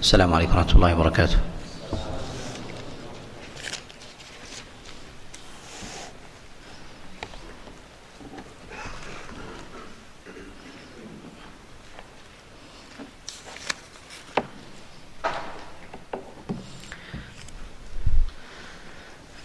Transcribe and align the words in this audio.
السلام 0.00 0.34
عليكم 0.34 0.56
ورحمة 0.56 0.74
الله 0.76 0.92
وبركاته. 0.94 1.38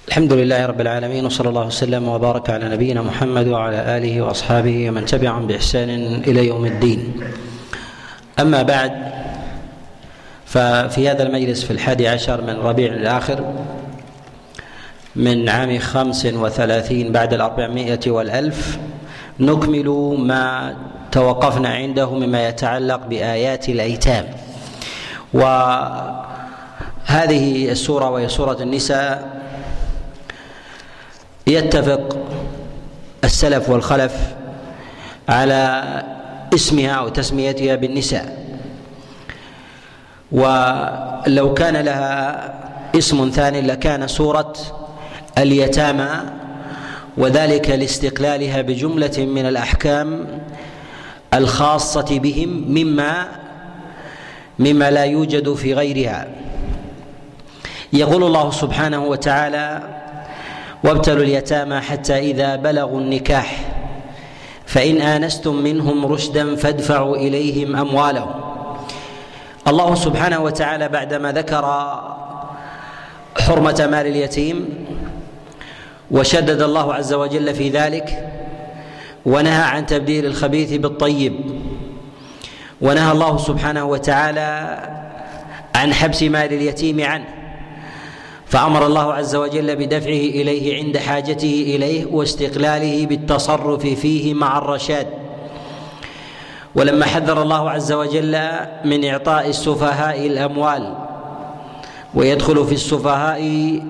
الحمد 0.07 0.33
لله 0.33 0.65
رب 0.65 0.81
العالمين 0.81 1.25
وصلى 1.25 1.49
الله 1.49 1.65
وسلم 1.65 2.03
وبارك 2.07 2.49
على 2.49 2.69
نبينا 2.69 3.01
محمد 3.01 3.47
وعلى 3.47 3.97
آله 3.97 4.21
وأصحابه 4.21 4.89
ومن 4.89 5.05
تبعهم 5.05 5.47
بإحسان 5.47 5.89
إلى 6.27 6.47
يوم 6.47 6.65
الدين. 6.65 7.23
أما 8.39 8.61
بعد 8.61 8.91
ففي 10.51 11.09
هذا 11.09 11.23
المجلس 11.23 11.63
في 11.63 11.71
الحادي 11.71 12.07
عشر 12.07 12.41
من 12.41 12.59
ربيع 12.59 12.93
الآخر 12.93 13.53
من 15.15 15.49
عام 15.49 15.79
خمس 15.79 16.25
وثلاثين 16.25 17.11
بعد 17.11 17.33
الأربعمائة 17.33 17.99
والألف 18.07 18.77
نكمل 19.39 20.15
ما 20.19 20.75
توقفنا 21.11 21.69
عنده 21.69 22.13
مما 22.13 22.47
يتعلق 22.47 23.05
بآيات 23.05 23.69
الأيتام. 23.69 24.25
وهذه 25.33 26.11
السورة 27.71 28.09
وهي 28.09 28.29
سورة 28.29 28.57
النساء 28.61 29.41
يتفق 31.47 32.17
السلف 33.23 33.69
والخلف 33.69 34.13
على 35.29 35.83
اسمها 36.53 37.01
وتسميتها 37.01 37.75
بالنساء. 37.75 38.40
ولو 40.31 41.53
كان 41.53 41.77
لها 41.77 42.53
اسم 42.97 43.29
ثاني 43.29 43.61
لكان 43.61 44.07
سورة 44.07 44.53
اليتامى 45.37 46.09
وذلك 47.17 47.69
لاستقلالها 47.69 48.61
بجملة 48.61 49.17
من 49.17 49.45
الأحكام 49.45 50.27
الخاصة 51.33 52.19
بهم 52.19 52.49
مما 52.67 53.27
مما 54.59 54.91
لا 54.91 55.03
يوجد 55.03 55.53
في 55.53 55.73
غيرها. 55.73 56.27
يقول 57.93 58.23
الله 58.23 58.51
سبحانه 58.51 59.05
وتعالى 59.05 59.81
وابتلوا 60.83 61.23
اليتامى 61.23 61.79
حتى 61.79 62.19
إذا 62.19 62.55
بلغوا 62.55 62.99
النكاح 62.99 63.59
فإن 64.65 65.01
آنستم 65.01 65.55
منهم 65.55 66.05
رشدا 66.05 66.55
فادفعوا 66.55 67.15
إليهم 67.17 67.75
أموالهم. 67.75 68.40
الله 69.67 69.95
سبحانه 69.95 70.39
وتعالى 70.39 70.87
بعدما 70.87 71.31
ذكر 71.31 71.65
حرمة 73.39 73.87
مال 73.91 74.07
اليتيم 74.07 74.85
وشدد 76.11 76.61
الله 76.61 76.93
عز 76.93 77.13
وجل 77.13 77.53
في 77.53 77.69
ذلك 77.69 78.31
ونهى 79.25 79.63
عن 79.63 79.85
تبديل 79.85 80.25
الخبيث 80.25 80.73
بالطيب 80.73 81.33
ونهى 82.81 83.11
الله 83.11 83.37
سبحانه 83.37 83.85
وتعالى 83.85 84.79
عن 85.75 85.93
حبس 85.93 86.23
مال 86.23 86.53
اليتيم 86.53 87.01
عنه 87.01 87.25
فأمر 88.45 88.85
الله 88.85 89.13
عز 89.13 89.35
وجل 89.35 89.75
بدفعه 89.75 90.09
إليه 90.09 90.83
عند 90.83 90.97
حاجته 90.97 91.63
إليه 91.75 92.05
واستقلاله 92.05 93.05
بالتصرف 93.05 93.81
فيه 93.81 94.33
مع 94.33 94.57
الرشاد. 94.57 95.07
ولما 96.75 97.05
حذر 97.05 97.41
الله 97.41 97.69
عز 97.69 97.91
وجل 97.91 98.41
من 98.85 99.05
إعطاء 99.05 99.49
السفهاء 99.49 100.27
الأموال 100.27 100.95
ويدخل 102.13 102.65
في 102.65 102.73
السفهاء 102.73 103.81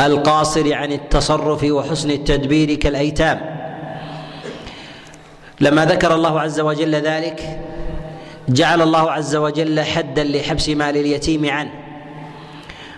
القاصر 0.00 0.74
عن 0.74 0.92
التصرف 0.92 1.64
وحسن 1.64 2.10
التدبير 2.10 2.74
كالأيتام. 2.74 3.40
لما 5.60 5.84
ذكر 5.84 6.14
الله 6.14 6.40
عز 6.40 6.60
وجل 6.60 6.94
ذلك 6.94 7.60
جعل 8.48 8.82
الله 8.82 9.10
عز 9.10 9.36
وجل 9.36 9.80
حدا 9.80 10.24
لحبس 10.24 10.68
مال 10.68 10.96
اليتيم 10.96 11.50
عنه 11.50 11.70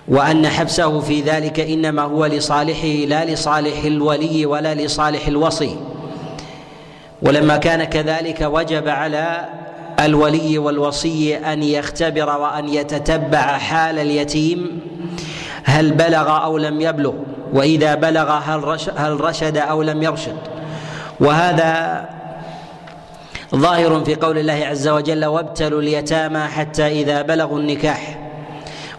وأن 0.08 0.48
حبسه 0.48 1.00
في 1.00 1.20
ذلك 1.20 1.60
إنما 1.60 2.02
هو 2.02 2.26
لصالحه 2.26 2.86
لا 2.86 3.24
لصالح 3.24 3.84
الولي 3.84 4.46
ولا 4.46 4.74
لصالح 4.74 5.26
الوصي. 5.26 5.76
ولما 7.22 7.56
كان 7.56 7.84
كذلك 7.84 8.40
وجب 8.40 8.88
على 8.88 9.48
الولي 10.00 10.58
والوصي 10.58 11.36
أن 11.36 11.62
يختبر 11.62 12.38
وأن 12.38 12.68
يتتبع 12.68 13.58
حال 13.58 13.98
اليتيم 13.98 14.80
هل 15.64 15.92
بلغ 15.92 16.44
أو 16.44 16.58
لم 16.58 16.80
يبلغ؟ 16.80 17.12
وإذا 17.52 17.94
بلغ 17.94 18.30
هل 18.30 18.78
هل 18.96 19.20
رشد 19.20 19.56
أو 19.56 19.82
لم 19.82 20.02
يرشد؟ 20.02 20.36
وهذا 21.20 22.04
ظاهر 23.54 24.04
في 24.04 24.14
قول 24.14 24.38
الله 24.38 24.66
عز 24.66 24.88
وجل 24.88 25.24
وابتلوا 25.24 25.80
اليتامى 25.80 26.40
حتى 26.40 26.86
إذا 26.86 27.22
بلغوا 27.22 27.58
النكاح. 27.58 28.18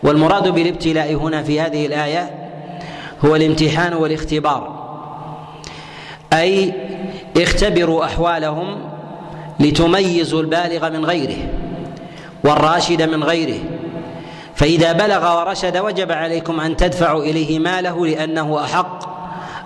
والمراد 0.03 0.47
بالابتلاء 0.47 1.13
هنا 1.13 1.43
في 1.43 1.61
هذه 1.61 1.85
الآية 1.85 2.29
هو 3.25 3.35
الامتحان 3.35 3.93
والاختبار 3.93 4.81
أي 6.33 6.73
اختبروا 7.37 8.05
أحوالهم 8.05 8.77
لتميزوا 9.59 10.41
البالغ 10.41 10.89
من 10.89 11.05
غيره 11.05 11.37
والراشد 12.43 13.01
من 13.01 13.23
غيره. 13.23 13.59
فإذا 14.55 14.91
بلغ 14.91 15.39
ورشد 15.39 15.77
وجب 15.77 16.11
عليكم 16.11 16.59
أن 16.59 16.77
تدفعوا 16.77 17.23
إليه 17.23 17.59
ماله 17.59 18.07
لأنه 18.07 18.63
أحق 18.63 19.11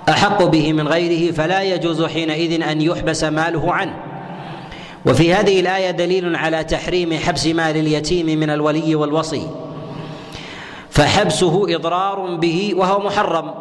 أحق 0.09 0.43
به 0.43 0.73
من 0.73 0.87
غيره 0.87 1.31
فلا 1.31 1.61
يجوز 1.61 2.03
حينئذ 2.03 2.61
أن 2.63 2.81
يحبس 2.81 3.23
ماله 3.23 3.73
عنه. 3.73 3.93
وفي 5.05 5.33
هذه 5.33 5.59
الآية 5.59 5.91
دليل 5.91 6.35
على 6.35 6.63
تحريم 6.63 7.13
حبس 7.13 7.47
مال 7.47 7.77
اليتيم 7.77 8.39
من 8.39 8.49
الولي 8.49 8.95
والوصي. 8.95 9.47
فحبسه 10.89 11.75
إضرار 11.75 12.35
به 12.35 12.73
وهو 12.75 12.99
محرم. 12.99 13.53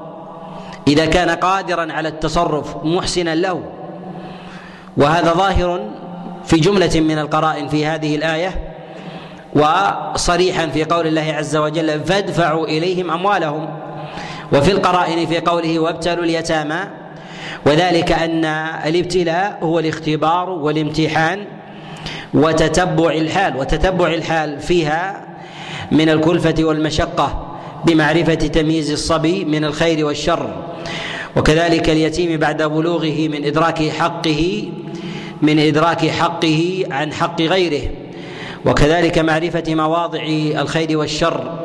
إذا 0.89 1.07
كان 1.07 1.31
قادرا 1.31 1.93
على 1.93 2.09
التصرف 2.09 2.77
محسنا 2.85 3.35
له. 3.35 3.63
وهذا 4.97 5.33
ظاهر 5.33 5.91
في 6.45 6.57
جملة 6.57 7.01
من 7.01 7.19
القرائن 7.19 7.69
في 7.69 7.87
هذه 7.87 8.17
الآية 8.17 8.75
وصريحا 9.55 10.67
في 10.67 10.85
قول 10.85 11.07
الله 11.07 11.35
عز 11.39 11.57
وجل 11.57 12.01
فادفعوا 12.05 12.67
إليهم 12.67 13.11
أموالهم 13.11 13.69
وفي 14.53 14.73
القرائن 14.73 15.27
في 15.27 15.41
قوله 15.41 15.79
وابتلوا 15.79 16.25
اليتامى 16.25 16.81
وذلك 17.67 18.13
أن 18.13 18.45
الابتلاء 18.87 19.59
هو 19.63 19.79
الاختبار 19.79 20.51
والامتحان 20.51 21.45
وتتبع 22.35 23.11
الحال 23.11 23.57
وتتبع 23.57 24.07
الحال 24.07 24.61
فيها 24.61 25.27
من 25.93 26.09
الكلفة 26.09 26.55
والمشقة 26.65 27.57
بمعرفة 27.85 28.35
تمييز 28.35 28.91
الصبي 28.91 29.45
من 29.45 29.65
الخير 29.65 30.07
والشر. 30.07 30.51
وكذلك 31.37 31.91
اليتيم 31.91 32.39
بعد 32.39 32.63
بلوغه 32.63 33.29
من 33.29 33.45
إدراك 33.45 33.89
حقه 33.89 34.65
من 35.47 35.59
إدراك 35.59 36.07
حقه 36.07 36.85
عن 36.91 37.13
حق 37.13 37.43
غيره 37.43 37.91
وكذلك 38.67 39.19
معرفة 39.19 39.75
مواضع 39.75 40.23
الخير 40.61 40.99
والشر 40.99 41.65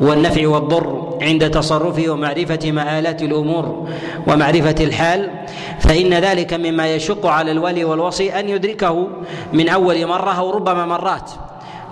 والنفع 0.00 0.48
والضر 0.48 1.18
عند 1.22 1.50
تصرفه 1.50 2.08
ومعرفة 2.08 2.72
مآلات 2.72 3.22
الأمور 3.22 3.88
ومعرفة 4.26 4.74
الحال 4.80 5.30
فإن 5.80 6.14
ذلك 6.14 6.54
مما 6.54 6.94
يشق 6.94 7.26
على 7.26 7.52
الولي 7.52 7.84
والوصي 7.84 8.40
أن 8.40 8.48
يدركه 8.48 9.08
من 9.52 9.68
أول 9.68 10.06
مرة 10.06 10.30
أو 10.38 10.50
ربما 10.50 10.86
مرات 10.86 11.30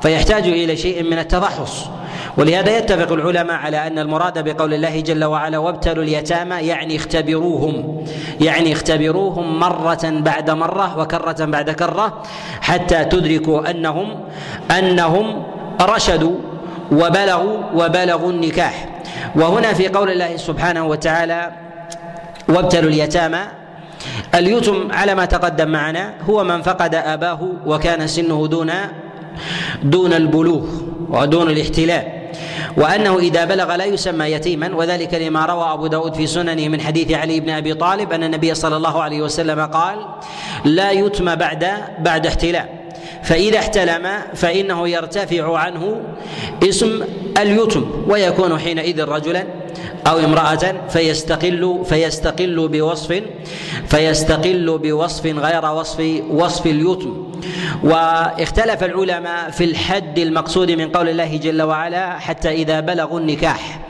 فيحتاج 0.03 0.49
إلى 0.49 0.77
شيء 0.77 1.03
من 1.03 1.19
التفحص 1.19 1.87
ولهذا 2.37 2.79
يتفق 2.79 3.13
العلماء 3.13 3.57
على 3.57 3.87
أن 3.87 3.99
المراد 3.99 4.45
بقول 4.45 4.75
الله 4.75 5.01
جل 5.01 5.25
وعلا 5.25 5.59
وابتلوا 5.59 6.05
اليتامى 6.05 6.55
يعني 6.55 6.97
اختبروهم 6.97 8.05
يعني 8.41 8.73
اختبروهم 8.73 9.59
مرة 9.59 10.01
بعد 10.05 10.51
مرة 10.51 10.99
وكرة 10.99 11.45
بعد 11.45 11.71
كرة 11.71 12.23
حتى 12.61 13.05
تدركوا 13.05 13.71
أنهم 13.71 14.21
أنهم 14.79 15.43
رشدوا 15.81 16.37
وبلغوا 16.93 17.59
وبلغوا 17.75 18.31
النكاح. 18.31 18.89
وهنا 19.37 19.73
في 19.73 19.89
قول 19.89 20.11
الله 20.11 20.37
سبحانه 20.37 20.87
وتعالى 20.87 21.51
وابتلوا 22.49 22.91
اليتامى 22.91 23.41
اليتم 24.35 24.93
على 24.93 25.15
ما 25.15 25.25
تقدم 25.25 25.69
معنا 25.69 26.15
هو 26.31 26.45
من 26.45 26.63
فقد 26.63 26.95
آباه 26.95 27.49
وكان 27.67 28.07
سنه 28.07 28.47
دون 28.47 28.73
دون 29.83 30.13
البلوغ 30.13 30.65
ودون 31.11 31.51
الاحتلال. 31.51 32.22
وأنه 32.77 33.19
إذا 33.19 33.45
بلغ 33.45 33.77
لا 33.77 33.85
يسمى 33.85 34.25
يتيما 34.25 34.75
وذلك 34.75 35.15
لما 35.15 35.47
روى 35.47 35.73
أبو 35.73 35.87
داود 35.87 36.15
في 36.15 36.27
سننه 36.27 36.69
من 36.69 36.81
حديث 36.81 37.13
علي 37.13 37.41
بن 37.41 37.51
أبي 37.51 37.75
طالب 37.75 38.13
أن 38.13 38.25
النبي 38.25 38.55
صلى 38.55 38.77
الله 38.77 39.03
عليه 39.03 39.23
وسلم 39.23 39.61
قال 39.61 40.07
لا 40.65 40.91
يتم 40.91 41.35
بعد 41.35 41.67
بعد 41.99 42.27
احتلام 42.27 42.82
فإذا 43.23 43.59
احتلم 43.59 44.09
فإنه 44.35 44.89
يرتفع 44.89 45.59
عنه 45.59 46.01
اسم 46.69 47.03
اليتم 47.39 47.85
ويكون 48.09 48.59
حينئذ 48.59 49.05
رجلا 49.05 49.45
أو 50.07 50.19
امرأة 50.19 50.89
فيستقل 50.89 51.83
فيستقل 51.85 52.69
بوصف 52.69 53.23
فيستقل 53.87 54.79
بوصف 54.79 55.27
غير 55.27 55.65
وصف 55.65 56.23
وصف 56.31 56.67
اليتم. 56.67 57.33
واختلف 57.85 58.85
العلماء 58.85 59.51
في 59.51 59.65
الحد 59.65 60.19
المقصود 60.19 60.71
من 60.71 60.89
قول 60.89 61.09
الله 61.09 61.37
جل 61.37 61.63
وعلا 61.63 62.19
حتى 62.19 62.51
إذا 62.51 62.81
بلغوا 62.81 63.21
النكاح. 63.21 63.81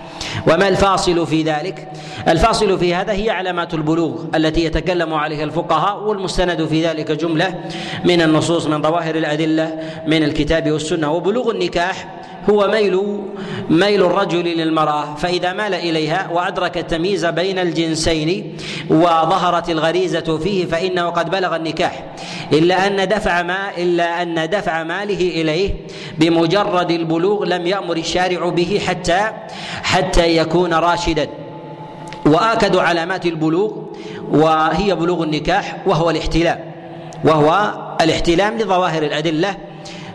وما 0.46 0.68
الفاصل 0.68 1.26
في 1.26 1.42
ذلك؟ 1.42 1.88
الفاصل 2.28 2.78
في 2.78 2.94
هذا 2.94 3.12
هي 3.12 3.30
علامات 3.30 3.74
البلوغ 3.74 4.24
التي 4.34 4.64
يتكلم 4.64 5.14
عليها 5.14 5.44
الفقهاء 5.44 6.02
والمستند 6.02 6.66
في 6.66 6.86
ذلك 6.86 7.10
جملة 7.10 7.60
من 8.04 8.22
النصوص 8.22 8.66
من 8.66 8.82
ظواهر 8.82 9.14
الأدلة 9.14 9.78
من 10.06 10.22
الكتاب 10.22 10.70
والسنة 10.70 11.12
وبلوغ 11.12 11.50
النكاح 11.50 12.21
هو 12.50 12.68
ميل 12.68 13.00
ميل 13.70 14.04
الرجل 14.04 14.44
للمرأة 14.44 15.14
فإذا 15.14 15.52
مال 15.52 15.74
إليها 15.74 16.28
وأدرك 16.32 16.78
التمييز 16.78 17.26
بين 17.26 17.58
الجنسين 17.58 18.56
وظهرت 18.90 19.70
الغريزة 19.70 20.38
فيه 20.38 20.66
فإنه 20.66 21.08
قد 21.08 21.30
بلغ 21.30 21.56
النكاح. 21.56 22.04
إلا 22.52 22.86
أن 22.86 23.08
دفع 23.08 23.42
ما 23.42 23.76
إلا 23.78 24.22
أن 24.22 24.50
دفع 24.50 24.82
ماله 24.82 25.40
إليه 25.40 25.74
بمجرد 26.18 26.90
البلوغ 26.90 27.44
لم 27.44 27.66
يأمر 27.66 27.96
الشارع 27.96 28.48
به 28.48 28.80
حتى 28.86 29.20
حتى 29.82 30.36
يكون 30.36 30.74
راشدا. 30.74 31.28
وآكد 32.26 32.76
علامات 32.76 33.26
البلوغ 33.26 33.72
وهي 34.32 34.94
بلوغ 34.94 35.22
النكاح 35.22 35.76
وهو 35.86 36.10
الاحتلام. 36.10 36.72
وهو 37.24 37.72
الاحتلام 38.00 38.58
لظواهر 38.58 39.02
الأدلة 39.02 39.56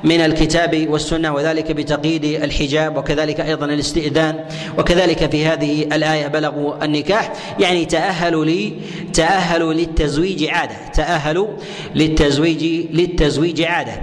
من 0.03 0.21
الكتاب 0.21 0.87
والسنة 0.89 1.33
وذلك 1.33 1.71
بتقييد 1.71 2.25
الحجاب 2.25 2.97
وكذلك 2.97 3.39
أيضا 3.39 3.65
الاستئذان 3.65 4.45
وكذلك 4.77 5.31
في 5.31 5.45
هذه 5.45 5.83
الآية 5.83 6.27
بلغوا 6.27 6.85
النكاح. 6.85 7.33
يعني 7.59 7.85
تأهلوا 7.85 8.45
لي 8.45 8.73
تأهلوا 9.13 9.73
للتزويج 9.73 10.43
عادة 10.49 10.75
تأهلوا 10.93 11.47
للتزويج 11.95 12.63
للتزويج 12.93 13.61
عادة. 13.61 14.01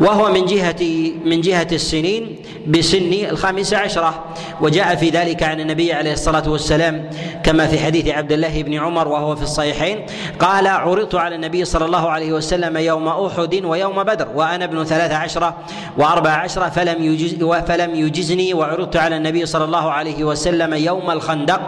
وهو 0.00 0.32
من 0.32 0.44
جهة 0.46 1.10
من 1.24 1.40
جهة 1.40 1.68
السنين 1.72 2.36
بسن 2.66 3.12
الخامسه 3.12 3.78
عشرة. 3.78 4.24
وجاء 4.60 4.96
في 4.96 5.10
ذلك 5.10 5.42
عن 5.42 5.60
النبي 5.60 5.92
عليه 5.92 6.12
الصلاة 6.12 6.50
والسلام 6.50 7.10
كما 7.44 7.66
في 7.66 7.78
حديث 7.78 8.08
عبد 8.08 8.32
الله 8.32 8.62
بن 8.62 8.74
عمر 8.74 9.08
وهو 9.08 9.36
في 9.36 9.42
الصحيحين 9.42 10.06
قال 10.38 10.66
عرضت 10.66 11.14
على 11.14 11.34
النبي 11.34 11.64
صلى 11.64 11.84
الله 11.84 12.10
عليه 12.10 12.32
وسلم 12.32 12.76
يوم 12.76 13.08
أحد 13.08 13.64
ويوم 13.64 14.02
بدر. 14.02 14.28
وأنا 14.34 14.64
ابن 14.64 14.84
ثلاث 14.84 15.12
عشرة 15.12 15.56
وأربع 15.98 16.30
عشرة 16.30 16.68
فلم 16.68 17.04
يجز 17.04 17.44
فلم 17.44 17.94
يجزني 17.94 18.54
وعرضت 18.54 18.96
على 18.96 19.16
النبي 19.16 19.46
صلى 19.46 19.64
الله 19.64 19.90
عليه 19.90 20.24
وسلم 20.24 20.74
يوم 20.74 21.10
الخندق 21.10 21.60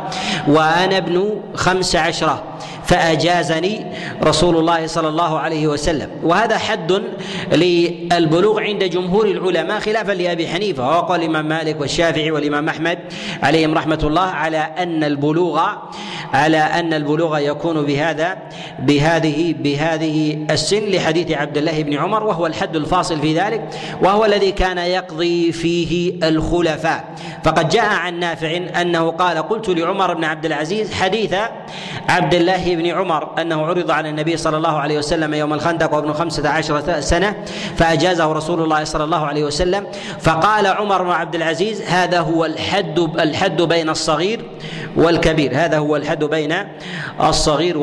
وأنا 0.48 0.96
ابن 0.96 1.40
خمس 1.54 1.96
عشرة 1.96 2.42
فأجازني 2.84 3.86
رسول 4.22 4.56
الله 4.56 4.86
صلى 4.86 5.08
الله 5.08 5.38
عليه 5.38 5.66
وسلم. 5.66 6.10
وهذا 6.22 6.58
حد 6.58 7.02
للبلوغ 7.52 8.60
عند 8.60 8.84
جمهور 8.84 9.26
العلماء 9.26 9.80
خلافا 9.80 10.12
لأبي 10.12 10.48
حنيفة 10.48 10.98
وقال 10.98 11.20
الإمام 11.20 11.48
مالك 11.48 11.80
والشافعي 11.80 12.30
والإمام 12.30 12.68
أحمد 12.68 12.98
عليهم 13.42 13.74
رحمة 13.74 13.98
الله 14.02 14.20
على 14.20 14.58
أن 14.58 15.04
البلوغ 15.04 15.60
على 16.32 16.58
أن 16.58 16.94
البلوغ 16.94 17.38
يكون 17.38 17.82
بهذا 17.82 18.38
بهذه 18.78 19.54
بهذه 19.58 20.46
السن 20.50 20.84
لحديث 20.90 21.30
عبد 21.30 21.56
الله 21.56 21.82
بن 21.82 21.94
عمر 21.94 22.24
وهو 22.24 22.46
الحد 22.54 22.76
الفاصل 22.76 23.20
في 23.20 23.40
ذلك 23.40 23.68
وهو 24.02 24.24
الذي 24.24 24.52
كان 24.52 24.78
يقضي 24.78 25.52
فيه 25.52 26.12
الخلفاء. 26.28 27.04
فقد 27.44 27.68
جاء 27.68 27.84
عن 27.84 28.18
نافع 28.18 28.56
أنه 28.80 29.10
قال 29.10 29.38
قلت 29.38 29.68
لعمر 29.68 30.14
بن 30.14 30.24
عبد 30.24 30.44
العزيز 30.44 30.92
حديث 30.92 31.34
عبد 32.08 32.34
الله 32.34 32.74
بن 32.74 32.86
عمر 32.86 33.40
أنه 33.40 33.66
عرض 33.66 33.90
على 33.90 34.08
النبي 34.08 34.36
صلى 34.36 34.56
الله 34.56 34.78
عليه 34.78 34.98
وسلم 34.98 35.34
يوم 35.34 35.52
الخندق 35.52 35.94
وابن 35.94 36.12
خمسة 36.12 36.48
عشرة 36.48 37.00
سنة 37.00 37.44
فأجازه 37.76 38.32
رسول 38.32 38.62
الله 38.62 38.84
صلى 38.84 39.04
الله 39.04 39.26
عليه 39.26 39.44
وسلم 39.44 39.86
فقال 40.20 40.66
عمر 40.66 41.02
بن 41.02 41.10
عبد 41.10 41.34
العزيز 41.34 41.82
هذا 41.82 42.20
هو 42.20 42.44
الحد 42.44 42.98
الحد 42.98 43.62
بين 43.62 43.88
الصغير 43.88 44.44
والكبير. 44.96 45.50
هذا 45.54 45.78
هو 45.78 45.96
الحد 45.96 46.24
بين 46.24 46.54
الصغير 47.20 47.78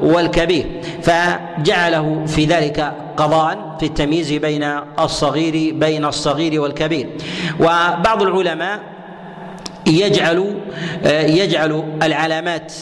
والكبير. 0.00 0.80
فجعله 1.02 2.24
في 2.26 2.44
ذلك 2.44 2.92
قضاء 3.16 3.76
في 3.80 3.86
التمييز 3.86 4.32
بين 4.32 4.64
الصغير 4.98 5.74
بين 5.74 6.04
الصغير 6.04 6.60
والكبير. 6.60 7.08
وبعض 7.60 8.22
العلماء 8.22 8.80
يجعل 9.86 10.54
يجعل 11.10 11.84
العلامات 12.02 12.72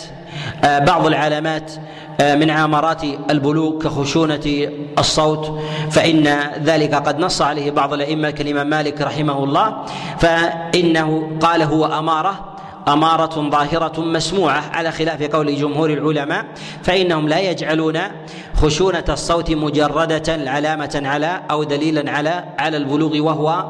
بعض 0.62 1.06
العلامات 1.06 1.72
من 2.20 2.50
عامرات 2.50 3.02
البلوغ 3.30 3.78
كخشونة 3.78 4.68
الصوت. 4.98 5.60
فإن 5.90 6.38
ذلك 6.64 6.94
قد 6.94 7.18
نص 7.18 7.42
عليه 7.42 7.70
بعض 7.70 7.94
الأئمة 7.94 8.30
كالإمام 8.30 8.66
مالك 8.66 9.00
رحمه 9.00 9.44
الله. 9.44 9.84
فإنه 10.18 11.30
قال 11.40 11.62
هو 11.62 11.84
أمارة 11.84 12.51
أمارة 12.88 13.50
ظاهرة 13.50 14.00
مسموعة 14.00 14.62
على 14.72 14.92
خلاف 14.92 15.22
قول 15.22 15.56
جمهور 15.56 15.90
العلماء 15.90 16.44
فإنهم 16.82 17.28
لا 17.28 17.40
يجعلون 17.40 17.98
خشونة 18.54 19.04
الصوت 19.08 19.50
مجردة 19.50 20.50
علامة 20.50 21.02
على 21.04 21.40
أو 21.50 21.64
دليلا 21.64 22.10
على 22.10 22.44
على 22.58 22.76
البلوغ 22.76 23.20
وهو 23.20 23.64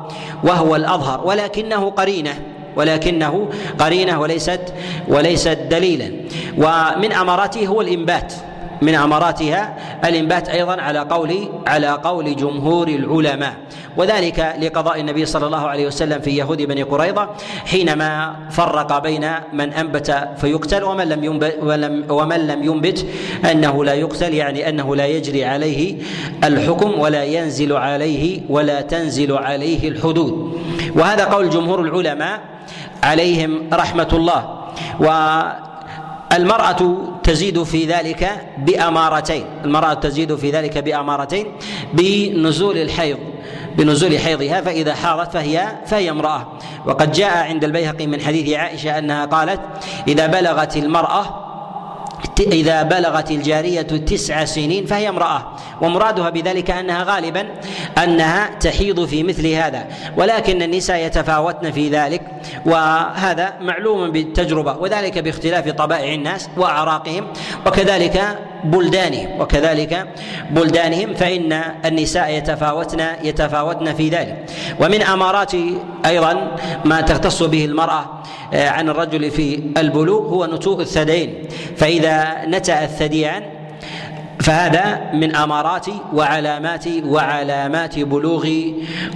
وهو 0.44 0.76
الأظهر. 0.76 1.26
ولكنه 1.26 1.90
قرينة 1.90 2.34
ولكنه 2.76 3.48
قرينة 3.78 4.20
وليست 4.20 4.74
وليست 5.08 5.58
دليلا. 5.70 6.12
ومن 6.58 7.12
أماراته 7.12 7.66
هو 7.66 7.80
الإنبات. 7.80 8.32
من 8.82 8.94
أماراتها 8.94 9.76
الإنبات 10.04 10.48
أيضا 10.48 10.80
على 10.80 10.98
قول 10.98 11.48
على 11.66 11.88
قول 11.88 12.36
جمهور 12.36 12.88
العلماء. 12.88 13.54
وذلك 13.96 14.56
لقضاء 14.60 15.00
النبي 15.00 15.26
صلى 15.26 15.46
الله 15.46 15.68
عليه 15.68 15.86
وسلم 15.86 16.20
في 16.20 16.30
يهود 16.30 16.62
بني 16.62 16.82
قريظة 16.82 17.28
حينما 17.66 18.36
فرق 18.50 19.02
بين 19.02 19.30
من 19.52 19.72
أنبت 19.72 20.28
فيقتل 20.36 20.84
ومن 20.84 21.08
لم 21.08 21.24
ينبت 21.24 21.58
ومن 22.10 22.46
لم 22.46 22.62
ينبت 22.62 23.06
أنه 23.50 23.84
لا 23.84 23.94
يقتل 23.94 24.34
يعني 24.34 24.68
أنه 24.68 24.96
لا 24.96 25.06
يجري 25.06 25.44
عليه 25.44 25.96
الحكم 26.44 27.00
ولا 27.00 27.24
ينزل 27.24 27.72
عليه 27.72 28.40
ولا 28.48 28.80
تنزل 28.80 29.32
عليه 29.32 29.88
الحدود. 29.88 30.62
وهذا 30.96 31.24
قول 31.24 31.50
جمهور 31.50 31.80
العلماء 31.80 32.40
عليهم 33.02 33.68
رحمة 33.72 34.08
الله. 34.12 34.58
و 35.00 35.06
المرأة 36.32 36.98
تزيد 37.22 37.62
في 37.62 37.84
ذلك 37.84 38.30
بأمارتين. 38.58 39.44
المرأة 39.64 39.94
تزيد 39.94 40.34
في 40.34 40.50
ذلك 40.50 40.78
بأمارتين 40.78 41.46
بنزول 41.92 42.78
الحيض 42.78 43.18
بنزول 43.76 44.18
حيضها 44.18 44.60
فإذا 44.60 44.94
حاضت 44.94 45.32
فهي 45.32 45.68
فهي 45.86 46.10
امرأة. 46.10 46.52
وقد 46.86 47.12
جاء 47.12 47.36
عند 47.48 47.64
البيهقي 47.64 48.06
من 48.06 48.20
حديث 48.20 48.56
عائشة 48.56 48.98
أنها 48.98 49.24
قالت 49.24 49.60
إذا 50.08 50.26
بلغت 50.26 50.76
المرأة 50.76 51.51
إذا 52.40 52.82
بلغت 52.82 53.30
الجارية 53.30 53.82
تسع 53.82 54.44
سنين 54.44 54.86
فهي 54.86 55.08
امرأة 55.08 55.56
ومرادها 55.80 56.30
بذلك 56.30 56.70
أنها 56.70 57.04
غالبا 57.04 57.46
أنها 58.04 58.50
تحيض 58.60 59.04
في 59.04 59.22
مثل 59.22 59.46
هذا 59.46 59.86
ولكن 60.16 60.62
النساء 60.62 61.06
يتفاوتن 61.06 61.70
في 61.70 61.88
ذلك 61.88 62.22
وهذا 62.66 63.54
معلوم 63.60 64.10
بالتجربة 64.12 64.76
وذلك 64.76 65.18
باختلاف 65.18 65.68
طبائع 65.68 66.14
الناس 66.14 66.48
وأعراقهم 66.56 67.26
وكذلك 67.66 68.38
بلدانهم 68.64 69.40
وكذلك 69.40 70.06
بلدانهم 70.50 71.14
فإن 71.14 71.62
النساء 71.84 72.30
يتفاوتن 72.30 73.00
يتفاوتن 73.24 73.94
في 73.94 74.08
ذلك. 74.08 74.46
ومن 74.80 75.02
أمارات 75.02 75.52
أيضا 76.06 76.56
ما 76.84 77.00
تختص 77.00 77.42
به 77.42 77.64
المرأة 77.64 78.22
آه، 78.54 78.68
عن 78.68 78.88
الرجل 78.88 79.30
في 79.30 79.62
البلوغ 79.76 80.28
هو 80.28 80.46
نتوء 80.46 80.80
الثديين. 80.80 81.34
فإذا 81.76 82.44
نتأ 82.46 82.84
الثديان 82.84 83.61
فهذا 84.42 85.10
من 85.12 85.36
أمارات 85.36 85.86
وعلامات 86.12 86.84
وعلامات 87.04 87.98
بلوغ 87.98 88.48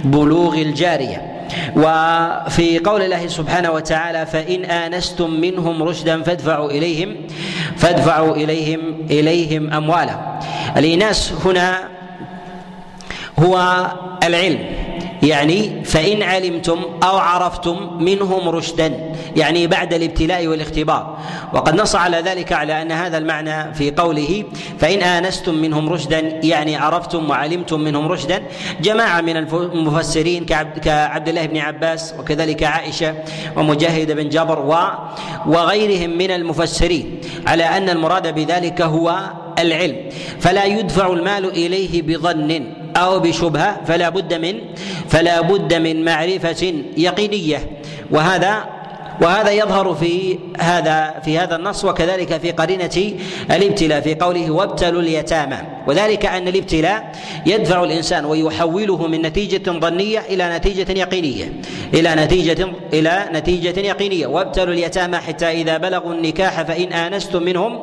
بلوغ 0.03 0.53
الجارية. 0.55 1.33
وفي 1.75 2.79
قول 2.79 3.01
الله 3.01 3.27
سبحانه 3.27 3.71
وتعالى 3.71 4.25
فإن 4.25 4.65
آنستم 4.65 5.31
منهم 5.31 5.83
رشدا 5.83 6.23
فادفعوا 6.23 6.71
إليهم 6.71 7.15
فادفعوا 7.77 8.35
إليهم 8.35 8.79
إليهم 9.09 9.73
أموالهم 9.73 10.39
الإيناس 10.77 11.33
هنا 11.45 11.77
هو 13.39 13.87
العلم. 14.23 14.59
يعني 15.23 15.83
فإن 15.83 16.23
علمتم 16.23 16.79
أو 17.03 17.17
عرفتم 17.17 17.97
منهم 17.99 18.49
رشدا 18.49 19.13
يعني 19.35 19.67
بعد 19.67 19.93
الابتلاء 19.93 20.47
والاختبار. 20.47 21.17
وقد 21.53 21.75
نص 21.75 21.95
على 21.95 22.17
ذلك 22.17 22.53
على 22.53 22.81
أن 22.81 22.91
هذا 22.91 23.17
المعنى 23.17 23.73
في 23.73 23.91
قوله 23.91 24.43
فإن 24.79 25.01
آنستم 25.01 25.55
منهم 25.55 25.89
رشدا 25.89 26.19
يعني 26.43 26.75
عرفتم 26.75 27.29
وعلمتم 27.29 27.79
منهم 27.79 28.07
رشدا. 28.07 28.43
جماعة 28.81 29.21
من 29.21 29.37
المفسرين 29.37 30.45
كعبد 30.45 31.29
الله 31.29 31.45
بن 31.45 31.57
عباس 31.57 32.13
وكذلك 32.19 32.63
عائشة 32.63 33.15
ومجاهد 33.55 34.11
بن 34.11 34.29
جبر 34.29 34.59
وغيرهم 35.47 36.17
من 36.17 36.31
المفسرين 36.31 37.21
على 37.47 37.63
أن 37.63 37.89
المراد 37.89 38.35
بذلك 38.35 38.81
هو 38.81 39.19
العلم. 39.59 39.95
فلا 40.39 40.65
يدفع 40.65 41.13
المال 41.13 41.45
إليه 41.45 42.01
بظن. 42.01 42.73
أو 42.97 43.19
بشبهة 43.19 43.81
فلا 43.85 44.09
بد 44.09 44.33
من 44.33 44.59
فلا 45.09 45.41
بد 45.41 45.73
من 45.73 46.05
معرفة 46.05 46.73
يقينية. 46.97 47.59
وهذا 48.11 48.76
وهذا 49.21 49.51
يظهر 49.51 49.95
في 49.95 50.39
هذا 50.59 51.21
في 51.25 51.39
هذا 51.39 51.55
النص 51.55 51.85
وكذلك 51.85 52.37
في 52.37 52.51
قرينة 52.51 53.13
الابتلاء 53.51 54.01
في 54.01 54.15
قوله 54.15 54.51
وابتلوا 54.51 55.01
اليتامى. 55.01 55.57
وذلك 55.87 56.25
أن 56.25 56.47
الابتلاء 56.47 57.11
يدفع 57.45 57.83
الإنسان 57.83 58.25
ويحوله 58.25 59.07
من 59.07 59.21
نتيجة 59.21 59.71
ظنية 59.71 60.19
إلى 60.19 60.57
نتيجة 60.57 60.99
يقينية. 60.99 61.53
إلى 61.93 62.15
نتيجة 62.15 62.67
إلى 62.93 63.25
نتيجة 63.33 63.79
يقينية. 63.79 64.27
وابتلوا 64.27 64.73
اليتامى 64.73 65.17
حتى 65.17 65.51
إذا 65.51 65.77
بلغوا 65.77 66.13
النكاح 66.13 66.61
فإن 66.61 66.93
آنستم 66.93 67.43
منهم 67.43 67.79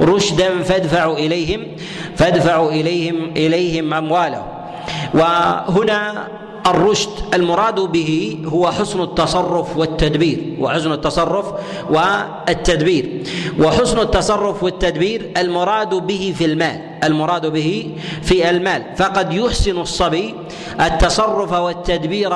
رشدا 0.00 0.62
فادفعوا 0.62 1.16
إليهم 1.16 1.66
فادفعوا 2.16 2.70
إليهم 2.70 3.30
إليهم 3.36 3.94
أموالهم. 3.94 4.46
وهنا 5.14 6.28
الرشد 6.66 7.34
المراد 7.34 7.80
به 7.80 8.38
هو 8.44 8.70
حسن 8.70 9.00
التصرف 9.00 9.76
والتدبير 9.76 10.56
وحسن 10.58 10.92
التصرف 10.92 11.46
والتدبير. 11.90 13.22
وحسن 13.58 13.98
التصرف 13.98 14.62
والتدبير 14.62 15.30
المراد 15.36 15.94
به 15.94 16.34
في 16.38 16.44
المال 16.44 16.80
المراد 17.04 17.46
به 17.46 17.90
في 18.22 18.50
المال. 18.50 18.84
فقد 18.96 19.32
يحسن 19.32 19.80
الصبي 19.80 20.34
التصرف 20.80 21.52
والتدبير 21.52 22.32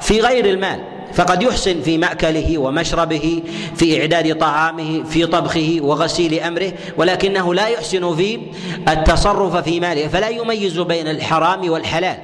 في 0.00 0.20
غير 0.20 0.44
المال. 0.44 0.80
فقد 1.14 1.42
يحسن 1.42 1.80
في 1.80 1.98
مأكله 1.98 2.58
ومشربه 2.58 3.42
في 3.76 4.00
إعداد 4.00 4.38
طعامه 4.38 5.02
في 5.02 5.26
طبخه 5.26 5.78
وغسيل 5.82 6.40
أمره. 6.40 6.72
ولكنه 6.96 7.54
لا 7.54 7.68
يحسن 7.68 8.16
في 8.16 8.38
التصرف 8.88 9.56
في 9.56 9.80
ماله. 9.80 10.08
فلا 10.08 10.28
يميز 10.28 10.78
بين 10.78 11.08
الحرام 11.08 11.70
والحلال. 11.70 12.18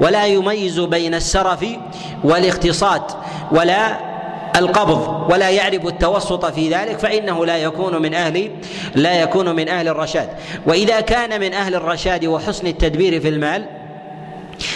ولا 0.00 0.26
يميز 0.26 0.80
بين 0.80 1.14
السرف 1.14 1.66
والاقتصاد 2.24 3.02
ولا 3.50 4.14
القبض 4.56 5.30
ولا 5.32 5.50
يعرف 5.50 5.86
التوسط 5.86 6.46
في 6.46 6.68
ذلك 6.74 6.98
فإنه 6.98 7.46
لا 7.46 7.56
يكون 7.56 8.02
من 8.02 8.14
أهل 8.14 8.50
لا 8.94 9.22
يكون 9.22 9.56
من 9.56 9.68
أهل 9.68 9.88
الرشاد. 9.88 10.28
وإذا 10.66 11.00
كان 11.00 11.40
من 11.40 11.54
أهل 11.54 11.74
الرشاد 11.74 12.24
وحسن 12.24 12.66
التدبير 12.66 13.20
في 13.20 13.28
المال 13.28 13.66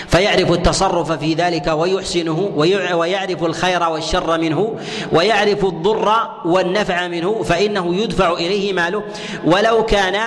فيعرف 0.09 0.53
التصرف 0.53 1.13
في 1.13 1.35
ذلك 1.35 1.67
ويحسنه 1.67 2.51
ويعرف 2.95 3.45
الخير 3.45 3.89
والشر 3.89 4.39
منه 4.39 4.75
ويعرف 5.13 5.65
الضر 5.65 6.13
والنفع 6.45 7.09
منه 7.09 7.43
فإنه 7.43 7.95
يدفع 7.95 8.33
إليه 8.33 8.73
ماله. 8.73 9.03
ولو 9.45 9.87
كان 9.87 10.21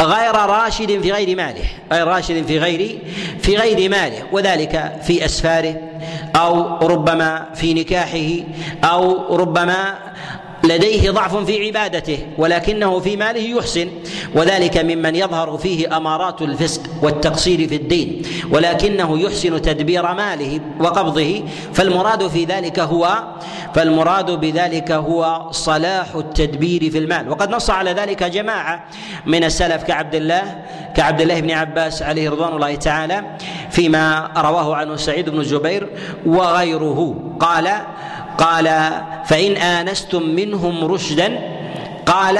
غير 0.00 0.34
راشد 0.34 1.00
في 1.00 1.12
غير 1.12 1.36
ماله 1.36 1.64
غير 1.92 2.06
راشد 2.06 2.46
في 2.46 2.58
غير 2.58 2.98
في 3.42 3.56
غير 3.56 3.90
ماله 3.90 4.22
وذلك 4.32 5.00
في 5.02 5.24
أسفاره 5.24 5.74
أو 6.36 6.78
ربما 6.88 7.46
في 7.54 7.74
نكاحه 7.74 8.44
أو 8.84 9.36
ربما 9.36 9.98
لديه 10.68 11.10
ضعف 11.10 11.36
في 11.36 11.66
عبادته 11.66 12.18
ولكنه 12.38 13.00
في 13.00 13.16
ماله 13.16 13.58
يحسن. 13.58 13.88
وذلك 14.34 14.78
ممن 14.78 15.16
يظهر 15.16 15.56
فيه 15.56 15.96
أمارات 15.96 16.42
الفسق 16.42 16.80
والتقصير 17.02 17.68
في 17.68 17.76
الدين 17.76 18.22
ولكنه 18.50 19.18
يحسن 19.18 19.62
تدبير 19.62 20.14
ماله 20.14 20.60
وقبضه. 20.80 21.42
فالمراد 21.72 22.28
في 22.28 22.44
ذلك 22.44 22.78
هو 22.78 23.24
فالمراد 23.74 24.30
بذلك 24.30 24.92
هو 24.92 25.48
صلاح 25.50 26.14
التدبير 26.14 26.90
في 26.90 26.98
المال. 26.98 27.28
وقد 27.28 27.50
نص 27.50 27.70
على 27.70 27.92
ذلك 27.92 28.22
جماعة 28.22 28.84
من 29.26 29.44
السلف 29.44 29.82
كعبد 29.82 30.14
الله 30.14 30.64
كعبد 30.96 31.20
الله 31.20 31.40
بن 31.40 31.50
عباس 31.50 32.02
عليه 32.02 32.30
رضوان 32.30 32.54
الله 32.54 32.74
تعالى 32.74 33.24
فيما 33.70 34.30
رواه 34.36 34.76
عنه 34.76 34.96
سعيد 34.96 35.30
بن 35.30 35.42
جبير 35.42 35.88
وغيره. 36.26 37.14
قال 37.40 37.72
قال 38.38 38.90
فإن 39.24 39.56
آنستم 39.56 40.22
منهم 40.22 40.84
رشدا 40.84 41.38
قال 42.06 42.38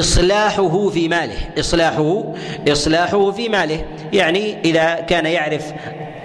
إصلاحه 0.00 0.88
في 0.88 1.08
ماله. 1.08 1.36
إصلاحه 1.58 2.24
إصلاحه 2.68 3.30
في 3.30 3.48
ماله. 3.48 3.84
يعني 4.12 4.56
إذا 4.64 4.94
كان 4.94 5.26
يعرف 5.26 5.72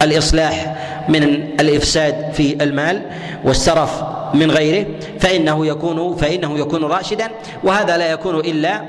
الإصلاح 0.02 0.76
من 1.08 1.22
الإفساد 1.60 2.32
في 2.32 2.64
المال 2.64 3.02
والسرف 3.44 4.02
من 4.34 4.50
غيره 4.50 4.86
فإنه 5.20 5.66
يكون 5.66 6.16
فإنه 6.16 6.58
يكون 6.58 6.84
راشدا 6.84 7.30
وهذا 7.64 7.96
لا 7.96 8.10
يكون 8.10 8.36
إلا 8.36 8.82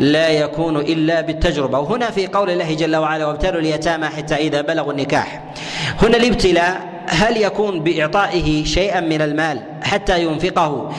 لا 0.00 0.28
يكون 0.28 0.76
إلا 0.76 1.20
بالتجربة. 1.20 1.78
وهنا 1.78 2.10
في 2.10 2.26
قول 2.26 2.50
الله 2.50 2.74
جل 2.74 2.96
وعلا 2.96 3.26
وابتلوا 3.26 3.60
اليتامى 3.60 4.06
حتى 4.06 4.34
إذا 4.34 4.60
بلغوا 4.60 4.92
النكاح. 4.92 5.40
هنا 6.02 6.16
الابتلاء 6.16 6.95
هل 7.08 7.36
يكون 7.36 7.80
بإعطائه 7.80 8.64
شيئا 8.64 9.00
من 9.00 9.22
المال 9.22 9.62
حتى 9.82 10.22
ينفقه 10.22 10.92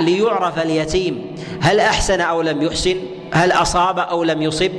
ليعرف 0.00 0.58
اليتيم 0.58 1.36
هل 1.60 1.80
أحسن 1.80 2.20
أو 2.20 2.42
لم 2.42 2.62
يحسن؟ 2.62 2.96
هل 3.32 3.52
أصاب 3.52 3.98
أو 3.98 4.24
لم 4.24 4.42
يصب؟ 4.42 4.70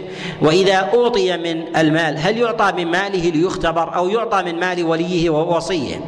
وإذا 0.42 0.76
أعطي 0.76 1.38
من 1.38 1.78
المال 1.78 2.18
هل 2.18 2.38
يعطى 2.38 2.72
من 2.78 2.92
ماله 2.92 3.30
ليختبر 3.30 3.96
أو 3.96 4.10
يعطى 4.10 4.44
من 4.44 4.60
مال 4.60 4.84
وليه 4.84 5.30
ووصيه؟ 5.30 6.02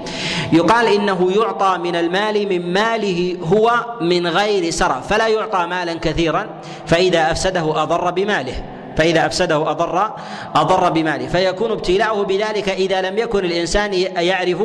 يقال 0.54 0.88
إنه 0.88 1.32
يعطى 1.36 1.78
من 1.78 1.96
المال 1.96 2.50
من 2.50 2.74
ماله 2.74 3.38
هو 3.44 3.86
من 4.02 4.28
غير 4.28 4.70
سرف 4.70 5.08
فلا 5.08 5.28
يعطى 5.28 5.66
مالا 5.66 5.94
كثيرا 5.94 6.50
فإذا 6.88 7.32
أفسده 7.32 7.84
أضر 7.84 8.12
بماله. 8.12 8.79
فإذا 9.00 9.26
أفسده 9.26 9.72
أضر 9.72 10.12
أضر 10.56 10.90
بماله. 10.90 11.28
فيكون 11.28 11.72
ابتلاؤه 11.72 12.24
بذلك 12.24 12.70
إذا 12.70 13.02
لم 13.02 13.18
يكن 13.18 13.46
الإنسان 13.46 13.94
يعرف 14.18 14.64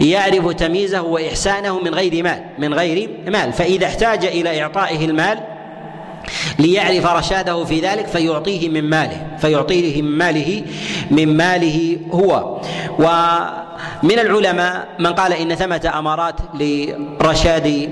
يعرف 0.00 0.52
تمييزه 0.52 1.02
وإحسانه 1.02 1.80
من 1.80 1.94
غير 1.94 2.22
مال 2.22 2.44
من 2.58 2.74
غير 2.74 3.10
مال. 3.26 3.52
فإذا 3.52 3.86
احتاج 3.86 4.24
إلى 4.24 4.62
إعطائه 4.62 5.04
المال 5.04 5.55
ليعرف 6.58 7.06
رشاده 7.06 7.64
في 7.64 7.80
ذلك 7.80 8.06
فيعطيه 8.06 8.68
من 8.68 8.90
ماله 8.90 9.26
فيعطيه 9.38 10.02
من 10.02 10.18
ماله 10.18 10.64
من 11.10 11.36
ماله 11.36 11.98
هو. 12.12 12.60
ومن 12.98 14.18
العلماء 14.18 14.88
من 14.98 15.12
قال 15.12 15.32
إن 15.32 15.54
ثمة 15.54 15.92
أمارات 15.98 16.34
لرشاد 16.54 17.90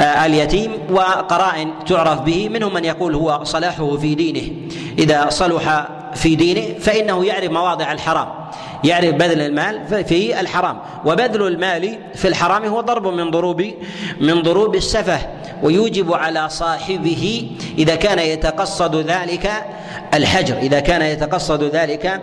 آه، 0.00 0.26
اليتيم 0.26 0.72
وقرائن 0.90 1.70
تعرف 1.86 2.20
به 2.20 2.48
منهم 2.48 2.74
من 2.74 2.84
يقول 2.84 3.14
هو 3.14 3.40
صلاحه 3.44 3.96
في 3.96 4.14
دينه. 4.14 4.52
إذا 4.98 5.30
صلح 5.30 5.88
في 6.14 6.34
دينه 6.34 6.78
فإنه 6.78 7.24
يعرف 7.24 7.50
مواضع 7.50 7.92
الحرام. 7.92 8.28
يعرف 8.84 9.14
بذل 9.14 9.40
المال 9.40 10.04
في 10.04 10.40
الحرام. 10.40 10.78
وبذل 11.04 11.46
المال 11.46 11.98
في 12.14 12.28
الحرام 12.28 12.64
هو 12.64 12.80
ضرب 12.80 13.06
من 13.06 13.30
ضروب 13.30 13.70
من 14.20 14.42
ضروب 14.42 14.74
السفه 14.74 15.18
ويوجب 15.62 16.12
على 16.12 16.48
صاحبه 16.48 17.50
إذا 17.78 17.94
كان 17.94 18.18
يتقصد 18.18 18.96
ذلك 18.96 19.50
الحجر. 20.14 20.58
إذا 20.58 20.80
كان 20.80 21.02
يتقصد 21.02 21.62
ذلك 21.62 22.20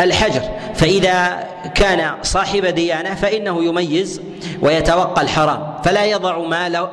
الحجر. 0.00 0.42
فإذا 0.74 1.48
كان 1.74 2.14
صاحب 2.22 2.66
ديانة 2.66 3.14
فإنه 3.14 3.64
يميز 3.64 4.20
ويتوقى 4.62 5.22
الحرام. 5.22 5.74
فلا 5.84 6.04
يضع 6.04 6.38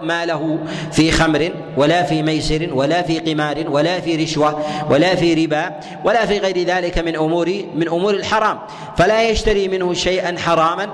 ماله 0.03 0.60
في 0.91 1.12
خمر 1.12 1.51
ولا 1.77 2.03
في 2.03 2.24
ميسر 2.24 2.70
ولا 2.74 3.01
في 3.01 3.20
قمار 3.20 3.63
ولا 3.70 4.00
في 4.00 4.15
رشوة 4.15 4.65
ولا 4.89 5.15
في 5.15 5.46
ربا 5.46 5.72
ولا 6.03 6.25
في 6.25 6.38
غير 6.38 6.63
ذلك 6.63 7.00
من 7.00 7.15
امور 7.15 7.63
من 7.75 7.88
أمور 7.88 8.13
الحرام. 8.13 8.60
فلا 8.98 9.29
يشتري 9.29 9.67
منه 9.67 9.93
شيئا 9.93 10.36
حراما 10.39 10.88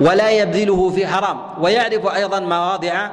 ولا 0.00 0.30
يبذله 0.30 0.90
في 0.90 1.06
حرام. 1.06 1.38
ويعرف 1.60 2.06
أيضا 2.06 2.40
مواضع 2.40 3.08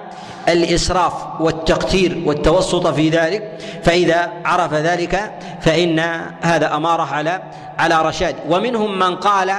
الإسراف 0.50 1.14
والتقتير 1.40 2.24
والتوسط 2.26 2.88
في 2.88 3.10
ذلك. 3.10 3.60
فإذا 3.84 4.32
عرف 4.46 4.74
ذلك 4.74 5.32
فإن 5.62 6.00
هذا 6.42 6.76
أمارة 6.76 7.04
على 7.04 7.42
على 7.80 8.02
رشاد. 8.02 8.36
ومنهم 8.50 9.00
من 9.00 9.16
قال 9.16 9.52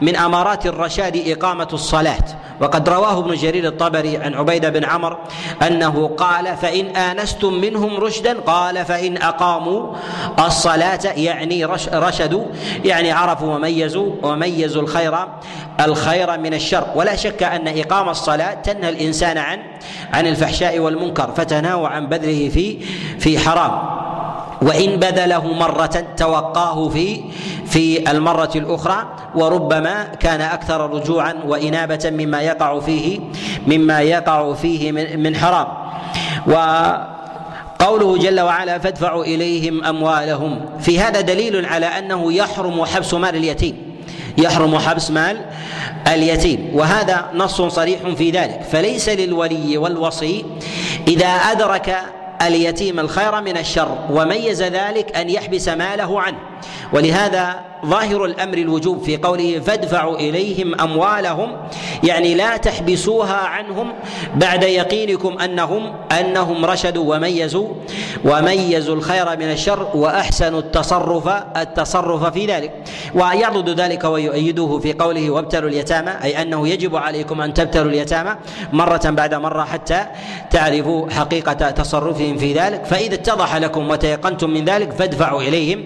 من 0.00 0.16
أمارات 0.16 0.66
الرشاد 0.66 1.22
إقامة 1.26 1.68
الصلاة. 1.72 2.24
وقد 2.60 2.88
رواه 2.88 3.18
ابن 3.18 3.34
جرير 3.34 3.66
الطبري 3.66 4.16
عن 4.16 4.34
عبيدة 4.34 4.68
بن 4.68 4.84
عمر 4.84 5.18
أنه 5.66 6.08
قال 6.16 6.56
فإن 6.56 6.86
آنستم 6.86 7.54
منهم 7.54 7.96
رشدا 7.96 8.40
قال 8.40 8.84
فإن 8.84 9.16
أقاموا 9.16 9.94
الصلاة 10.46 11.00
يعني 11.16 11.64
رشدوا 11.92 12.44
يعني 12.84 13.12
عرفوا 13.12 13.54
وميزوا 13.54 14.12
وميزوا 14.22 14.82
الخير 14.82 15.14
الخير 15.80 16.38
من 16.38 16.54
الشر. 16.54 16.86
ولا 16.94 17.16
شك 17.16 17.42
أن 17.42 17.68
إقام 17.68 18.08
الصلاة 18.08 18.54
تنهى 18.54 18.88
الإنسان 18.88 19.38
عن 19.38 19.58
عن 20.12 20.26
الفحشاء 20.26 20.78
والمنكر 20.78 21.30
فتنهى 21.36 21.86
عن 21.86 22.06
بذله 22.06 22.48
في 22.48 22.78
في 23.18 23.38
حرام. 23.38 24.03
وإن 24.64 24.96
بذله 24.96 25.52
مرة 25.52 26.04
توقاه 26.16 26.88
في 26.88 27.20
في 27.66 28.10
المرة 28.10 28.50
الأخرى 28.56 29.06
وربما 29.34 30.04
كان 30.04 30.40
أكثر 30.40 30.90
رجوعا 30.90 31.34
وإنابة 31.46 32.10
مما 32.10 32.40
يقع 32.40 32.80
فيه 32.80 33.20
مما 33.66 34.00
يقع 34.00 34.52
فيه 34.54 34.92
من 35.16 35.36
حرام. 35.36 35.66
وقوله 36.46 38.18
جل 38.18 38.40
وعلا 38.40 38.78
فادفعوا 38.78 39.24
إليهم 39.24 39.84
أموالهم 39.84 40.60
في 40.80 41.00
هذا 41.00 41.20
دليل 41.20 41.66
على 41.66 41.86
أنه 41.86 42.32
يحرم 42.32 42.84
حبس 42.84 43.14
مال 43.14 43.36
اليتيم 43.36 43.76
يحرم 44.38 44.78
حبس 44.78 45.10
مال 45.10 45.40
اليتيم 46.08 46.70
وهذا 46.74 47.26
نص 47.34 47.62
صريح 47.62 48.00
في 48.16 48.30
ذلك. 48.30 48.60
فليس 48.72 49.08
للولي 49.08 49.78
والوصي 49.78 50.44
إذا 51.08 51.26
أدرك 51.26 51.96
اليتيم 52.42 53.00
الخير 53.00 53.40
من 53.40 53.56
الشر 53.56 53.98
وميز 54.10 54.62
ذلك 54.62 55.16
أن 55.16 55.30
يحبس 55.30 55.68
ماله 55.68 56.20
عنه. 56.20 56.38
ولهذا 56.92 57.60
ظاهر 57.86 58.24
الأمر 58.24 58.58
الوجوب 58.58 59.02
في 59.02 59.16
قوله 59.16 59.60
فادفعوا 59.66 60.16
إليهم 60.16 60.80
أموالهم 60.80 61.56
يعني 62.04 62.34
لا 62.34 62.56
تحبسوها 62.56 63.34
عنهم 63.36 63.92
بعد 64.34 64.62
يقينكم 64.62 65.38
انهم 65.38 65.94
أنهم 66.20 66.64
رشدوا 66.64 67.14
وميزوا 67.16 67.68
وميزوا 68.24 68.94
الخير 68.94 69.36
من 69.36 69.50
الشر 69.50 69.88
وأحسنوا 69.94 70.58
التصرف 70.60 71.28
التصرف 71.56 72.32
في 72.32 72.46
ذلك. 72.46 72.72
ويعضد 73.14 73.80
ذلك 73.80 74.04
ويؤيده 74.04 74.78
في 74.78 74.92
قوله 74.92 75.30
وابتلوا 75.30 75.70
اليتامى 75.70 76.10
أي 76.24 76.42
أنه 76.42 76.68
يجب 76.68 76.96
عليكم 76.96 77.40
أن 77.40 77.54
تبتلوا 77.54 77.90
اليتامى 77.90 78.36
مرة 78.72 79.10
بعد 79.10 79.34
مرة 79.34 79.64
حتى 79.64 80.06
تعرفوا 80.50 81.10
حقيقة 81.10 81.70
تصرفهم 81.70 82.38
في 82.38 82.52
ذلك. 82.52 82.84
فإذا 82.84 83.14
اتضح 83.14 83.56
لكم 83.56 83.90
وتيقنتم 83.90 84.50
من 84.50 84.64
ذلك 84.64 84.92
فادفعوا 84.92 85.42
اليهم 85.42 85.84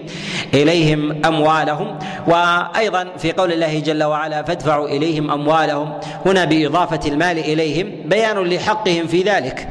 إليهم 0.69 1.25
أموالهم 1.25 1.99
وأيضا 2.27 3.07
في 3.17 3.31
قول 3.31 3.51
الله 3.51 3.79
جل 3.79 4.03
وعلا 4.03 4.43
فادفعوا 4.43 4.87
إليهم 4.87 5.31
أموالهم. 5.31 5.93
هنا 6.25 6.45
بإضافة 6.45 7.09
المال 7.09 7.39
إليهم 7.39 7.91
بيان 8.05 8.37
لحقهم 8.37 9.07
في 9.07 9.23
ذلك 9.23 9.67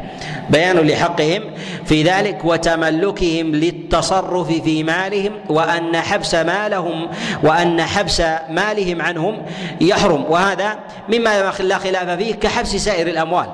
بيان 0.50 0.76
لحقهم 0.76 1.43
في 1.85 2.02
ذلك 2.02 2.45
وتملكهم 2.45 3.55
للتصرف 3.55 4.49
في 4.49 4.83
مالهم 4.83 5.33
وأن 5.49 5.97
حبس 5.97 6.35
مالهم 6.35 7.09
وأن 7.43 7.83
حبس 7.83 8.21
مالهم 8.50 9.02
عنهم 9.02 9.43
يحرم 9.81 10.25
وهذا 10.28 10.78
مما 11.09 11.40
لا 11.43 11.50
خلاف 11.50 12.11
فيه 12.11 12.35
كحبس 12.35 12.76
سائر 12.76 13.07
الأموال. 13.07 13.47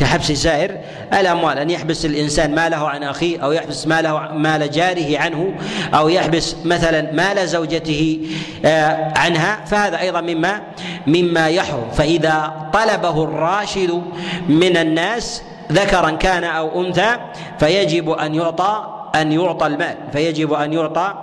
كحبس 0.00 0.32
سائر 0.32 0.76
الاموال 1.12 1.58
أن 1.58 1.70
يحبس 1.70 2.04
الإنسان 2.04 2.54
ماله 2.54 2.88
عن 2.88 3.02
أخيه 3.02 3.44
أو 3.44 3.52
يحبس 3.52 3.86
ماله 3.86 4.32
مال 4.32 4.70
جاره 4.70 5.18
عنه 5.18 5.54
أو 5.94 6.08
يحبس 6.08 6.56
مثلا 6.64 7.12
مال 7.12 7.48
زوجته 7.48 8.20
آه، 8.64 9.12
عنها 9.16 9.64
فهذا 9.64 10.00
أيضا 10.00 10.20
مما 10.20 10.60
مما 11.06 11.48
يحرم. 11.48 11.90
فإذا 11.92 12.52
طلبه 12.72 13.24
الراشد 13.24 14.02
من 14.48 14.76
الناس 14.76 15.42
ذكرا 15.72 16.10
كان 16.10 16.44
أو 16.44 16.80
أنثى 16.80 17.16
فيجب 17.58 18.10
أن 18.10 18.34
يعطى 18.34 18.96
أن 19.14 19.32
يعطى 19.32 19.66
المال 19.66 19.96
فيجب 20.12 20.52
أن 20.52 20.72
يعطى 20.72 21.14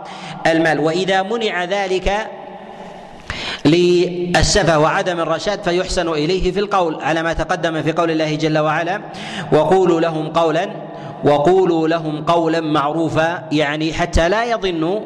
المال. 0.47 0.79
وإذا 0.79 1.23
منع 1.23 1.63
ذلك 1.63 2.27
للسفه 3.67 4.79
وعدم 4.79 5.19
الرشاد 5.19 5.63
فيحسن 5.63 6.09
إليه 6.09 6.51
في 6.51 6.59
القول. 6.59 7.01
على 7.01 7.23
ما 7.23 7.33
تقدم 7.33 7.81
في 7.81 7.91
قول 7.91 8.11
الله 8.11 8.35
جل 8.35 8.57
وعلا 8.57 9.01
وقولوا 9.51 10.01
لهم 10.01 10.27
قولا 10.27 10.69
وقولوا 11.23 11.87
لهم 11.87 12.25
قولا 12.25 12.61
معروفا 12.61 13.43
يعني 13.51 13.93
حتى 13.93 14.29
لا 14.29 14.45
يظنوا 14.45 14.99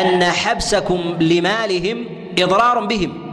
أن 0.00 0.24
حبسكم 0.24 1.16
لمالهم 1.20 2.04
إضرار 2.38 2.84
بهم. 2.84 3.29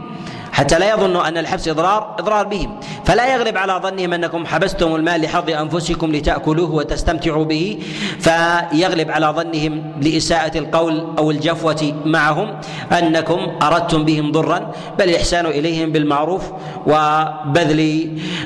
حتى 0.58 0.78
لا 0.78 0.90
يظنوا 0.94 1.28
أن 1.28 1.38
الحبس 1.38 1.68
إضرار 1.68 2.16
إضرار 2.18 2.46
بهم. 2.46 2.80
فلا 3.04 3.34
يغلب 3.34 3.56
على 3.56 3.80
ظنهم 3.82 4.12
أنكم 4.12 4.46
حبستم 4.46 4.94
المال 4.94 5.20
لحظ 5.20 5.50
أنفسكم 5.50 6.12
لتأكلوه 6.12 6.70
وتستمتعوا 6.74 7.44
به. 7.44 7.78
فيغلب 8.20 9.10
على 9.10 9.26
ظنهم 9.26 9.92
لإساءة 10.02 10.58
القول 10.58 10.94
أو 11.18 11.30
الجفوة 11.30 11.94
معهم 12.04 12.48
أنكم 12.92 13.40
أردتم 13.62 14.04
بهم 14.04 14.32
ضرا 14.32 14.72
بل 14.98 15.08
الإحسان 15.08 15.46
إليهم 15.46 15.92
بالمعروف 15.92 16.42
وبذل 16.86 17.82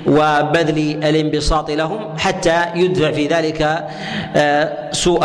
وبذل 0.07 0.79
الانبساط 1.05 1.71
لهم 1.71 2.01
حتى 2.19 2.65
يدفع 2.75 3.11
في 3.13 3.27
ذلك 3.27 3.89
آه، 4.37 4.93
سوء 4.93 5.25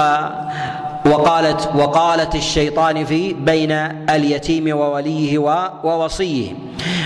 وقالت 1.10 1.70
وقالت 1.76 2.36
الشيطان 2.36 3.06
في 3.06 3.34
بين 3.34 3.72
اليتيم 4.10 4.78
ووليه 4.78 5.38
ووصيه. 5.84 6.52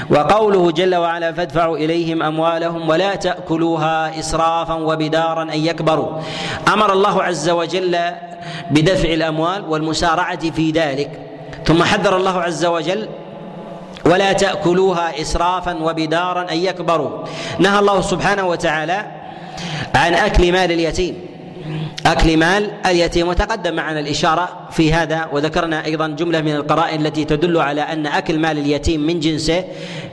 وقوله 0.10 0.72
جل 0.72 0.96
وعلا 0.96 1.34
فادفعوا 1.34 1.78
إليهم 1.78 2.24
أموالهم 2.24 2.90
ولا 2.90 3.16
تأكلوها 3.16 4.20
اسرافا 4.20 4.74
وبدارا 4.74 5.44
أن 5.44 5.66
يكبروا. 5.66 6.22
أمر 6.74 6.94
الله 6.94 7.24
عز 7.24 7.50
وجل 7.50 7.98
بدفع 8.72 9.10
الأموال 9.10 9.66
والمسارعة 9.70 10.52
في 10.52 10.72
ذلك. 10.72 11.20
ثم 11.66 11.84
حذر 11.84 12.18
الله 12.18 12.42
عز 12.42 12.66
وجل 12.66 13.08
ولا 14.06 14.34
تأكلوها 14.34 15.22
اسرافا 15.22 15.74
وبدارا 15.84 16.52
أن 16.52 16.58
يكبروا. 16.58 17.10
نهى 17.60 17.80
الله 17.80 18.02
سبحانه 18.02 18.48
وتعالى 18.48 19.06
عن 19.96 20.14
أكل 20.14 20.52
مال 20.52 20.72
اليتيم. 20.72 21.31
أكل 22.06 22.38
مال 22.38 22.72
اليتيم 22.86 23.28
وتقدم 23.28 23.74
معنا 23.76 24.00
الإشارة 24.00 24.68
في 24.72 24.94
هذا 24.94 25.30
وذكرنا 25.32 25.86
أيضا 25.86 26.08
جملة 26.08 26.42
من 26.42 26.56
القرائن 26.56 27.06
التي 27.06 27.26
تدل 27.26 27.58
على 27.58 27.82
أن 27.82 28.08
أكل 28.08 28.40
مال 28.40 28.58
اليتيم 28.58 29.02
من 29.02 29.20
جنسه 29.20 29.64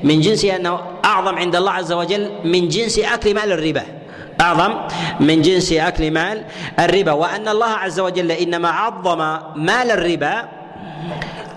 من 0.04 0.20
جنسه 0.20 0.56
أنه 0.56 0.80
أعظم 1.04 1.34
عند 1.34 1.56
الله 1.56 1.70
عز 1.70 1.92
وجل 1.92 2.30
من 2.44 2.68
جنس 2.68 2.98
أكل 2.98 3.34
مال 3.34 3.52
الربا. 3.52 3.82
أعظم 4.40 4.74
من 5.20 5.42
جنس 5.42 5.72
أكل 5.72 6.10
مال 6.10 6.44
الربا. 6.78 7.12
وأن 7.12 7.48
الله 7.48 7.66
عز 7.66 8.00
وجل 8.00 8.30
إنما 8.32 8.68
عظم 8.68 9.18
مال 9.56 9.90
الربا 9.90 10.48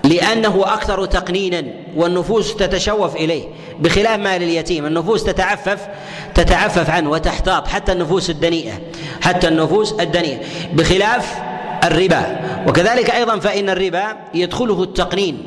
لأنه 0.04 0.64
أكثر 0.66 1.06
تقنينا 1.06 1.64
والنفوس 1.96 2.56
تتشوف 2.56 3.16
إليه 3.16 3.44
بخلاف 3.80 4.20
مال 4.20 4.44
اليتيم. 4.44 4.86
النفوس 4.86 5.24
تتعفف 5.24 5.88
تتعفف 6.36 6.90
عنه 6.90 7.10
وتحتاط 7.10 7.68
حتى 7.68 7.92
النفوس 7.92 8.30
الدنيئة 8.30 8.74
حتى 9.22 9.48
النفوس 9.48 9.94
الدنيئة 9.94 10.40
بخلاف 10.74 11.36
الربا. 11.84 12.40
وكذلك 12.68 13.10
أيضا 13.10 13.40
فإن 13.40 13.70
الربا 13.70 14.18
يدخله 14.34 14.84
التقنين 14.84 15.38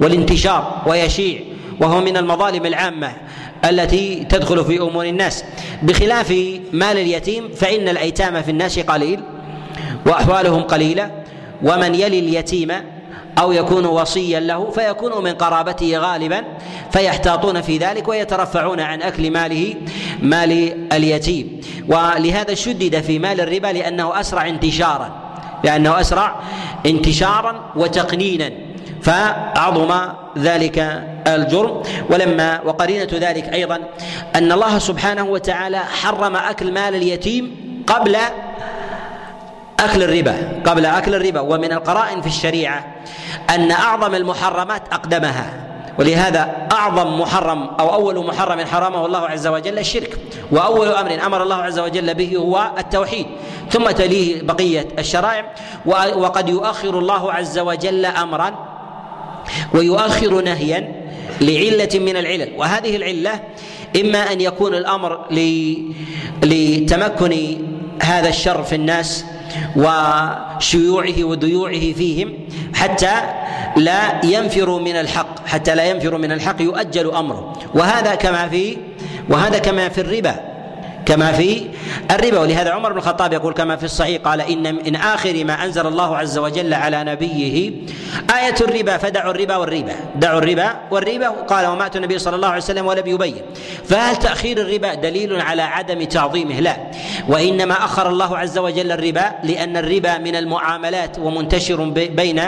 والانتشار 0.00 0.82
ويشيع 0.86 1.40
وهو 1.80 2.00
من 2.00 2.16
المظالم 2.16 2.66
العامة 2.66 3.12
التي 3.64 4.24
تدخل 4.24 4.64
في 4.64 4.80
أمور 4.80 5.04
الناس. 5.04 5.44
بخلاف 5.82 6.30
مال 6.72 6.98
اليتيم 6.98 7.48
فإن 7.48 7.88
الأيتام 7.88 8.42
في 8.42 8.50
الناس 8.50 8.78
قليل 8.78 9.20
وأحوالهم 10.06 10.62
قليلة 10.62 11.10
ومن 11.62 11.94
يلي 11.94 12.18
اليتيم 12.18 12.72
أو 13.38 13.52
يكون 13.52 13.86
وصيا 13.86 14.40
له 14.40 14.70
فيكون 14.70 15.24
من 15.24 15.32
قرابته 15.32 15.98
غالبا 15.98 16.44
فيحتاطون 16.92 17.60
في 17.60 17.78
ذلك 17.78 18.08
ويترفعون 18.08 18.80
عن 18.80 19.02
أكل 19.02 19.30
ماله 19.30 19.74
مال 20.22 20.52
اليتيم. 20.92 21.60
ولهذا 21.88 22.54
شدد 22.54 23.00
في 23.00 23.18
مال 23.18 23.40
الربا 23.40 23.66
لأنه 23.66 24.20
أسرع 24.20 24.48
انتشارا 24.48 25.10
لأنه 25.64 26.00
أسرع 26.00 26.40
انتشارا 26.86 27.72
وتقنينا 27.76 28.50
فعظم 29.02 29.94
ذلك 30.38 31.04
الجرم. 31.26 31.82
ولما 32.10 32.60
وقرينة 32.64 33.08
ذلك 33.12 33.54
أيضا 33.54 33.78
أن 34.36 34.52
الله 34.52 34.78
سبحانه 34.78 35.24
وتعالى 35.24 35.78
حرم 35.78 36.36
أكل 36.36 36.72
مال 36.72 36.94
اليتيم 36.94 37.56
قبل 37.86 38.16
أكل 39.84 40.02
الربا 40.02 40.62
قبل 40.66 40.86
أكل 40.86 41.14
الربا 41.14 41.40
ومن 41.40 41.72
القرائن 41.72 42.20
في 42.20 42.26
الشريعة 42.26 42.94
أن 43.50 43.70
أعظم 43.70 44.14
المحرمات 44.14 44.82
أقدمها 44.92 45.72
ولهذا 45.98 46.68
أعظم 46.72 47.20
محرم 47.20 47.62
أو 47.80 47.94
أول 47.94 48.26
محرم 48.26 48.66
حرمه 48.66 49.06
الله 49.06 49.28
عز 49.28 49.46
وجل 49.46 49.78
الشرك 49.78 50.18
وأول 50.50 50.88
أمر 50.88 51.26
أمر 51.26 51.42
الله 51.42 51.56
عز 51.56 51.78
وجل 51.78 52.14
به 52.14 52.36
هو 52.36 52.70
التوحيد 52.78 53.26
ثم 53.70 53.90
تليه 53.90 54.42
بقية 54.42 54.88
الشرائع 54.98 55.54
وقد 56.16 56.48
يؤخر 56.48 56.98
الله 56.98 57.32
عز 57.32 57.58
وجل 57.58 58.06
امرا 58.06 58.54
ويؤخر 59.74 60.40
نهيا 60.40 61.02
لعلة 61.40 61.88
من 61.94 62.16
العلل 62.16 62.48
وهذه 62.56 62.96
العلة 62.96 63.40
إما 64.00 64.32
أن 64.32 64.40
يكون 64.40 64.74
الأمر 64.74 65.20
لتمكن 66.42 67.58
هذا 68.02 68.28
الشر 68.28 68.62
في 68.62 68.74
الناس 68.74 69.24
وشيوعه 69.76 71.24
وديوعه 71.24 71.92
فيهم 71.92 72.32
حتى 72.74 73.14
لا 73.76 74.24
ينفروا 74.24 74.80
من 74.80 74.96
الحق 74.96 75.46
حتى 75.46 75.74
لا 75.74 75.84
ينفروا 75.84 76.18
من 76.18 76.32
الحق 76.32 76.62
يؤجل 76.62 77.10
أمره. 77.10 77.52
وهذا 77.74 78.14
كما 78.14 78.48
في 78.48 78.76
وهذا 79.28 79.58
كما 79.58 79.88
في 79.88 80.00
الربا. 80.00 80.51
كما 81.06 81.32
في 81.32 81.66
الربا. 82.10 82.38
ولهذا 82.38 82.70
عمر 82.70 82.92
بن 82.92 82.98
الخطاب 82.98 83.32
يقول 83.32 83.52
كما 83.52 83.76
في 83.76 83.84
الصحيح 83.84 84.22
قال 84.22 84.40
إن 84.40 84.74
من 84.74 84.96
آخر 84.96 85.44
ما 85.44 85.64
أنزل 85.64 85.86
الله 85.86 86.16
عز 86.16 86.38
وجل 86.38 86.74
على 86.74 87.04
نبيه 87.04 87.72
آية 88.38 88.54
الربا 88.60 88.96
فدعوا 88.96 89.30
الربا 89.30 89.56
والربا. 89.56 89.94
دعوا 90.16 90.38
الربا 90.38 90.76
والربا. 90.90 91.28
قال 91.28 91.66
وما 91.66 91.86
أتى 91.86 91.98
النبي 91.98 92.18
صلى 92.18 92.36
الله 92.36 92.48
عليه 92.48 92.62
وسلم 92.62 92.86
ولم 92.86 93.06
يبين. 93.06 93.42
فهل 93.84 94.16
تأخير 94.16 94.60
الربا 94.60 94.94
دليل 94.94 95.40
على 95.40 95.62
عدم 95.62 96.04
تعظيمه؟ 96.04 96.60
لا. 96.60 96.76
وإنما 97.28 97.84
أخر 97.84 98.08
الله 98.08 98.38
عز 98.38 98.58
وجل 98.58 98.92
الربا 98.92 99.32
لأن 99.44 99.76
الربا 99.76 100.18
من 100.18 100.36
المعاملات 100.36 101.18
ومنتشر 101.18 101.84
بين 101.90 102.42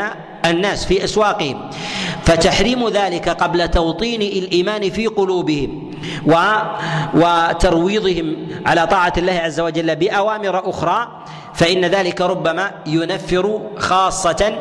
الناس 0.45 0.85
في 0.85 1.05
أسواقهم. 1.05 1.71
فتحريم 2.25 2.89
ذلك 2.89 3.29
قبل 3.29 3.69
توطين 3.69 4.23
الإيمان 4.23 4.91
في 4.91 5.07
قلوبهم 5.07 5.91
و 6.27 6.35
وترويضهم 7.15 8.37
على 8.67 8.87
طاعة 8.87 9.13
الله 9.19 9.33
عز 9.33 9.61
وجل 9.61 9.97
بأوامر 9.97 10.71
أخرى 10.71 11.25
فإن 11.55 11.85
ذلك 11.85 12.21
ربما 12.21 12.71
ينفر 12.87 13.61
خاصة 13.77 14.59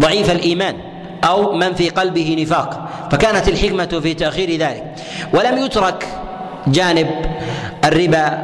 ضعيف 0.00 0.30
الإيمان 0.30 0.76
أو 1.24 1.52
من 1.52 1.74
في 1.74 1.88
قلبه 1.90 2.36
نفاق. 2.40 2.88
فكانت 3.10 3.48
الحكمة 3.48 4.00
في 4.02 4.14
تأخير 4.14 4.60
ذلك. 4.60 4.94
ولم 5.34 5.58
يترك 5.58 6.08
جانب 6.66 7.10
الربا 7.84 8.38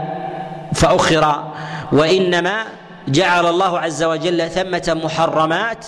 فأخر 0.74 1.44
وإنما 1.92 2.64
جعل 3.08 3.46
الله 3.46 3.78
عز 3.78 4.02
وجل 4.02 4.50
ثمة 4.50 5.00
محرمات 5.04 5.86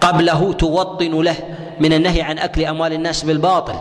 قبله 0.00 0.52
توطن 0.52 1.20
له 1.20 1.36
من 1.80 1.92
النهي 1.92 2.22
عن 2.22 2.38
أكل 2.38 2.64
أموال 2.64 2.92
الناس 2.92 3.24
بالباطل 3.24 3.74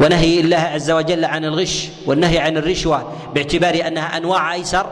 ونهي 0.00 0.40
الله 0.40 0.56
عز 0.56 0.90
وجل 0.90 1.24
عن 1.24 1.44
الغش 1.44 1.88
والنهي 2.06 2.38
عن 2.38 2.56
الرشوة 2.56 3.12
باعتبار 3.34 3.86
أنها 3.86 4.16
أنواع 4.16 4.54
أيسر 4.54 4.86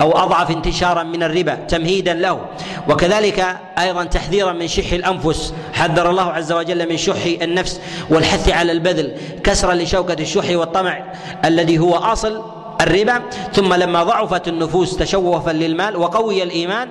أو 0.00 0.10
أضعف 0.12 0.50
انتشارا 0.50 1.02
من 1.02 1.22
الربا 1.22 1.54
تمهيدا 1.54 2.14
له. 2.14 2.40
وكذلك 2.88 3.56
أيضا 3.78 4.04
تحذيرا 4.04 4.52
من 4.52 4.68
شح 4.68 4.92
الأنفس 4.92 5.54
حذر 5.72 6.10
الله 6.10 6.22
عز 6.22 6.52
وجل 6.52 6.88
من 6.88 6.96
شح 6.96 7.24
النفس 7.42 7.80
والحث 8.10 8.48
على 8.48 8.72
البذل 8.72 9.12
كسرا 9.44 9.74
لشوكة 9.74 10.22
الشح 10.22 10.50
والطمع 10.50 11.04
الذي 11.44 11.78
هو 11.78 11.94
أصل 11.94 12.42
الربا. 12.80 13.20
ثم 13.52 13.74
لما 13.74 14.02
ضعفت 14.02 14.48
النفوس 14.48 14.96
تشوفا 14.96 15.50
للمال 15.50 15.96
وقوي 15.96 16.42
الإيمان 16.42 16.88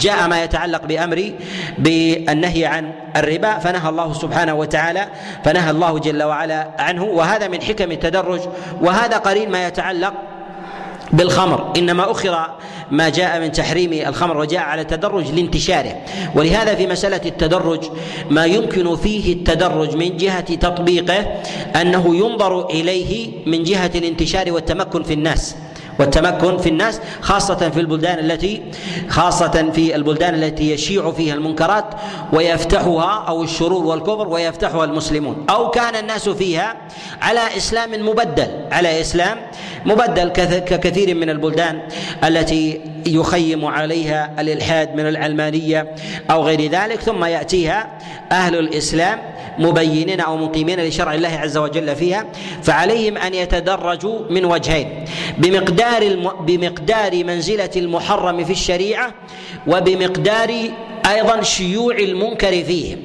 جاء 0.00 0.28
ما 0.28 0.44
يتعلق 0.44 0.84
بأمر 0.84 1.32
بالنهي 1.78 2.64
عن 2.64 2.92
الربا 3.16 3.58
فنهى 3.58 3.88
الله 3.88 4.12
سبحانه 4.12 4.54
وتعالى 4.54 5.08
فنهى 5.44 5.70
الله 5.70 5.98
جل 5.98 6.22
وعلا 6.22 6.68
عنه 6.78 7.04
وهذا 7.04 7.48
من 7.48 7.62
حكم 7.62 7.92
التدرج 7.92 8.40
وهذا 8.80 9.16
قرين 9.16 9.50
ما 9.50 9.66
يتعلق 9.66 10.12
بالخمر. 11.12 11.72
إنما 11.76 12.10
أخر 12.10 12.46
ما 12.90 13.08
جاء 13.08 13.40
من 13.40 13.52
تحريم 13.52 13.92
الخمر 13.92 14.36
وجاء 14.36 14.60
على 14.60 14.80
التدرج 14.80 15.30
لانتشاره. 15.30 15.96
ولهذا 16.34 16.74
في 16.74 16.86
مسألة 16.86 17.20
التدرج 17.26 17.84
ما 18.30 18.44
يمكن 18.44 18.96
فيه 18.96 19.32
التدرج 19.32 19.96
من 19.96 20.16
جهة 20.16 20.54
تطبيقه 20.54 21.26
أنه 21.80 22.16
ينظر 22.16 22.70
إليه 22.70 23.30
من 23.46 23.62
جهة 23.62 23.90
الانتشار 23.94 24.52
والتمكن 24.52 25.02
في 25.02 25.12
الناس. 25.12 25.56
والتمكن 25.98 26.58
في 26.58 26.68
الناس 26.68 27.00
خاصة 27.20 27.70
في 27.70 27.80
البلدان 27.80 28.18
التي 28.18 28.62
خاصة 29.08 29.70
في 29.74 29.94
البلدان 29.96 30.34
التي 30.34 30.70
يشيع 30.72 31.10
فيها 31.12 31.34
المنكرات 31.34 31.84
ويفتحها 32.32 33.24
أو 33.28 33.42
الشرور 33.42 33.86
والكفر 33.86 34.28
ويفتحها 34.28 34.84
المسلمون. 34.84 35.46
أو 35.50 35.70
كان 35.70 35.96
الناس 35.96 36.28
فيها 36.28 36.76
على 37.22 37.40
إسلام 37.56 38.06
مبدل 38.06 38.48
على 38.72 39.00
إسلام 39.00 39.38
مبدل 39.86 40.28
ككثير 40.58 41.14
من 41.14 41.30
البلدان 41.30 41.80
التي 42.24 42.80
يخيم 43.06 43.64
عليها 43.64 44.30
الإلحاد 44.38 44.94
من 44.94 45.08
العلمانية 45.08 45.94
أو 46.30 46.42
غير 46.42 46.70
ذلك 46.70 47.00
ثم 47.00 47.24
يأتيها 47.24 47.98
أهل 48.32 48.58
الإسلام 48.58 49.18
مبينين 49.58 50.20
أو 50.20 50.36
مقيمين 50.36 50.80
لشرع 50.80 51.14
الله 51.14 51.28
عز 51.28 51.56
وجل 51.56 51.96
فيها 51.96 52.26
فعليهم 52.62 53.16
أن 53.18 53.34
يتدرجوا 53.34 54.18
من 54.30 54.44
وجهين 54.44 55.04
بمقدار 55.38 56.02
الم... 56.02 56.30
بمقدار 56.40 57.24
منزلة 57.24 57.70
المحرم 57.76 58.44
في 58.44 58.52
الشريعة 58.52 59.14
وبمقدار 59.66 60.54
أيضا 61.12 61.42
شيوع 61.42 61.94
المنكر 61.96 62.50
فيه. 62.50 62.96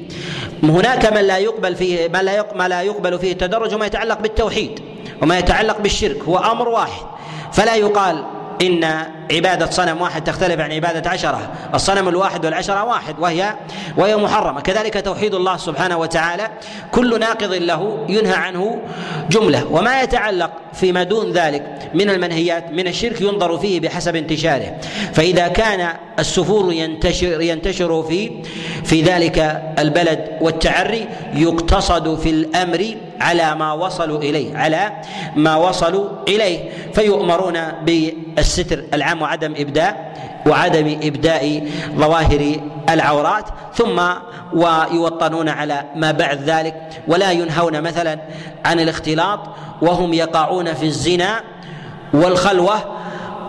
هناك 0.63 1.13
من 1.13 1.21
لا 1.21 1.37
يقبل 1.37 1.75
فيه 1.75 2.07
ما 2.07 2.23
لا 2.23 2.45
ما 2.55 2.67
لا 2.67 2.81
يقبل 2.81 3.19
فيه 3.19 3.31
التدرج 3.31 3.75
وما 3.75 3.85
يتعلق 3.85 4.19
بالتوحيد 4.19 4.79
وما 5.21 5.39
يتعلق 5.39 5.79
بالشرك 5.81 6.23
هو 6.23 6.37
أمر 6.37 6.69
واحد 6.69 7.05
فلا 7.53 7.75
يقال 7.75 8.25
إن 8.61 9.05
عبادة 9.33 9.65
صنم 9.65 10.01
واحد 10.01 10.23
تختلف 10.23 10.59
عن 10.59 10.71
عبادة 10.71 11.09
عشرة. 11.09 11.51
الصنم 11.73 12.07
الواحد 12.07 12.45
والعشرة 12.45 12.83
واحد 12.83 13.19
وهي 13.19 13.53
وهي 13.97 14.15
محرمة. 14.15 14.61
كذلك 14.61 15.05
توحيد 15.05 15.33
الله 15.33 15.57
سبحانه 15.57 15.97
وتعالى. 15.97 16.49
كل 16.91 17.19
ناقض 17.19 17.53
له 17.53 18.05
ينهى 18.09 18.33
عنه 18.33 18.81
جملة. 19.29 19.67
وما 19.71 20.01
يتعلق 20.01 20.51
فيما 20.73 21.03
دون 21.03 21.31
ذلك 21.31 21.91
من 21.93 22.09
المنهيات 22.09 22.71
من 22.71 22.87
الشرك 22.87 23.21
ينظر 23.21 23.57
فيه 23.57 23.79
بحسب 23.79 24.15
انتشاره. 24.15 24.77
فإذا 25.13 25.47
كان 25.47 25.89
السفور 26.19 26.73
ينتشر 26.73 27.41
ينتشر 27.41 28.03
في 28.03 28.31
في 28.83 29.01
ذلك 29.01 29.61
البلد 29.79 30.37
والتعري 30.41 31.07
يقتصد 31.33 32.19
في 32.19 32.29
الأمر 32.29 32.95
على 33.21 33.55
ما 33.55 33.73
وصلوا 33.73 34.19
إليه 34.19 34.57
على 34.57 34.91
ما 35.35 35.55
وصلوا 35.55 36.09
إليه. 36.27 36.69
فيؤمرون 36.93 37.59
بالستر 37.85 38.83
العام 38.93 39.22
وعدم 39.23 39.53
إبداء 39.57 40.13
وعدم 40.47 40.99
إبداء 41.03 41.63
ظواهر 41.95 42.55
العورات 42.89 43.45
ثم 43.75 44.01
ويوطنون 44.53 45.49
على 45.49 45.83
ما 45.95 46.11
بعد 46.11 46.41
ذلك 46.41 46.75
ولا 47.07 47.31
ينهون 47.31 47.81
مثلا 47.81 48.19
عن 48.65 48.79
الاختلاط 48.79 49.39
وهم 49.81 50.13
يقعون 50.13 50.73
في 50.73 50.85
الزنا 50.85 51.41
والخلوة 52.13 52.75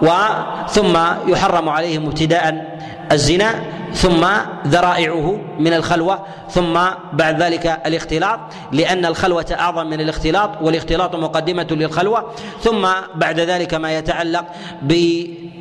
وثم 0.02 0.96
يحرم 1.26 1.68
عليهم 1.68 2.06
ابتداء 2.06 2.76
الزنا 3.12 3.54
ثم 3.94 4.26
ذرائعه 4.66 5.40
من 5.58 5.72
الخلوة 5.72 6.26
ثم 6.50 6.80
بعد 7.12 7.42
ذلك 7.42 7.80
الاختلاط 7.86 8.40
لأن 8.72 9.06
الخلوة 9.06 9.46
أعظم 9.58 9.86
من 9.86 10.00
الاختلاط 10.00 10.50
والاختلاط 10.62 11.16
مقدمة 11.16 11.66
للخلوة. 11.70 12.30
ثم 12.62 12.88
بعد 13.14 13.40
ذلك 13.40 13.74
ما 13.74 13.98
يتعلق 13.98 14.44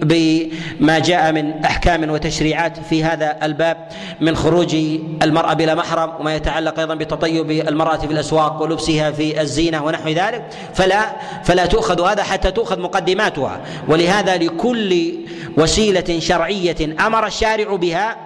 بما 0.02 1.00
جاء 1.00 1.32
من 1.32 1.65
أحكام 1.65 2.10
وتشريعات 2.10 2.80
في 2.89 3.04
هذا 3.04 3.38
الباب 3.43 3.88
من 4.22 4.36
خروج 4.36 4.76
المرأة 5.22 5.54
بلا 5.54 5.76
محرم 5.76 6.12
وما 6.19 6.36
يتعلق 6.36 6.80
أيضا 6.80 6.96
بتطيب 6.96 7.52
المرأة 7.52 7.98
في 7.98 8.06
الأسواق 8.06 8.62
ولبسها 8.62 9.12
في 9.12 9.41
الزينة 9.41 9.84
ونحو 9.84 10.10
ذلك. 10.10 10.46
فلا 10.74 11.02
فلا 11.43 11.65
تؤخذ 11.65 12.02
هذا 12.02 12.24
حتى 12.24 12.52
تؤخذ 12.52 12.80
مقدماتها. 12.80 13.60
ولهذا 13.88 14.38
لكل 14.38 15.13
وسيلة 15.58 16.19
شرعية 16.19 16.96
أمر 17.08 17.28
الشارع 17.28 17.76
بها 17.76 18.23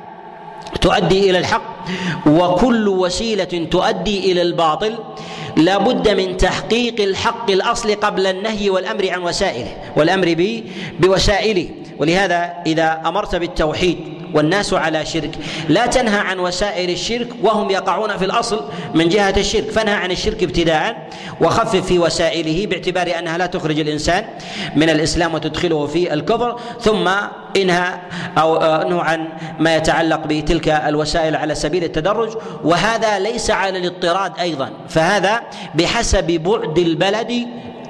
تؤدي 0.81 1.29
إلى 1.29 1.37
الحق 1.37 1.85
وكل 2.27 2.87
وسيلة 2.87 3.67
تؤدي 3.71 4.31
إلى 4.31 4.41
الباطل. 4.41 4.93
لا 5.57 5.77
بد 5.77 6.09
من 6.09 6.37
تحقيق 6.37 7.01
الحق 7.01 7.51
الأصل 7.51 7.95
قبل 7.95 8.27
النهي 8.27 8.69
والأمر 8.69 9.09
عن 9.09 9.21
وسائله 9.23 9.77
والأمر 9.95 10.57
بوسائله. 10.99 11.69
ولهذا 11.99 12.53
إذا 12.65 13.01
أمرت 13.05 13.35
بالتوحيد 13.35 13.97
والناس 14.33 14.73
على 14.73 15.05
شرك. 15.05 15.35
لا 15.69 15.85
تنهى 15.85 16.19
عن 16.19 16.39
وسائل 16.39 16.89
الشرك 16.89 17.27
وهم 17.43 17.69
يقعون 17.69 18.17
في 18.17 18.25
الأصل 18.25 18.65
من 18.93 19.09
جهة 19.09 19.33
الشرك. 19.37 19.71
فانهى 19.71 19.93
عن 19.93 20.11
الشرك 20.11 20.43
ابتداء 20.43 21.09
وخفف 21.41 21.85
في 21.85 21.99
وسائله 21.99 22.67
باعتبار 22.67 23.19
أنها 23.19 23.37
لا 23.37 23.45
تخرج 23.45 23.79
الإنسان 23.79 24.25
من 24.75 24.89
الإسلام 24.89 25.33
وتدخله 25.33 25.87
في 25.87 26.13
الكفر. 26.13 26.59
ثم 26.81 27.09
إنهى 27.57 27.93
أو 28.37 28.57
انه 28.57 29.01
عن 29.01 29.27
ما 29.59 29.75
يتعلق 29.75 30.21
بتلك 30.27 30.69
الوسائل 30.69 31.35
على 31.35 31.55
سبيل 31.55 31.83
التدرج. 31.83 32.29
وهذا 32.63 33.19
ليس 33.19 33.51
على 33.51 33.77
الاضطراد 33.77 34.39
أيضا. 34.39 34.69
فهذا 34.89 35.41
بحسب 35.75 36.25
بعد 36.31 36.77
البلد 36.77 37.47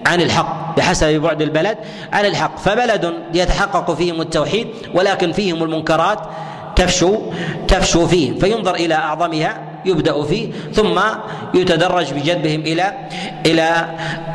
عن 0.07 0.21
الحق 0.21 0.77
بحسب 0.77 1.07
بعد 1.21 1.41
البلد 1.41 1.77
عن 2.13 2.25
الحق. 2.25 2.57
فبلد 2.57 3.13
يتحقق 3.33 3.93
فيهم 3.93 4.21
التوحيد 4.21 4.67
ولكن 4.93 5.31
فيهم 5.31 5.63
المنكرات 5.63 6.19
تفشو 6.75 7.31
تفشو 7.67 8.07
فيهم 8.07 8.39
فينظر 8.39 8.75
إلى 8.75 8.95
أعظمها 8.95 9.61
يبدأ 9.85 10.23
فيه 10.23 10.51
ثم 10.73 10.99
يتدرج 11.53 12.13
بجذبهم 12.13 12.61
إلى 12.61 12.93
إلى 13.45 13.85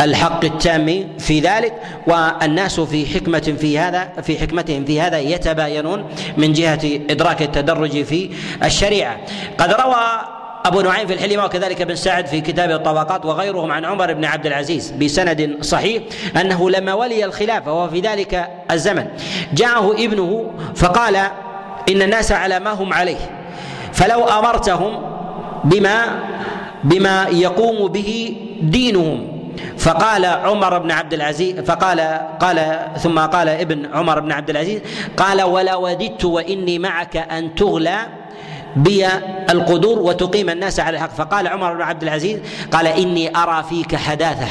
الحق 0.01 0.45
التام 0.45 1.09
في 1.19 1.41
ذلك. 1.41 1.73
والناس 2.07 2.81
في 2.81 3.07
حكمة 3.07 3.55
في 3.61 3.79
هذا 3.79 4.09
في 4.23 4.39
حكمتهم 4.39 4.85
في 4.85 5.01
هذا 5.01 5.19
يتباينون 5.19 6.05
من 6.37 6.53
جهة 6.53 7.01
إدراك 7.11 7.43
التدرج 7.43 8.03
في 8.05 8.31
الشريعة. 8.65 9.17
قد 9.59 9.73
روى 9.73 10.41
أبو 10.64 10.81
نعيم 10.81 11.07
في 11.07 11.12
الحلمة 11.14 11.44
وكذلك 11.44 11.81
ابن 11.81 11.94
سعد 11.94 12.27
في 12.27 12.40
كتاب 12.40 12.70
الطبقات 12.70 13.27
وغيرهم 13.27 13.72
عن 13.72 13.85
عمر 13.85 14.12
بن 14.12 14.25
عبد 14.25 14.46
العزيز 14.46 14.90
بسند 14.90 15.59
صحيح 15.61 16.03
أنه 16.40 16.70
لما 16.70 16.94
ولي 16.94 17.25
الخلافة 17.25 17.72
وهو 17.72 17.88
في 17.88 18.01
ذلك 18.01 18.48
الزمن 18.70 19.07
جاءه 19.55 19.92
ابنه 19.92 20.51
فقال 20.77 21.16
إن 21.88 22.03
الناس 22.03 22.33
على 22.33 22.61
ما 22.61 22.70
هم 22.70 22.92
عليه 22.92 23.16
فلو 23.92 24.25
أمرتهم 24.25 25.03
بما 25.64 26.22
بما 26.85 27.27
يقوم 27.31 27.88
به 27.88 28.37
دينهم. 28.62 29.33
فقال 29.79 30.25
عمر 30.25 30.79
بن 30.79 30.90
عبد 30.90 31.14
العزيز 31.14 31.61
فقال 31.61 32.20
قال 32.40 32.87
ثم 32.98 33.18
قال 33.18 33.48
ابن 33.48 33.94
عمر 33.94 34.20
بن 34.20 34.33
عبد 34.33 34.51
العزيز 34.51 34.81
قال 35.16 35.42
ولا 35.42 35.77
وددت 35.77 36.25
وإني 36.25 36.79
معك 36.79 37.16
أن 37.16 37.55
تغلى 37.55 37.98
بي 38.77 39.07
القدور 39.51 39.99
وتقيم 39.99 40.51
الناس 40.51 40.81
على 40.81 40.97
الحق. 40.97 41.11
فقال 41.11 41.49
عمر 41.49 41.75
بن 41.75 41.83
عبد 41.83 42.03
العزيز 42.03 42.41
قال 42.73 42.87
إني 42.87 43.37
أرى 43.37 43.65
فيك 43.69 43.97
حداثة. 43.97 44.49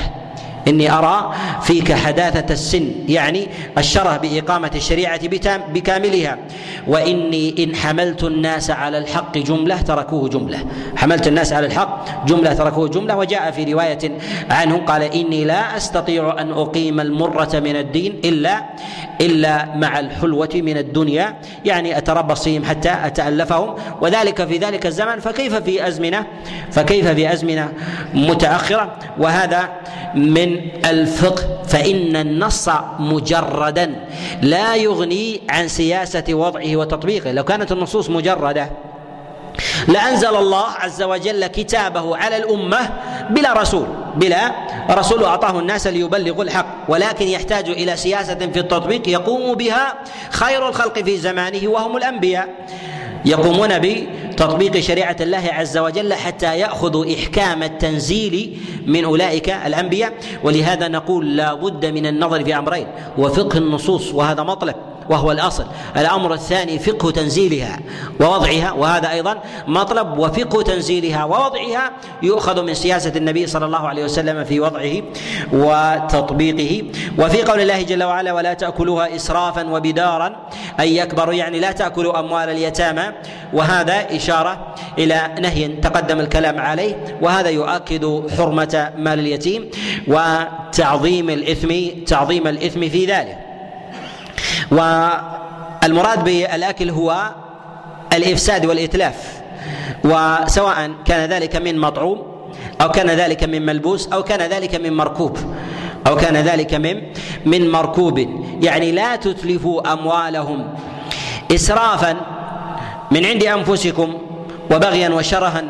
إني 0.67 0.91
أرى 0.91 1.34
فيك 1.62 1.93
حداثة 1.93 2.54
السن 2.54 2.91
يعني 3.08 3.47
الشره 3.78 4.17
بإقامة 4.17 4.71
الشريعة 4.76 5.19
بكاملها. 5.74 6.38
وإني 6.88 7.63
إن 7.63 7.76
حملت 7.76 8.24
الناس 8.24 8.71
على 8.71 8.97
الحق 8.97 9.38
جملة 9.38 9.82
تركوه 9.82 10.30
جملة. 10.30 10.65
حملت 10.95 11.28
الناس 11.28 11.54
على 11.54 11.65
الحق 11.65 12.26
جملة 12.26 12.54
تركوه 12.54 12.88
جملة. 12.88 13.17
وجاء 13.17 13.52
في 13.52 13.74
رواية 13.74 14.12
عنه 14.50 14.78
قال 14.78 15.02
إني 15.02 15.45
لا 15.45 15.78
أستطيع 15.78 16.41
أن 16.41 16.52
أقيم 16.52 17.00
المرة 17.00 17.50
من 17.54 17.76
الدين 17.76 18.19
إلا 18.26 18.63
إلا 19.21 19.76
مع 19.76 20.00
الحلوة 20.00 20.50
من 20.56 20.78
الدنيا. 20.78 21.36
يعني 21.65 21.97
اتربص 21.97 22.45
بهم 22.45 22.65
حتى 22.65 22.91
أتألفهم. 23.04 23.76
وذلك 24.02 24.45
في 24.45 24.58
ذلك 24.58 24.86
الزمن 24.86 25.19
فكيف 25.19 25.56
في 25.56 25.88
أزمنة؟ 25.88 26.26
فكيف 26.71 27.08
في 27.08 27.34
أزمنة 27.34 27.74
متأخرة؟ 28.13 28.95
وهذا 29.17 29.69
من 30.15 30.51
الفقه 30.86 31.64
فإن 31.68 32.16
النص 32.16 32.70
مجردا 33.00 33.96
لا 34.42 34.76
يغني 34.76 35.42
عن 35.50 35.68
سياسة 35.68 36.24
وضعه 36.30 36.76
وتطبيقه. 36.76 37.32
لو 37.32 37.44
كانت 37.44 37.72
النصوص 37.72 38.10
مجردة 38.10 38.70
لأنزل 39.88 40.36
الله 40.36 40.66
عز 40.80 41.02
وجل 41.04 41.48
كتابه 41.48 42.18
على 42.18 42.38
الأمة 42.38 42.90
بلا 43.30 43.54
رسول 43.54 43.88
بلا 44.16 44.52
رسول 44.92 45.24
أعطاه 45.24 45.60
الناس 45.60 45.88
ليبلغوا 45.88 46.44
الحق. 46.44 46.66
ولكن 46.88 47.28
يحتاج 47.28 47.70
إلى 47.70 47.98
سياسة 47.98 48.36
في 48.36 48.60
التطبيق 48.60 49.10
يقوم 49.10 49.56
بها 49.56 49.94
خير 50.30 50.70
الخلق 50.70 51.00
في 51.00 51.18
زمانه 51.18 51.68
وهم 51.70 51.98
الأنبياء. 51.98 52.50
يقومون 53.26 53.80
بتطبيق 54.41 54.80
شريعة 54.80 55.15
الله 55.21 55.49
عز 55.54 55.77
وجل 55.77 56.13
حتى 56.13 56.60
يأخذوا 56.60 57.06
إحكام 57.13 57.63
التنزيل 57.63 58.58
من 58.86 59.06
أولئك 59.06 59.49
الأنبياء. 59.49 60.13
ولهذا 60.43 60.88
نقول 60.88 61.38
لا 61.38 61.54
بد 61.54 61.86
من 61.86 62.06
النظر 62.06 62.43
في 62.43 62.58
أمرين 62.58 62.88
وفقه 63.17 63.58
النصوص 63.58 64.13
وهذا 64.13 64.43
مطلب. 64.43 64.75
وهو 65.12 65.32
الأصل. 65.32 65.65
الأمر 65.97 66.34
الثاني 66.34 66.80
فقه 66.80 67.12
تنزيلها 67.12 67.80
ووضعها 68.19 68.71
وهذا 68.71 69.12
أيضا 69.12 69.38
مطلب 69.67 70.17
وفقه 70.17 70.62
تنزيلها 70.62 71.26
ووضعها 71.26 71.91
يؤخذ 72.24 72.63
من 72.63 72.74
سياسة 72.74 73.13
النبي 73.15 73.47
صلى 73.47 73.65
الله 73.65 73.88
عليه 73.88 74.04
وسلم 74.04 74.43
في 74.43 74.60
وضعه 74.60 74.93
وتطبيقه. 75.54 76.84
وفي 77.19 77.43
قول 77.43 77.62
الله 77.62 77.82
جل 77.82 78.04
وعلا 78.04 78.34
ولا 78.34 78.54
تأكلوها 78.54 79.15
اسرافا 79.15 79.67
وبدارا 79.67 80.36
ان 80.80 80.88
يكبروا 80.88 81.34
يعني 81.34 81.60
لا 81.60 81.71
تأكلوا 81.71 82.19
أموال 82.19 82.50
اليتامى. 82.50 83.04
وهذا 83.54 84.15
إشارة 84.15 84.76
إلى 84.97 85.36
نهي 85.41 85.67
تقدم 85.67 86.19
الكلام 86.19 86.60
عليه. 86.60 87.17
وهذا 87.21 87.50
يؤكد 87.50 88.24
حرمة 88.38 88.91
مال 88.97 89.19
اليتيم 89.19 89.69
وتعظيم 90.08 91.30
الإثم 91.30 91.69
تعظيم 92.06 92.47
الإثم 92.47 92.89
في 92.89 93.06
ذلك. 93.06 93.51
والمراد 94.72 96.24
بالأكل 96.24 96.90
هو 96.90 97.32
الإفساد 98.14 98.66
والإتلاف 98.66 99.42
وسواء 100.04 100.92
كان 101.06 101.30
ذلك 101.30 101.56
من 101.56 101.78
مطعوم 101.80 102.32
أو 102.82 102.92
كان 102.92 103.10
ذلك 103.10 103.44
من 103.44 103.66
ملبوس 103.66 104.08
أو 104.14 104.24
كان 104.24 104.50
ذلك 104.50 104.76
من 104.76 104.94
مركوب 104.94 105.38
أو 106.08 106.16
كان 106.16 106.38
ذلك 106.38 106.74
من 106.74 107.02
من 107.46 107.72
مركوب. 107.72 108.20
يعني 108.62 108.92
لا 108.92 109.16
تتلفوا 109.16 109.94
أموالهم 109.94 110.68
اسرافا 111.52 112.16
من 113.12 113.26
عند 113.26 113.44
أنفسكم 113.44 114.14
وبغيا 114.72 115.10
وشرها 115.10 115.64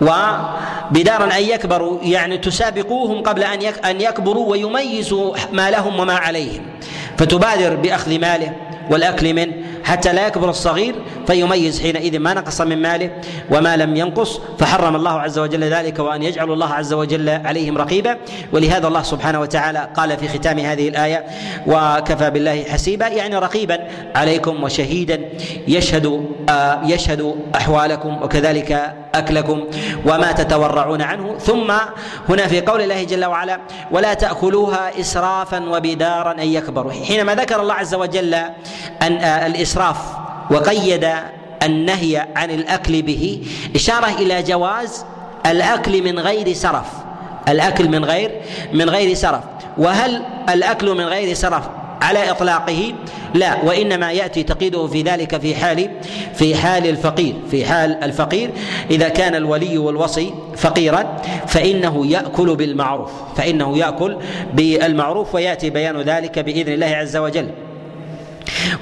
وبدارا 0.00 1.24
أن 1.24 1.42
يكبروا 1.42 1.98
يعني 2.02 2.38
تسابقوهم 2.38 3.22
قبل 3.22 3.42
أن 3.42 3.62
أن 3.62 4.00
يكبروا 4.00 4.50
ويميزوا 4.50 5.36
ما 5.52 5.70
لهم 5.70 6.00
وما 6.00 6.14
عليهم. 6.14 6.62
فتبادر 7.20 7.74
بأخذ 7.74 8.18
ماله 8.18 8.52
والأكل 8.90 9.34
منه. 9.34 9.54
حتى 9.84 10.12
لا 10.12 10.26
يكبر 10.26 10.50
الصغير 10.50 10.94
فيميز 11.26 11.82
حينئذ 11.82 12.18
ما 12.18 12.34
نقص 12.34 12.60
من 12.60 12.82
ماله 12.82 13.10
وما 13.50 13.76
لم 13.76 13.96
ينقص. 13.96 14.40
فحرم 14.58 14.96
الله 14.96 15.20
عز 15.20 15.38
وجل 15.38 15.64
ذلك 15.64 15.98
وأن 15.98 16.22
يجعل 16.22 16.52
الله 16.52 16.74
عز 16.74 16.92
وجل 16.92 17.28
عليهم 17.28 17.78
رقيبا. 17.78 18.16
ولهذا 18.52 18.88
الله 18.88 19.02
سبحانه 19.02 19.40
وتعالى 19.40 19.88
قال 19.96 20.16
في 20.16 20.28
ختام 20.28 20.58
هذه 20.58 20.88
الآية 20.88 21.24
وكفى 21.66 22.30
بالله 22.30 22.64
حسيبا 22.64 23.06
يعني 23.06 23.38
رقيبا. 23.38 23.78
عليكم 24.14 24.62
وشهيدا 24.62 25.20
يشهد 25.68 26.26
آه 26.48 26.80
يشهد 26.84 27.34
أحوالكم 27.54 28.22
وكذلك 28.22 28.94
أكلكم 29.14 29.64
وما 30.06 30.32
تتورعون 30.32 31.02
عنه. 31.02 31.38
ثم 31.38 31.72
هنا 32.28 32.46
في 32.46 32.60
قول 32.60 32.80
الله 32.80 33.04
جل 33.04 33.24
وعلا 33.24 33.60
ولا 33.90 34.14
تأكلوها 34.14 35.00
إسرافا 35.00 35.68
وبدارا 35.68 36.32
أن 36.32 36.48
يكبروا 36.48 36.92
حينما 36.92 37.34
ذكر 37.34 37.60
الله 37.60 37.74
عز 37.74 37.94
وجل 37.94 38.34
أن 39.02 39.12
آه 39.16 39.46
الإسراف 39.70 39.96
وقيد 40.50 41.08
النهي 41.62 42.26
عن 42.36 42.50
الأكل 42.50 43.02
به 43.02 43.42
إشارة 43.74 44.08
إلى 44.18 44.42
جواز 44.42 45.04
الأكل 45.46 46.02
من 46.02 46.18
غير 46.18 46.52
سرف. 46.52 46.86
الأكل 47.48 47.88
من 47.88 48.04
غير 48.04 48.30
من 48.72 48.90
غير 48.90 49.14
سرف. 49.14 49.42
وهل 49.78 50.22
الأكل 50.48 50.94
من 50.94 51.04
غير 51.04 51.34
سرف 51.34 51.68
على 52.02 52.30
إطلاقه؟ 52.30 52.94
لا 53.34 53.64
وإنما 53.64 54.12
يأتي 54.12 54.42
تقييده 54.42 54.86
في 54.86 55.02
ذلك 55.02 55.40
في 55.40 55.54
حال 55.54 55.90
في 56.34 56.54
حال 56.54 56.86
الفقير. 56.86 57.34
في 57.50 57.64
حال 57.64 58.04
الفقير 58.04 58.50
إذا 58.90 59.08
كان 59.08 59.34
الولي 59.34 59.78
والوصي 59.78 60.34
فقيرا 60.56 61.16
فإنه 61.46 62.06
يأكل 62.06 62.56
بالمعروف. 62.56 63.10
فإنه 63.36 63.78
يأكل 63.78 64.16
بالمعروف 64.54 65.34
ويأتي 65.34 65.70
بيان 65.70 66.00
ذلك 66.00 66.38
بإذن 66.38 66.72
الله 66.72 66.86
عز 66.86 67.16
وجل. 67.16 67.48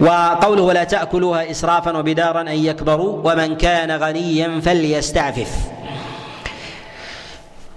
وقوله 0.00 0.62
ولا 0.62 0.84
تأكلوها 0.84 1.50
إسرافا 1.50 1.98
وبدارا 1.98 2.40
أن 2.40 2.48
يكبروا 2.48 3.32
ومن 3.32 3.56
كان 3.56 3.90
غنيا 3.90 4.60
فليستعفف. 4.60 5.50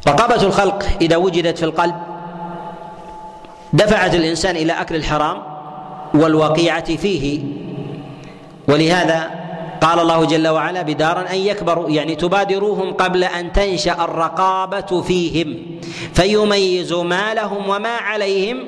رقابة 0.07 0.43
الخلق 0.43 0.85
إذا 1.01 1.15
وجدت 1.17 1.57
في 1.57 1.65
القلب 1.65 1.95
دفعت 3.73 4.15
الإنسان 4.15 4.55
إلى 4.55 4.73
أكل 4.73 4.95
الحرام 4.95 5.37
والوقيعة 6.13 6.95
فيه. 6.95 7.43
ولهذا 8.67 9.41
قال 9.81 9.99
الله 9.99 10.25
جل 10.25 10.47
وعلا 10.47 10.81
بدارا 10.81 11.31
أن 11.31 11.37
يكبروا 11.37 11.89
يعني 11.89 12.15
تبادروهم 12.15 12.93
قبل 12.93 13.23
أن 13.23 13.53
تنشأ 13.53 13.91
الرقابة 13.93 15.01
فيهم 15.01 15.57
فيميزوا 16.13 17.03
ما 17.03 17.33
لهم 17.33 17.69
وما 17.69 17.89
عليهم 17.89 18.65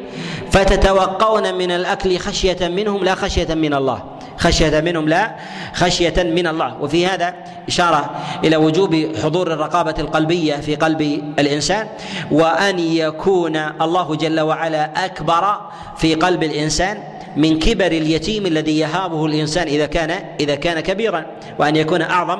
فتتوقون 0.54 1.56
من 1.56 1.72
الأكل 1.72 2.18
خشية 2.18 2.68
منهم 2.68 3.04
لا 3.04 3.16
خشية 3.16 3.54
من 3.54 3.74
الله. 3.74 4.04
خشية 4.38 4.82
منهم 4.82 5.10
لا 5.10 5.36
خشية 5.74 6.24
من 6.24 6.48
الله. 6.48 6.78
وفي 6.82 7.08
هذا 7.08 7.34
إشارة 7.68 8.10
إلى 8.44 8.56
وجوب 8.56 9.16
حضور 9.24 9.54
الرقابة 9.54 9.96
القلبية 10.00 10.56
في 10.56 10.76
قلب 10.76 11.02
الإنسان 11.40 11.88
وأن 12.32 12.80
يكون 12.80 13.56
الله 13.56 14.16
جل 14.16 14.40
وعلا 14.40 15.06
أكبر 15.06 15.62
في 15.98 16.16
قلب 16.16 16.44
الإنسان 16.44 16.98
من 17.38 17.60
كبر 17.60 17.86
اليتيم 17.86 18.46
الذي 18.46 18.80
يهابه 18.80 19.26
الإنسان 19.26 19.68
إذا 19.68 19.86
كان 19.86 20.12
إذا 20.40 20.56
كان 20.56 20.80
كبيرا 20.80 21.26
وأن 21.60 21.76
يكون 21.76 22.02
أعظم 22.02 22.40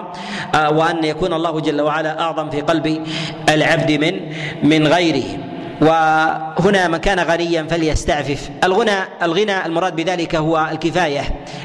آه، 0.56 0.72
وأن 0.72 1.04
يكون 1.04 1.34
الله 1.34 1.60
جل 1.60 1.82
وعلا 1.82 2.22
أعظم 2.22 2.50
في 2.50 2.62
قلب 2.62 3.08
العبد 3.50 3.92
من 3.92 4.20
من 4.64 4.88
غيره. 4.88 5.53
وهنا 5.82 6.88
من 6.88 6.98
كان 6.98 7.20
غنيا 7.20 7.64
فليستعفف. 7.70 8.50
الغنى 8.64 8.98
الغنى 9.24 9.66
المراد 9.66 9.96
بذلك 9.96 10.36
هو 10.36 10.68
الكفاية. 10.72 11.22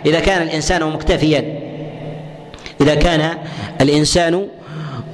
إذا 0.06 0.20
كان 0.20 0.42
الإنسان 0.42 0.84
مكتفيا 0.84 1.58
إذا 2.80 2.94
كان 2.94 3.38
الإنسان 3.80 4.48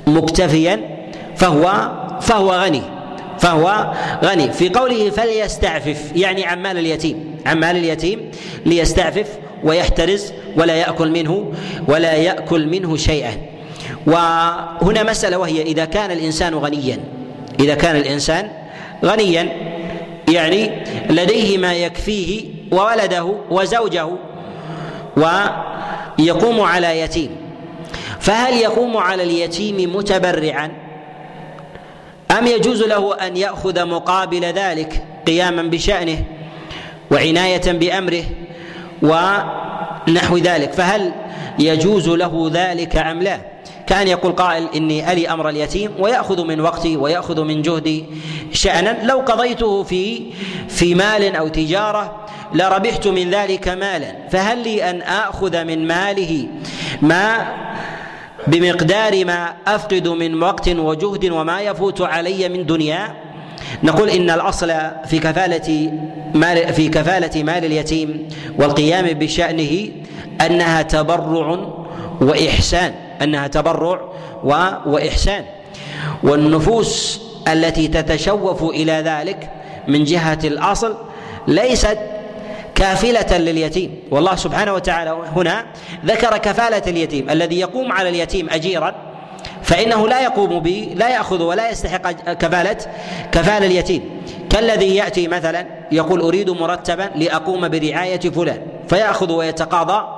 مكتفيا 0.06 0.80
فهو 1.36 1.90
فهو 2.20 2.52
غني 2.52 2.82
فهو 3.38 3.92
غني. 4.24 4.52
في 4.52 4.68
قوله 4.68 5.10
فليستعفف 5.10 6.12
يعني 6.16 6.46
عن 6.46 6.62
مال 6.62 6.78
اليتيم 6.78 7.36
عن 7.46 7.60
مال 7.60 7.76
اليتيم 7.76 8.30
ليستعفف 8.66 9.26
ويحترز 9.64 10.32
ولا 10.56 10.74
يأكل 10.74 11.10
منه 11.10 11.52
ولا 11.88 12.12
يأكل 12.12 12.66
منه 12.68 12.96
شيئا. 12.96 13.32
وهنا 14.06 15.02
مسألة 15.02 15.38
وهي 15.38 15.62
إذا 15.62 15.84
كان 15.84 16.10
الإنسان 16.10 16.54
غنيا 16.54 16.98
إذا 17.60 17.74
كان 17.74 17.96
الإنسان 17.96 18.48
غنيا 19.04 19.48
يعني 20.28 20.70
لديه 21.10 21.58
ما 21.58 21.74
يكفيه 21.74 22.44
وولده 22.72 23.34
وزوجه 23.50 24.08
ويقوم 25.16 26.60
على 26.60 27.00
يتيم. 27.00 27.30
فهل 28.20 28.54
يقوم 28.54 28.96
على 28.96 29.22
اليتيم 29.22 29.96
متبرعا؟ 29.96 30.72
أم 32.38 32.46
يجوز 32.46 32.82
له 32.82 33.14
أن 33.14 33.36
يأخذ 33.36 33.86
مقابل 33.86 34.44
ذلك 34.44 35.04
قياما 35.26 35.62
بشأنه 35.62 36.24
وعناية 37.10 37.72
بأمره 37.72 38.24
ونحو 39.02 40.36
ذلك؟ 40.36 40.72
فهل 40.72 41.12
يجوز 41.58 42.08
له 42.08 42.50
ذلك 42.52 42.96
أم 42.96 43.22
لا؟ 43.22 43.53
كان 43.86 44.08
يقول 44.08 44.32
قائل 44.32 44.68
إني 44.76 45.12
ألي 45.12 45.28
أمر 45.28 45.48
اليتيم 45.48 45.90
ويأخذ 45.98 46.44
من 46.44 46.60
وقتي 46.60 46.96
ويأخذ 46.96 47.42
من 47.44 47.62
جهدي 47.62 48.04
شأنا. 48.52 48.98
لو 49.02 49.20
قضيته 49.20 49.82
في 49.82 50.22
في 50.68 50.94
مال 50.94 51.36
أو 51.36 51.48
تجارة 51.48 52.26
لربحت 52.54 53.06
من 53.06 53.30
ذلك 53.30 53.68
مالا 53.68 54.14
فهل 54.30 54.58
لي 54.58 54.90
أن 54.90 55.02
آخذ 55.02 55.64
من 55.64 55.86
ماله 55.86 56.48
ما 57.02 57.46
بمقدار 58.46 59.24
ما 59.24 59.54
أفقد 59.66 60.08
من 60.08 60.42
وقت 60.42 60.68
وجهد 60.68 61.30
وما 61.30 61.60
يفوت 61.60 62.00
علي 62.00 62.48
من 62.48 62.66
دنيا؟ 62.66 63.14
نقول 63.82 64.10
إن 64.10 64.30
الأصل 64.30 64.72
في 65.06 65.18
كفالة 65.18 65.92
مال 66.34 66.74
في 66.74 66.88
كفالة 66.88 67.42
مال 67.42 67.64
اليتيم 67.64 68.28
والقيام 68.58 69.06
بشأنه 69.06 69.88
أنها 70.40 70.82
تبرع 70.82 71.58
وإحسان. 72.20 72.94
أنها 73.22 73.46
تبرع 73.46 74.00
وإحسان. 74.86 75.44
والنفوس 76.22 77.20
التي 77.48 77.88
تتشوف 77.88 78.62
إلى 78.62 78.92
ذلك 78.92 79.50
من 79.88 80.04
جهة 80.04 80.38
الأصل 80.44 80.96
ليست 81.48 81.98
كافلة 82.74 83.38
لليتيم. 83.38 83.98
والله 84.10 84.34
سبحانه 84.36 84.74
وتعالى 84.74 85.16
هنا 85.36 85.64
ذكر 86.06 86.38
كفالة 86.38 86.82
اليتيم. 86.86 87.30
الذي 87.30 87.60
يقوم 87.60 87.92
على 87.92 88.08
اليتيم 88.08 88.50
أجيرا 88.50 88.94
فإنه 89.62 90.08
لا 90.08 90.22
يقوم 90.22 90.58
به 90.58 90.92
لا 90.96 91.08
يأخذ 91.08 91.42
ولا 91.42 91.70
يستحق 91.70 92.10
كفالة 92.32 92.76
كفالة 93.32 93.66
اليتيم. 93.66 94.02
كالذي 94.50 94.96
يأتي 94.96 95.28
مثلا 95.28 95.66
يقول 95.92 96.20
أريد 96.20 96.50
مرتبا 96.50 97.10
لأقوم 97.16 97.68
برعاية 97.68 98.20
فلان 98.20 98.60
فيأخذ 98.88 99.32
ويتقاضى 99.32 100.13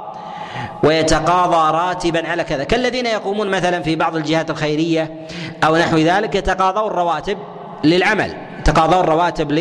ويتقاضى 0.83 1.77
راتبا 1.77 2.29
على 2.29 2.45
كذا. 2.45 2.65
كالذين 2.65 3.07
يقومون 3.07 3.51
مثلا 3.51 3.83
في 3.83 3.97
بعض 3.97 4.17
الجهات 4.17 4.51
الخيرية 4.51 5.27
أو 5.65 5.77
نحو 5.77 5.97
ذلك 5.97 6.35
يتقاضون 6.35 6.87
الرواتب 6.87 7.39
للعمل 7.85 8.35
يتقاضون 8.59 9.01
الرواتب 9.01 9.53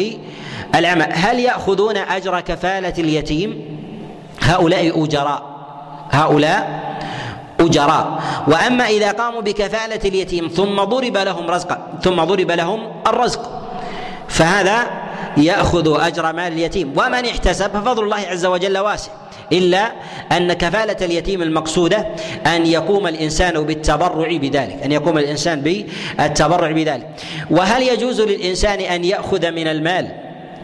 العمل 0.75 1.07
هل 1.13 1.39
يأخذون 1.39 1.97
أجر 1.97 2.39
كفالة 2.39 2.93
اليتيم؟ 2.97 3.77
هؤلاء 4.41 5.03
أجراء. 5.03 5.43
هؤلاء 6.11 6.85
أجراء. 7.59 8.19
وأما 8.47 8.87
إذا 8.87 9.11
قاموا 9.11 9.41
بكفالة 9.41 10.09
اليتيم 10.09 10.47
ثم 10.47 10.83
ضرب 10.83 11.17
لهم 11.17 11.49
رزقا 11.49 11.87
ثم 12.03 12.23
ضرب 12.23 12.51
لهم 12.51 12.79
الرزق 13.07 13.49
فهذا 14.27 14.87
يأخذ 15.37 15.99
أجر 16.01 16.33
مال 16.33 16.53
اليتيم. 16.53 16.93
ومن 16.97 17.25
احتسب 17.25 17.67
ففضل 17.67 18.03
الله 18.03 18.17
عز 18.17 18.45
وجل 18.45 18.77
واسع. 18.77 19.11
إلا 19.51 19.91
أن 20.31 20.53
كفالة 20.53 21.05
اليتيم 21.05 21.41
المقصودة 21.41 22.07
أن 22.45 22.65
يقوم 22.65 23.07
الإنسان 23.07 23.63
بالتبرع 23.63 24.37
بذلك 24.37 24.83
أن 24.85 24.91
يقوم 24.91 25.17
الإنسان 25.17 25.61
بالتبرع 25.61 26.71
بذلك. 26.71 27.07
وهل 27.51 27.83
يجوز 27.83 28.21
للإنسان 28.21 28.79
أن 28.79 29.05
يأخذ 29.05 29.51
من 29.51 29.67
المال 29.67 30.07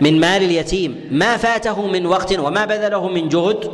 من 0.01 0.19
مال 0.19 0.43
اليتيم 0.43 0.95
ما 1.11 1.37
فاته 1.37 1.87
من 1.87 2.05
وقت 2.05 2.39
وما 2.39 2.65
بذله 2.65 3.07
من 3.07 3.29
جهد؟ 3.29 3.71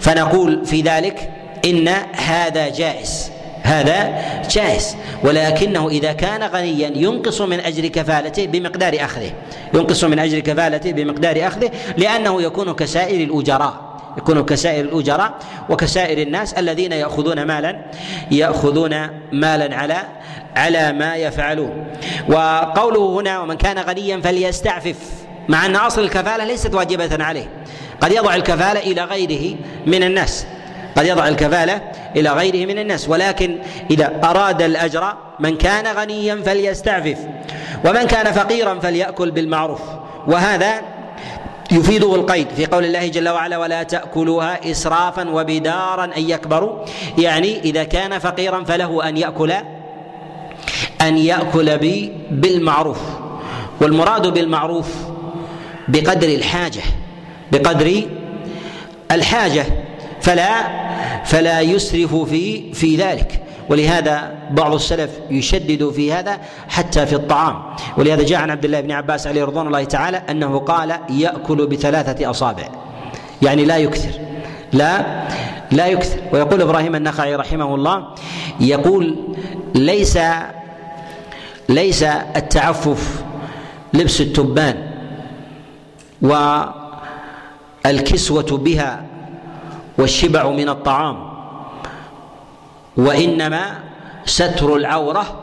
فنقول 0.00 0.66
في 0.66 0.80
ذلك 0.80 1.30
إن 1.64 1.88
هذا 2.12 2.68
جائز 2.68 3.30
هذا 3.62 4.22
جائز. 4.50 4.96
ولكنه 5.24 5.88
إذا 5.88 6.12
كان 6.12 6.42
غنيا 6.42 6.92
ينقص 6.94 7.40
من 7.40 7.60
أجر 7.60 7.86
كفالته 7.86 8.46
بمقدار 8.46 8.96
أخذه 9.00 9.32
ينقص 9.74 10.04
من 10.04 10.18
أجر 10.18 10.38
كفالته 10.38 10.92
بمقدار 10.92 11.46
أخذه 11.46 11.70
لأنه 11.96 12.42
يكون 12.42 12.72
كسائر 12.72 13.20
الأجراء. 13.24 13.93
يكون 14.18 14.44
كسائر 14.44 14.84
الأجراء 14.84 15.34
وكسائر 15.68 16.22
الناس 16.26 16.54
الذين 16.54 16.92
يأخذون 16.92 17.42
مالا 17.42 17.84
يأخذون 18.30 19.08
مالا 19.32 19.76
على 19.76 19.96
على 20.56 20.92
ما 20.92 21.16
يفعلون. 21.16 21.86
وقوله 22.28 23.20
هنا 23.20 23.40
ومن 23.40 23.56
كان 23.56 23.78
غنيا 23.78 24.20
فليستعفف 24.20 24.96
مع 25.48 25.66
أن 25.66 25.76
أصل 25.76 26.00
الكفالة 26.02 26.44
ليست 26.44 26.74
واجبة 26.74 27.24
عليه. 27.24 27.48
قد 28.00 28.12
يضع 28.12 28.34
الكفالة 28.34 28.80
إلى 28.80 29.04
غيره 29.04 29.56
من 29.86 30.02
الناس. 30.02 30.46
قد 30.96 31.06
يضع 31.06 31.28
الكفالة 31.28 31.80
إلى 32.16 32.30
غيره 32.30 32.66
من 32.66 32.78
الناس. 32.78 33.08
ولكن 33.08 33.58
إذا 33.90 34.20
أراد 34.24 34.62
الأجر 34.62 35.14
من 35.40 35.56
كان 35.56 35.96
غنيا 35.96 36.42
فليستعفف 36.46 37.18
ومن 37.84 38.02
كان 38.02 38.32
فقيرا 38.32 38.78
فليأكل 38.78 39.30
بالمعروف. 39.30 39.80
وهذا 40.26 40.93
يفيده 41.74 42.14
القيد 42.14 42.48
في 42.56 42.66
قول 42.66 42.84
الله 42.84 43.08
جل 43.08 43.28
وعلا 43.28 43.58
ولا 43.58 43.82
تأكلوها 43.82 44.70
إسرافا 44.70 45.28
وبدارا 45.28 46.04
أن 46.04 46.30
يكبروا. 46.30 46.78
يعني 47.18 47.60
إذا 47.60 47.84
كان 47.84 48.18
فقيرا 48.18 48.64
فله 48.64 49.08
أن 49.08 49.16
يأكل 49.16 49.52
أن 51.00 51.18
يأكل 51.18 51.78
بالمعروف. 52.30 52.98
والمراد 53.80 54.26
بالمعروف 54.26 54.88
بقدر 55.88 56.28
الحاجة 56.28 56.82
بقدر 57.52 58.02
الحاجة. 59.10 59.66
فلا 60.20 60.84
فلا 61.24 61.60
يسرف 61.60 62.14
في 62.16 62.72
في 62.72 62.96
ذلك. 62.96 63.43
ولهذا 63.70 64.34
بعض 64.50 64.74
السلف 64.74 65.10
يشدد 65.30 65.90
في 65.90 66.12
هذا 66.12 66.38
حتى 66.68 67.06
في 67.06 67.14
الطعام. 67.14 67.62
ولهذا 67.96 68.22
جاء 68.22 68.40
عن 68.40 68.50
عبد 68.50 68.64
الله 68.64 68.80
بن 68.80 68.90
عباس 68.92 69.26
عليه 69.26 69.44
رضوان 69.44 69.66
الله 69.66 69.84
تعالى 69.84 70.22
أنه 70.30 70.58
قال 70.58 70.98
يأكل 71.10 71.66
بثلاثة 71.66 72.30
أصابع. 72.30 72.68
يعني 73.42 73.64
لا 73.64 73.76
يكثر. 73.76 74.20
لا 74.72 75.24
لا 75.72 75.86
يكثر. 75.86 76.18
ويقول 76.32 76.62
إبراهيم 76.62 76.94
النخعي 76.94 77.34
رحمه 77.34 77.74
الله 77.74 78.06
يقول 78.60 79.16
ليس 79.74 80.18
ليس 81.68 82.02
التعفف 82.02 83.24
لبس 83.94 84.20
التبان 84.20 84.86
والكسوة 87.84 88.58
بها 88.58 89.04
والشبع 89.98 90.50
من 90.50 90.68
الطعام. 90.68 91.33
وإنما 92.96 93.78
ستر 94.24 94.76
العورة 94.76 95.40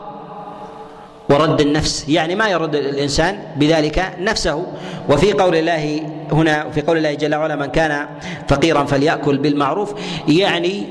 ورد 1.28 1.60
النفس 1.60 2.08
يعني 2.08 2.34
ما 2.34 2.48
يرد 2.48 2.74
الإنسان 2.74 3.38
بذلك 3.56 4.14
نفسه. 4.18 4.66
وفي 5.08 5.32
قول 5.32 5.56
الله 5.56 6.02
هنا 6.32 6.70
في 6.70 6.80
قول 6.80 6.96
الله 6.96 7.14
جل 7.14 7.34
وعلا 7.34 7.56
من 7.56 7.66
كان 7.66 8.08
فقيرا 8.48 8.84
فليأكل 8.84 9.38
بالمعروف 9.38 9.94
يعني 10.28 10.86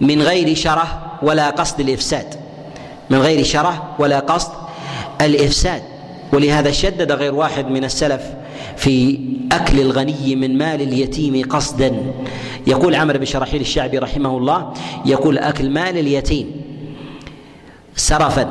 من 0.00 0.22
غير 0.22 0.54
شره 0.54 1.18
ولا 1.22 1.50
قصد 1.50 1.80
الإفساد 1.80 2.34
من 3.10 3.18
غير 3.18 3.44
شره 3.44 3.96
ولا 3.98 4.18
قصد 4.18 4.52
الإفساد. 5.20 5.82
ولهذا 6.32 6.70
شدد 6.70 7.12
غير 7.12 7.34
واحد 7.34 7.66
من 7.66 7.84
السلف 7.84 8.22
في 8.80 9.20
أكل 9.52 9.80
الغني 9.80 10.36
من 10.36 10.58
مال 10.58 10.80
اليتيم 10.82 11.48
قصدا. 11.48 11.92
يقول 12.66 12.94
عمرو 12.94 13.18
بن 13.18 13.24
شراحيل 13.24 13.60
الشعبي 13.60 13.98
رحمه 13.98 14.36
الله 14.36 14.72
يقول 15.06 15.38
أكل 15.38 15.70
مال 15.70 15.98
اليتيم 15.98 16.46
سرفا 17.96 18.46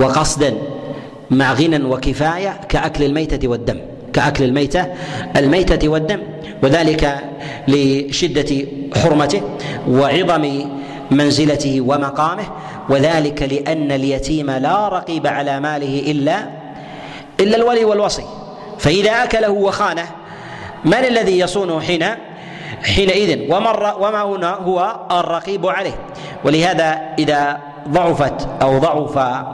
وقصدا 0.00 0.54
مع 1.30 1.52
غنى 1.52 1.84
وكفاية 1.84 2.60
كأكل 2.68 3.04
الميتة 3.04 3.48
والدم 3.48 3.80
كأكل 4.12 4.44
الميتة 4.44 4.86
الميتة 5.36 5.88
والدم 5.88 6.20
وذلك 6.62 7.24
لشدة 7.68 8.66
حرمته 8.96 9.42
وعظم 9.88 10.44
منزلته 11.10 11.80
ومقامه 11.80 12.44
وذلك 12.88 13.42
لأن 13.42 13.92
اليتيم 13.92 14.50
لا 14.50 14.88
رقيب 14.88 15.26
على 15.26 15.60
ماله 15.60 16.10
إلا 16.10 16.48
إلا 17.40 17.56
الولي 17.56 17.84
والوصي. 17.84 18.24
فإذا 18.78 19.10
أكله 19.10 19.50
وخانه 19.50 20.06
من 20.84 21.04
الذي 21.04 21.38
يصونه 21.38 21.80
حين 21.80 22.04
حينئذ؟ 22.82 23.52
ومر 23.54 23.94
وما 24.00 24.22
هنا 24.22 24.50
هو 24.54 24.96
الرقيب 25.10 25.66
عليه. 25.66 25.98
ولهذا 26.44 27.00
إذا 27.18 27.58
ضعفت 27.88 28.48
أو 28.62 28.78
ضعف 28.78 29.44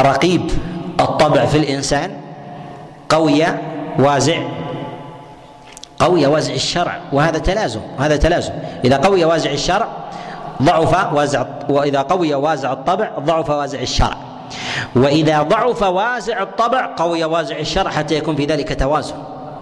رقيب 0.00 0.50
الطبع 1.00 1.44
في 1.44 1.58
الإنسان 1.58 2.16
قوي 3.08 3.44
وازع 3.98 4.42
قوي 5.98 6.26
وازع 6.26 6.54
الشرع. 6.54 7.00
وهذا 7.12 7.38
تلازم 7.38 7.80
هذا 7.98 8.16
تلازم. 8.16 8.52
إذا 8.84 8.96
قوي 8.96 9.24
وازع 9.24 9.50
الشرع 9.50 9.88
ضعف 10.62 11.12
وازع 11.12 11.44
وإذا 11.68 12.02
قوي 12.02 12.34
وازع 12.34 12.72
الطبع 12.72 13.10
ضعف 13.18 13.50
وازع 13.50 13.80
الشرع. 13.80 14.27
وإذا 14.96 15.42
ضعف 15.42 15.82
وازع 15.82 16.42
الطبع 16.42 16.94
قوي 16.96 17.24
وازع 17.24 17.58
الشرع 17.58 17.90
حتى 17.90 18.14
يكون 18.14 18.36
في 18.36 18.44
ذلك 18.44 18.80
توازن. 18.80 19.14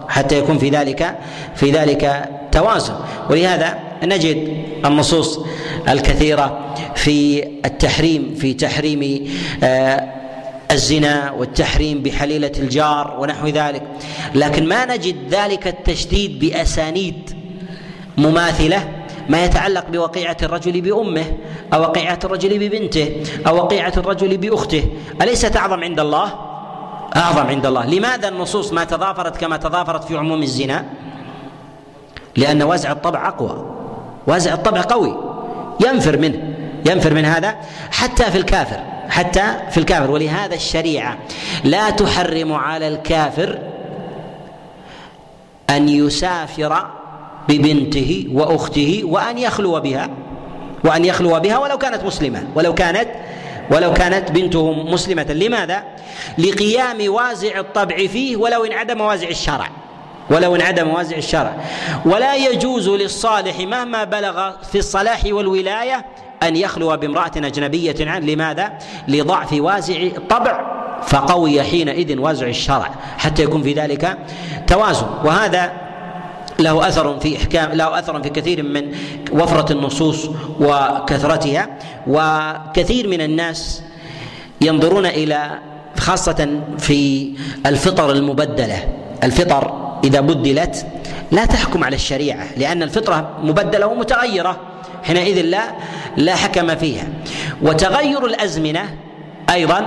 حتى 0.07 0.37
يكون 0.39 0.57
في 0.57 0.69
ذلك 0.69 1.15
في 1.55 1.71
ذلك 1.71 2.29
توازن. 2.51 2.93
ولهذا 3.29 3.79
نجد 4.03 4.63
النصوص 4.85 5.39
الكثيرة 5.89 6.75
في 6.95 7.43
التحريم 7.65 8.35
في 8.35 8.53
تحريم 8.53 9.31
آه، 9.63 10.03
الزنا 10.71 11.31
والتحريم 11.31 12.03
بحليلة 12.03 12.51
الجار 12.59 13.17
ونحو 13.19 13.47
ذلك. 13.47 13.83
لكن 14.35 14.67
ما 14.67 14.85
نجد 14.85 15.15
ذلك 15.31 15.67
التشديد 15.67 16.39
بأسانيد 16.39 17.31
مماثلة 18.17 18.89
ما 19.29 19.45
يتعلق 19.45 19.85
بوقيعة 19.89 20.37
الرجل 20.43 20.81
بأمه 20.81 21.25
أو 21.73 21.81
وقيعة 21.81 22.19
الرجل 22.23 22.59
ببنته 22.59 23.23
أو 23.47 23.55
وقيعة 23.55 23.93
الرجل 23.97 24.37
بأخته. 24.37 24.83
أليست 25.21 25.57
أعظم 25.57 25.83
عند 25.83 25.99
الله؟ 25.99 26.33
أعظم 27.15 27.47
عند 27.47 27.65
الله. 27.65 27.85
لماذا 27.85 28.27
النصوص 28.27 28.73
ما 28.73 28.83
تضافرت 28.83 29.37
كما 29.37 29.57
تضافرت 29.57 30.03
في 30.03 30.17
عموم 30.17 30.41
الزنا؟ 30.41 30.85
لأن 32.35 32.63
وزع 32.63 32.91
الطبع 32.91 33.27
أقوى. 33.27 33.65
وزع 34.27 34.53
الطبع 34.53 34.81
قوي. 34.81 35.17
ينفر 35.85 36.17
منه. 36.17 36.53
ينفر 36.85 37.13
من 37.13 37.25
هذا 37.25 37.55
حتى 37.91 38.23
في 38.23 38.37
الكافر. 38.37 38.79
حتى 39.09 39.43
في 39.71 39.77
الكافر. 39.77 40.11
ولهذا 40.11 40.55
الشريعة 40.55 41.17
لا 41.63 41.89
تحرم 41.89 42.53
على 42.53 42.87
الكافر 42.87 43.59
أن 45.69 45.89
يسافر 45.89 46.87
ببنته 47.49 48.27
وأخته 48.33 49.01
وأن 49.03 49.37
يخلو 49.37 49.79
بها 49.79 50.09
وأن 50.85 51.05
يخلو 51.05 51.39
بها 51.39 51.57
ولو 51.57 51.77
كانت 51.77 52.03
مسلمة 52.03 52.47
ولو 52.55 52.73
كانت 52.73 53.07
ولو 53.71 53.93
كانت 53.93 54.31
بنته 54.31 54.71
مسلمة 54.71 55.23
لماذا؟ 55.23 55.83
لقيام 56.37 57.13
وازع 57.13 57.59
الطبع 57.59 57.95
فيه 57.97 58.37
ولو 58.37 58.65
انعدم 58.65 59.01
وازع 59.01 59.27
الشرع 59.27 59.69
ولو 60.29 60.55
انعدم 60.55 60.87
وازع 60.89 61.17
الشرع 61.17 61.57
ولا 62.05 62.35
يجوز 62.35 62.89
للصالح 62.89 63.59
مهما 63.59 64.03
بلغ 64.03 64.51
في 64.71 64.77
الصلاح 64.77 65.21
والولاية 65.25 66.05
أن 66.43 66.55
يخلو 66.55 66.97
بامرأة 66.97 67.31
أجنبية 67.35 67.95
عنه 67.99 68.25
لماذا؟ 68.25 68.73
لضعف 69.07 69.53
وازع 69.53 69.95
الطبع 69.95 70.77
فقوي 71.07 71.63
حينئذ 71.63 72.19
وازع 72.19 72.47
الشرع 72.47 72.91
حتى 73.17 73.43
يكون 73.43 73.63
في 73.63 73.73
ذلك 73.73 74.17
توازن 74.67 75.07
وهذا 75.23 75.86
له 76.59 76.87
أثر 76.87 77.19
في 77.19 77.37
إحكام 77.37 77.71
له 77.71 77.99
أثر 77.99 78.23
في 78.23 78.29
كثير 78.29 78.63
من 78.63 78.95
وفرة 79.31 79.71
النصوص 79.71 80.29
وكثرتها. 80.59 81.77
وكثير 82.07 83.07
من 83.07 83.21
الناس 83.21 83.83
ينظرون 84.61 85.05
إلى 85.05 85.59
خاصة 85.97 86.59
في 86.77 87.31
الفطر 87.65 88.11
المبدلة. 88.11 88.87
الفطر 89.23 89.97
إذا 90.03 90.19
بدلت 90.19 90.85
لا 91.31 91.45
تحكم 91.45 91.83
على 91.83 91.95
الشريعة 91.95 92.47
لأن 92.57 92.83
الفطرة 92.83 93.29
مبدلة 93.43 93.87
ومتغيرة. 93.87 94.57
حينئذ 95.03 95.41
لا 95.41 95.63
لا 96.17 96.35
حكم 96.35 96.75
فيها. 96.75 97.07
وتغير 97.61 98.25
الأزمنة 98.25 98.95
أيضا 99.49 99.85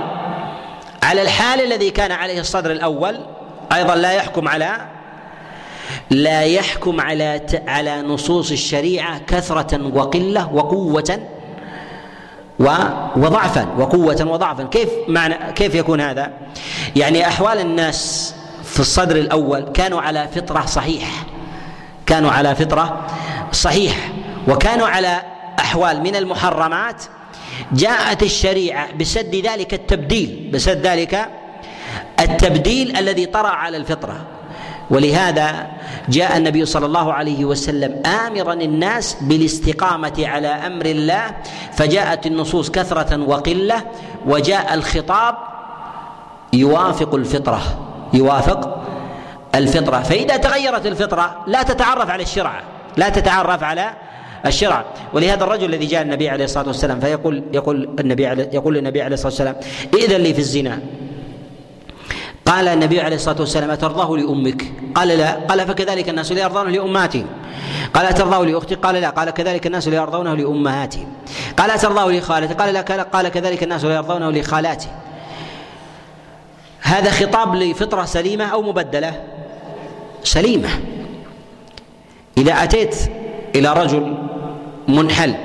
على 1.03 1.21
الحال 1.21 1.61
الذي 1.61 1.89
كان 1.89 2.11
عليه 2.11 2.39
الصدر 2.39 2.71
الأول 2.71 3.19
أيضا 3.73 3.95
لا 3.95 4.11
يحكم 4.11 4.47
على 4.47 4.77
لا 6.09 6.41
يحكم 6.41 7.01
على 7.01 7.41
على 7.67 8.01
نصوص 8.01 8.51
الشريعة 8.51 9.19
كثرة 9.19 9.95
وقلة 9.95 10.53
وقوة 10.53 11.19
وضعفا 13.15 13.67
وقوة 13.77 14.27
وضعفا 14.27 14.63
كيف 14.63 14.89
معنى 15.07 15.53
كيف 15.53 15.75
يكون 15.75 16.01
هذا؟ 16.01 16.31
يعني 16.95 17.27
أحوال 17.27 17.59
الناس 17.59 18.33
في 18.63 18.79
الصدر 18.79 19.15
الأول 19.15 19.61
كانوا 19.61 20.01
على 20.01 20.27
فطرة 20.35 20.65
صحيحة 20.65 21.25
كانوا 22.05 22.31
على 22.31 22.55
فطرة 22.55 23.07
صحيحة 23.51 24.09
وكانوا 24.47 24.87
على 24.87 25.21
أحوال 25.59 26.01
من 26.01 26.15
المحرمات 26.15 27.03
جاءت 27.71 28.23
الشريعة 28.23 28.93
بسد 28.93 29.35
ذلك 29.35 29.73
التبديل 29.73 30.49
بسد 30.53 30.87
ذلك 30.87 31.29
التبديل 32.19 32.97
الذي 32.97 33.25
طرأ 33.25 33.47
على 33.47 33.77
الفطرة 33.77 34.21
ولهذا 34.91 35.67
جاء 36.09 36.37
النبي 36.37 36.65
صلى 36.65 36.85
الله 36.85 37.13
عليه 37.13 37.45
وسلم 37.45 38.01
امرا 38.05 38.53
الناس 38.53 39.17
بالاستقامة 39.21 40.13
على 40.19 40.47
أمر 40.47 40.85
الله 40.85 41.23
فجاءت 41.73 42.25
النصوص 42.25 42.71
كثرة 42.71 43.23
وقلة 43.27 43.83
وجاء 44.25 44.73
الخطاب 44.73 45.35
يوافق 46.53 47.15
الفطرة 47.15 47.61
يوافق 48.13 48.77
الفطرة. 49.55 49.99
فإذا 49.99 50.37
تغيرت 50.37 50.85
الفطرة 50.85 51.43
لا 51.47 51.63
تتعرف 51.63 52.09
على 52.09 52.23
الشرع 52.23 52.61
لا 52.97 53.09
تتعرف 53.09 53.63
على 53.63 53.89
الشرع. 54.45 54.85
ولهذا 55.13 55.43
الرجل 55.43 55.65
الذي 55.65 55.85
جاء 55.85 56.01
النبي 56.01 56.29
عليه 56.29 56.45
الصلاة 56.45 56.67
والسلام 56.67 56.99
فيقول 56.99 57.43
يقول 57.53 57.89
النبي 57.99 58.23
يقول 58.53 58.77
النبي 58.77 59.01
عليه 59.01 59.13
الصلاة 59.13 59.31
والسلام 59.31 59.55
ائذن 59.93 60.21
لي 60.21 60.33
في 60.33 60.39
الزنا. 60.39 60.79
قال 62.51 62.67
النبي 62.67 63.01
عليه 63.01 63.15
الصلاة 63.15 63.39
والسلام 63.39 63.71
أترضاه 63.71 64.17
لأمك؟ 64.17 64.73
قال 64.95 65.07
لا 65.07 65.31
قال 65.31 65.67
فكذلك 65.67 66.09
الناس 66.09 66.31
لا 66.31 66.41
يرضون 66.41 66.69
لامهاتهم 66.69 67.27
قال 67.93 68.05
أترضاه 68.05 68.43
لأختي؟ 68.43 68.75
قال 68.75 68.95
لا 68.95 69.09
قال 69.09 69.29
كذلك 69.29 69.67
الناس 69.67 69.87
لا 69.87 69.95
يرضونه 69.95 70.35
لامهاتهم 70.35 71.07
قال 71.57 71.71
أترضاه 71.71 72.11
لخالتي؟ 72.11 72.53
قال 72.53 72.73
لا 72.73 72.81
قال 72.81 73.29
كذلك 73.29 73.63
الناس 73.63 73.85
لا 73.85 73.95
يرضونه 73.95 74.31
لخالاتهم 74.31 74.91
هذا 76.81 77.11
خطاب 77.11 77.55
لفطرة 77.55 78.05
سليمة 78.05 78.45
أو 78.45 78.61
مبدلة؟ 78.61 79.23
سليمة 80.23 80.69
إذا 82.37 82.53
أتيت 82.63 82.95
إلى 83.55 83.73
رجل 83.73 84.17
منحل 84.87 85.35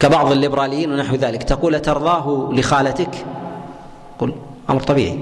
كبعض 0.00 0.32
الليبراليين 0.32 0.92
ونحو 0.92 1.14
ذلك 1.14 1.42
تقول 1.42 1.80
ترضاه 1.80 2.50
لخالتك 2.52 3.26
قل 4.18 4.34
أمر 4.72 4.80
طبيعي. 4.80 5.18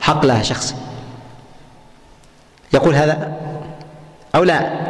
حق 0.00 0.24
لها 0.24 0.42
شخصي 0.42 0.74
يقول 2.72 2.94
هذا 2.94 3.32
أو 4.34 4.44
لا؟ 4.44 4.86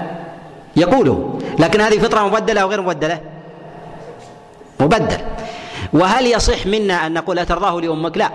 يقوله. 0.76 1.38
لكن 1.58 1.80
هذه 1.80 1.98
فطرة 1.98 2.28
مبدلة 2.28 2.60
أو 2.60 2.68
غير 2.68 2.82
مبدلة؟ 2.82 3.20
مبدل. 4.80 5.18
وهل 5.92 6.26
يصح 6.26 6.66
منا 6.66 7.06
أن 7.06 7.14
نقول 7.14 7.38
أترضاه 7.38 7.80
لأمك؟ 7.80 8.18
لا. 8.18 8.30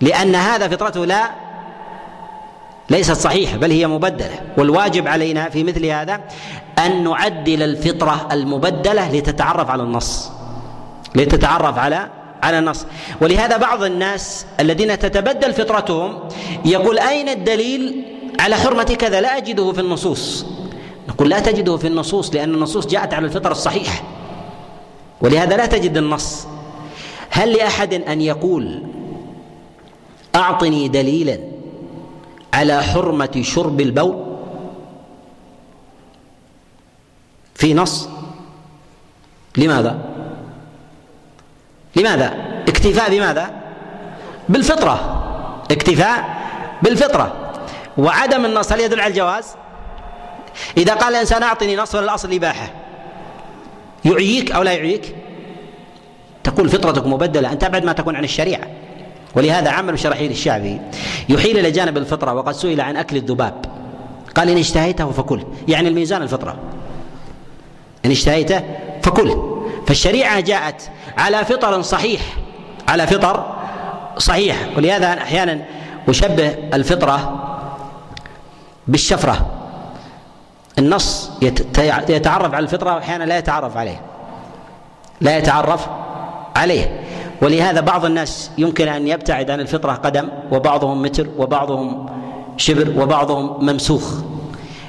لأن 0.00 0.34
هذا 0.34 0.68
فطرته 0.68 1.04
لا 1.04 1.30
ليست 2.90 3.12
صحيحة 3.12 3.56
بل 3.56 3.70
هي 3.70 3.86
مبدلة. 3.86 4.40
والواجب 4.58 5.08
علينا 5.08 5.48
في 5.48 5.64
مثل 5.64 5.86
هذا 5.86 6.20
أن 6.78 7.04
نعدل 7.04 7.62
الفطرة 7.62 8.28
المبدلة 8.32 9.12
لتتعرف 9.12 9.70
على 9.70 9.82
النص 9.82 10.30
لتتعرف 11.14 11.78
على 11.78 12.08
على 12.42 12.58
النص 12.58 12.86
ولهذا 13.20 13.56
بعض 13.56 13.82
الناس 13.82 14.46
الذين 14.60 14.98
تتبدل 14.98 15.52
فطرتهم 15.52 16.28
يقول 16.64 16.98
أين 16.98 17.28
الدليل 17.28 18.04
على 18.40 18.56
حرمة 18.56 18.84
كذا؟ 18.84 19.20
لا 19.20 19.36
أجده 19.36 19.72
في 19.72 19.80
النصوص. 19.80 20.46
نقول 21.08 21.28
لا 21.28 21.40
تجده 21.40 21.76
في 21.76 21.86
النصوص 21.86 22.34
لأن 22.34 22.54
النصوص 22.54 22.86
جاءت 22.86 23.14
على 23.14 23.26
الفطرة 23.26 23.52
الصحيحة 23.52 24.02
ولهذا 25.20 25.56
لا 25.56 25.66
تجد 25.66 25.96
النص. 25.96 26.46
هل 27.30 27.52
لأحد 27.52 27.94
أن 27.94 28.20
يقول 28.20 28.82
أعطني 30.34 30.88
دليلا 30.88 31.38
على 32.54 32.82
حرمة 32.82 33.40
شرب 33.42 33.80
البول؟ 33.80 34.24
في 37.54 37.74
نص. 37.74 38.08
لماذا؟ 39.56 39.98
لماذا؟ 41.98 42.34
اكتفاء 42.68 43.10
بماذا؟ 43.10 43.50
بالفطرة 44.48 45.24
اكتفاء 45.70 46.24
بالفطرة 46.82 47.50
وعدم 47.98 48.44
النص 48.44 48.72
هل 48.72 48.80
يدل 48.80 49.00
على 49.00 49.10
الجواز؟ 49.10 49.46
إذا 50.76 50.94
قال 50.94 51.14
الإنسان 51.14 51.42
أعطني 51.42 51.76
نص 51.76 51.94
الأصل 51.94 52.28
الإباحة 52.28 52.70
يعييك 54.04 54.52
أو 54.52 54.62
لا 54.62 54.72
يعييك؟ 54.72 55.14
تقول 56.44 56.68
فطرتك 56.68 57.06
مبدلة 57.06 57.52
أنت 57.52 57.64
أبعد 57.64 57.84
ما 57.84 57.92
تكون 57.92 58.16
عن 58.16 58.24
الشريعة 58.24 58.68
ولهذا 59.34 59.70
عمل 59.70 59.98
شرحيل 59.98 60.30
الشعبي 60.30 60.80
يحيل 61.28 61.58
إلى 61.58 61.70
جانب 61.70 61.96
الفطرة 61.96 62.34
وقد 62.34 62.52
سئل 62.52 62.80
عن 62.80 62.96
أكل 62.96 63.16
الذباب 63.16 63.64
قال 64.34 64.50
إن 64.50 64.58
اشتهيته 64.58 65.10
فكل 65.10 65.42
يعني 65.68 65.88
الميزان 65.88 66.22
الفطرة 66.22 66.56
إن 68.04 68.10
اشتهيته 68.10 68.62
فكل 69.02 69.57
فالشريعة 69.88 70.40
جاءت 70.40 70.90
على 71.18 71.44
فطر 71.44 71.82
صحيح 71.82 72.20
على 72.88 73.06
فطر 73.06 73.54
صحيح. 74.18 74.56
ولهذا 74.76 75.12
أحيانا 75.12 75.64
أشبه 76.08 76.48
الفطرة 76.74 77.44
بالشفرة. 78.86 79.46
النص 80.78 81.30
يتعرف 82.08 82.54
على 82.54 82.64
الفطرة 82.64 82.94
وأحيانا 82.94 83.24
لا 83.24 83.38
يتعرف 83.38 83.76
عليه 83.76 84.00
لا 85.20 85.38
يتعرف 85.38 85.86
عليه. 86.56 87.00
ولهذا 87.42 87.80
بعض 87.80 88.04
الناس 88.04 88.50
يمكن 88.58 88.88
أن 88.88 89.08
يبتعد 89.08 89.50
عن 89.50 89.60
الفطرة 89.60 89.92
قدم 89.92 90.28
وبعضهم 90.52 91.02
متر 91.02 91.26
وبعضهم 91.38 92.06
شبر 92.56 93.02
وبعضهم 93.02 93.64
ممسوخ. 93.64 94.14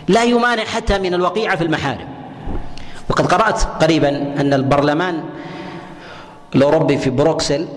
لا 0.08 0.24
يمانع 0.24 0.64
حتى 0.64 1.00
من 1.00 1.14
الوقيعه 1.14 1.56
في 1.56 1.64
المحارم. 1.64 2.08
وقد 3.20 3.34
قرأت 3.34 3.64
قريبا 3.84 4.10
أن 4.10 4.54
البرلمان 4.54 5.24
الاوروبي 6.56 6.98
في 6.98 7.10
بروكسل 7.10 7.68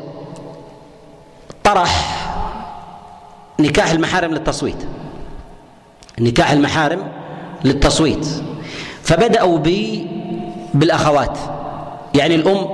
طرح 1.64 2.18
نكاح 3.61 3.90
المحارم 3.90 4.30
للتصويت. 4.30 4.86
نكاح 6.20 6.51
المحارم 6.51 7.03
للتصويت. 7.64 8.26
فبدأوا 9.03 9.59
ب 9.59 9.99
بالأخوات. 10.74 11.38
يعني 12.14 12.34
الأم 12.34 12.68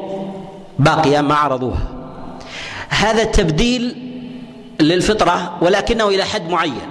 باقية 0.78 1.20
ما 1.20 1.34
عرضوها. 1.34 1.88
هذا 2.88 3.22
التبديل 3.22 4.12
للفطرة 4.80 5.58
ولكنه 5.60 6.08
إلى 6.08 6.24
حد 6.24 6.50
معين. 6.50 6.88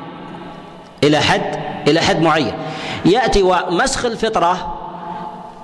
إلى 1.03 1.19
حد 1.19 1.59
إلى 1.87 2.01
حد 2.01 2.21
معين. 2.21 2.53
يأتي 3.05 3.43
ومسخ 3.43 4.05
الفطرة 4.05 4.76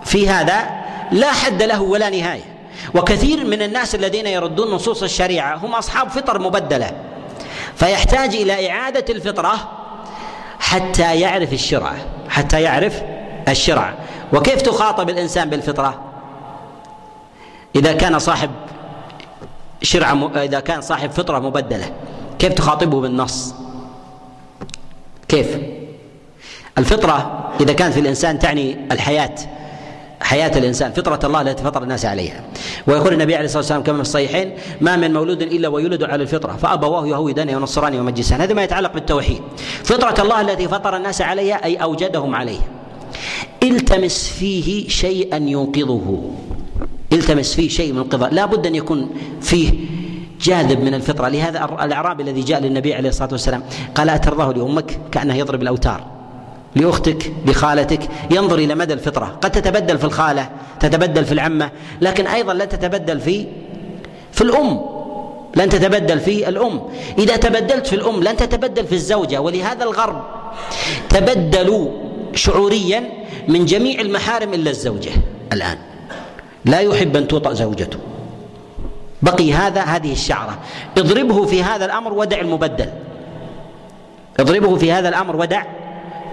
في 0.06 0.30
هذا 0.30 0.70
لا 1.12 1.32
حد 1.32 1.64
له 1.64 1.82
ولا 1.82 2.10
نهاية. 2.10 2.54
وكثير 2.96 3.46
من 3.46 3.62
الناس 3.62 3.96
الذين 3.96 4.28
يردون 4.28 4.72
نصوص 4.72 5.04
الشريعة 5.04 5.56
هم 5.56 5.76
أصحاب 5.76 6.10
فطر 6.10 6.40
مبدلة. 6.40 6.92
فيحتاج 7.76 8.36
إلى 8.36 8.72
إعادة 8.72 9.14
الفطرة 9.14 9.54
حتى 10.60 11.20
يعرف 11.20 11.54
الشرع 11.54 11.94
حتى 12.30 12.62
يعرف 12.62 13.02
الشرع. 13.48 13.94
وكيف 14.34 14.62
تخاطب 14.62 15.10
الإنسان 15.10 15.50
بالفطرة؟ 15.50 16.02
إذا 17.76 17.94
كان 17.94 18.20
صاحب 18.20 18.50
شرع 19.82 20.30
إذا 20.36 20.60
كان 20.60 20.82
صاحب 20.82 21.12
فطرة 21.12 21.40
مبدلة 21.40 21.92
كيف 22.40 22.54
تخاطبه 22.54 23.02
بالنص؟ 23.02 23.56
كيف؟ 25.28 25.58
الفطرة 26.78 27.50
إذا 27.62 27.74
كانت 27.74 27.94
في 27.94 28.00
الإنسان 28.00 28.40
تعني 28.40 28.78
الحياة. 28.92 29.36
حياة 30.22 30.58
الإنسان 30.58 30.92
فطرة 30.92 31.28
الله 31.28 31.42
التي 31.42 31.64
فطر 31.64 31.84
الناس 31.84 32.06
عليها. 32.06 32.44
ويقول 32.88 33.14
النبي 33.14 33.36
عليه 33.36 33.46
الصلاة 33.46 33.60
والسلام 33.60 33.84
كما 33.84 33.96
في 33.96 34.02
الصحيحين 34.02 34.54
ما 34.82 34.96
من 34.96 35.14
مولود 35.14 35.42
إلا 35.42 35.68
ويولد 35.68 36.04
على 36.04 36.24
الفطرة 36.24 36.52
فأبواه 36.52 37.08
يهودان 37.08 37.56
ونصران 37.56 38.00
ومجسان 38.00 38.42
هذا 38.42 38.54
ما 38.54 38.64
يتعلق 38.64 38.94
بالتوحيد. 38.94 39.42
فطرة 39.84 40.24
الله 40.24 40.42
التي 40.42 40.68
فطر 40.68 40.98
الناس 40.98 41.22
عليها 41.22 41.66
أي 41.66 41.76
أوجدهم 41.76 42.36
عليها. 42.36 42.68
التمس 43.64 44.28
فيه 44.28 44.88
شيئا 44.88 45.38
يوقظه 45.38 46.22
التمس 47.14 47.54
فيه 47.54 47.70
شيء 47.70 47.94
من 47.94 48.00
القضاء 48.00 48.34
لا 48.34 48.46
بد 48.46 48.68
أن 48.68 48.76
يكون 48.76 49.10
فيه 49.42 49.74
جاذب 50.42 50.80
من 50.80 50.94
الفطرة. 50.94 51.28
لهذا 51.28 51.66
الأعرابي 51.84 52.24
الذي 52.24 52.42
جاء 52.42 52.62
للنبي 52.62 52.94
عليه 52.94 53.10
الصلاة 53.10 53.30
والسلام 53.32 53.64
قال 53.96 54.10
أترضاه 54.10 54.52
لأمك 54.52 55.00
كأنه 55.12 55.36
يضرب 55.36 55.62
الأوتار. 55.62 56.23
لأختك 56.76 57.34
لخالتك 57.46 58.10
ينظر 58.32 58.58
إلى 58.58 58.76
مدى 58.76 58.94
الفطرة. 58.94 59.38
قد 59.42 59.52
تتبدل 59.52 59.98
في 59.98 60.04
الخالة 60.04 60.50
تتبدل 60.80 61.26
في 61.26 61.32
العمة 61.32 61.72
لكن 62.02 62.28
أيضا 62.28 62.54
لا 62.54 62.66
تتبدل 62.66 63.20
في 63.20 63.48
في 64.32 64.42
الأم. 64.42 64.82
لن 65.56 65.70
تتبدل 65.70 66.20
في 66.20 66.50
الأم. 66.50 66.82
إذا 67.18 67.36
تبدلت 67.36 67.88
في 67.88 67.96
الأم 67.96 68.24
لن 68.24 68.38
تتبدل 68.38 68.88
في 68.88 68.96
الزوجة. 68.96 69.42
ولهذا 69.42 69.84
الغرب 69.84 70.24
تبدلوا 71.10 71.92
شعوريا 72.36 73.04
من 73.48 73.66
جميع 73.66 74.02
المحارم 74.02 74.54
الا 74.54 74.70
الزوجة. 74.70 75.12
الآن 75.54 75.78
لا 76.66 76.80
يحب 76.80 77.18
أن 77.18 77.28
توطأ 77.28 77.54
زوجته. 77.54 77.98
بقي 79.22 79.54
هذا 79.54 79.82
هذه 79.82 80.12
الشعرة. 80.12 80.58
اضربه 80.98 81.46
في 81.46 81.64
هذا 81.64 81.86
الأمر 81.86 82.14
ودع 82.14 82.40
المبدل. 82.40 82.90
اضربه 84.40 84.76
في 84.76 84.92
هذا 84.92 85.10
الأمر 85.10 85.36
ودع 85.36 85.64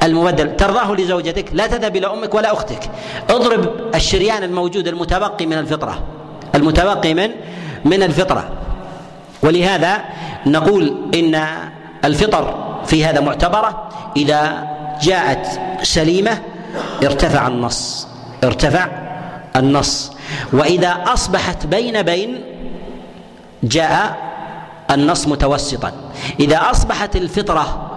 المبدل. 0.03 0.57
ترضاه 0.57 0.94
لزوجتك 0.94 1.44
لا 1.53 1.66
تذهب 1.66 1.96
إلى 1.96 2.07
أمك 2.07 2.34
ولا 2.34 2.53
أختك. 2.53 2.90
اضرب 3.30 3.94
الشريان 3.94 4.42
الموجود 4.42 4.88
المتبقي 4.88 5.46
من 5.46 5.59
الفطرة. 5.59 6.03
المتبقي 6.55 7.14
من؟ 7.14 7.30
من 7.84 8.03
الفطرة. 8.03 8.48
ولهذا 9.42 10.05
نقول 10.46 10.96
إن 11.14 11.44
الفطر 12.05 12.74
في 12.86 13.05
هذا 13.05 13.20
معتبرة 13.20 13.88
إذا 14.16 14.68
جاءت 15.03 15.46
سليمة 15.82 16.38
ارتفع 17.03 17.46
النص. 17.46 18.09
ارتفع 18.44 18.88
النص. 19.57 20.12
وإذا 20.53 21.05
أصبحت 21.07 21.66
بين 21.66 22.03
بين 22.03 22.40
جاء 23.62 24.16
النص 24.90 25.28
متوسطا. 25.28 25.92
إذا 26.40 26.57
أصبحت 26.70 27.16
الفطرة 27.16 27.90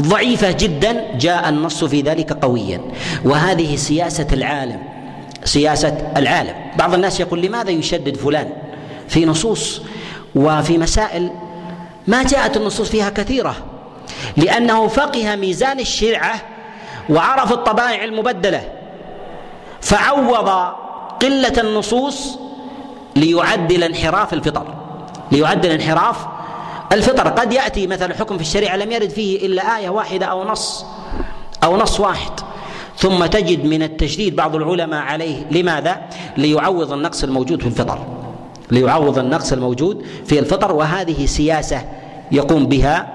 ضعيفة 0.00 0.50
جدا 0.50 1.04
جاء 1.18 1.48
النص 1.48 1.84
في 1.84 2.00
ذلك 2.02 2.32
قويا. 2.32 2.80
وهذه 3.24 3.76
سياسة 3.76 4.26
العالم 4.32 4.82
سياسة 5.44 6.12
العالم. 6.16 6.54
بعض 6.78 6.94
الناس 6.94 7.20
يقول 7.20 7.42
لماذا 7.42 7.70
يشدد 7.70 8.16
فلان؟ 8.16 8.48
في 9.08 9.26
نصوص 9.26 9.82
وفي 10.34 10.78
مسائل 10.78 11.30
ما 12.06 12.22
جاءت 12.22 12.56
النصوص 12.56 12.88
فيها 12.88 13.10
كثيرة. 13.10 13.54
لأنه 14.36 14.88
فقه 14.88 15.36
ميزان 15.36 15.80
الشرعة 15.80 16.34
وعرف 17.10 17.52
الطبائع 17.52 18.04
المبدلة. 18.04 18.62
فعوض 19.80 20.48
قلة 21.22 21.52
النصوص 21.58 22.38
ليعدل 23.16 23.82
انحراف 23.82 24.34
الفطر 24.34 24.66
ليعدل 25.32 25.70
انحراف 25.70 26.16
الفطر 26.92 27.28
قد 27.28 27.52
يأتي 27.52 27.86
مثلا 27.86 28.14
حكم 28.14 28.36
في 28.36 28.42
الشريعة 28.42 28.76
لم 28.76 28.92
يرد 28.92 29.10
فيه 29.10 29.46
إلا 29.46 29.78
آية 29.78 29.88
واحدة 29.88 30.26
أو 30.26 30.44
نص 30.44 30.84
أو 31.64 31.76
نص 31.76 32.00
واحد. 32.00 32.32
ثم 32.96 33.26
تجد 33.26 33.64
من 33.64 33.82
التشديد 33.82 34.36
بعض 34.36 34.56
العلماء 34.56 35.02
عليه 35.02 35.46
لماذا؟ 35.50 36.00
ليعوض 36.36 36.92
النقص 36.92 37.24
الموجود 37.24 37.60
في 37.60 37.66
الفطر. 37.66 38.06
ليعوض 38.70 39.18
النقص 39.18 39.52
الموجود 39.52 40.04
في 40.26 40.38
الفطر 40.38 40.72
وهذه 40.72 41.26
سياسة 41.26 41.82
يقوم 42.32 42.66
بها 42.66 43.14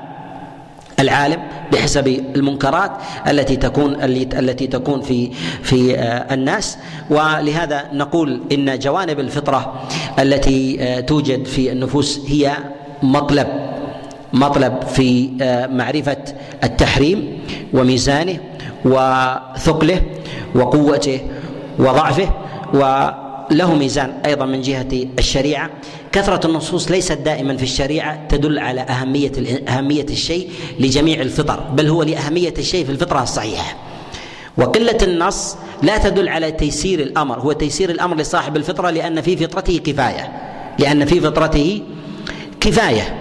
العالم 1.00 1.44
بحسب 1.72 2.08
المنكرات 2.08 2.92
التي 3.28 3.56
تكون 3.56 3.96
التي 4.34 4.68
تكون 4.68 5.02
في 5.02 5.32
في 5.64 5.96
الناس. 6.34 6.78
ولهذا 7.10 7.90
نقول 7.94 8.42
إن 8.52 8.80
جوانب 8.80 9.20
الفطرة 9.20 9.88
التي 10.20 11.02
توجد 11.02 11.46
في 11.46 11.72
النفوس 11.72 12.20
هي 12.28 12.58
مطلب 13.04 13.48
مطلب 14.34 14.82
في 14.88 15.30
آه، 15.42 15.68
معرفة 15.68 16.18
التحريم 16.64 17.40
وميزانه 17.74 18.38
وثقله 18.86 20.02
وقوته 20.56 21.20
وضعفه 21.80 22.30
وله 22.74 23.76
ميزان 23.76 24.14
أيضا 24.26 24.46
من 24.46 24.62
جهة 24.62 24.88
الشريعة. 25.20 25.70
كثرة 26.12 26.48
النصوص 26.48 26.92
ليست 26.92 27.12
دائما 27.12 27.58
في 27.58 27.64
الشريعة 27.64 28.28
تدل 28.28 28.60
على 28.60 28.82
أهمية 28.82 29.32
أهمية 29.68 30.06
الشيء 30.10 30.50
لجميع 30.80 31.22
الفطر 31.22 31.60
بل 31.60 31.88
هو 31.88 32.04
لأهمية 32.04 32.54
الشيء 32.58 32.86
في 32.86 32.92
الفطرة 32.92 33.24
الصحيحة. 33.24 33.76
وقلة 34.58 34.98
النص 35.04 35.56
لا 35.84 35.98
تدل 35.98 36.30
على 36.30 36.52
تيسير 36.52 37.00
الأمر 37.00 37.40
هو 37.40 37.52
تيسير 37.52 37.90
الأمر 37.90 38.18
لصاحب 38.18 38.58
الفطرة 38.58 38.90
لأن 38.90 39.22
في 39.22 39.38
فطرته 39.38 39.78
كفاية 39.78 40.32
لأن 40.80 41.06
في 41.06 41.20
فطرته 41.22 41.82
كفاية. 42.64 43.20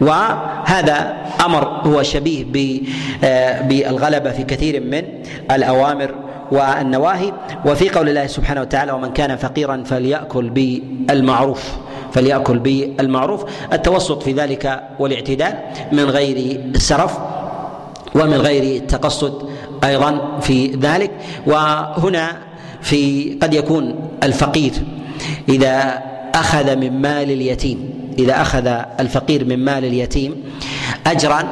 وهذا 0.00 1.16
أمر 1.44 1.64
هو 1.64 2.02
شبيه 2.02 2.80
آه، 3.24 3.62
بالغلبة 3.62 4.30
في 4.30 4.42
كثير 4.42 4.80
من 4.80 5.02
الأوامر 5.50 6.14
والنواهي. 6.52 7.32
وفي 7.64 7.88
قول 7.88 8.08
الله 8.08 8.26
سبحانه 8.26 8.60
وتعالى 8.60 8.92
ومن 8.92 9.12
كان 9.12 9.36
فقيرا 9.36 9.82
فليأكل 9.86 10.50
بالمعروف. 10.50 11.72
فليأكل 12.12 12.58
بالمعروف. 12.58 13.44
التوسط 13.72 14.22
في 14.22 14.32
ذلك 14.32 14.82
والاعتدال 14.98 15.54
من 15.92 16.04
غير 16.04 16.60
سرف 16.76 17.18
ومن 18.14 18.36
غير 18.36 18.78
تقصد 18.78 19.48
أيضا 19.84 20.38
في 20.40 20.66
ذلك. 20.66 21.10
وهنا 21.46 22.36
في 22.82 23.32
قد 23.42 23.54
يكون 23.54 24.08
الفقير 24.22 24.72
إذا 25.48 26.02
أخذ 26.34 26.76
من 26.76 27.02
مال 27.02 27.30
اليتيم 27.30 27.99
إذا 28.20 28.40
أخذ 28.40 28.66
الفقير 29.00 29.44
من 29.44 29.64
مال 29.64 29.84
اليتيم 29.84 30.44
أجرا 31.06 31.44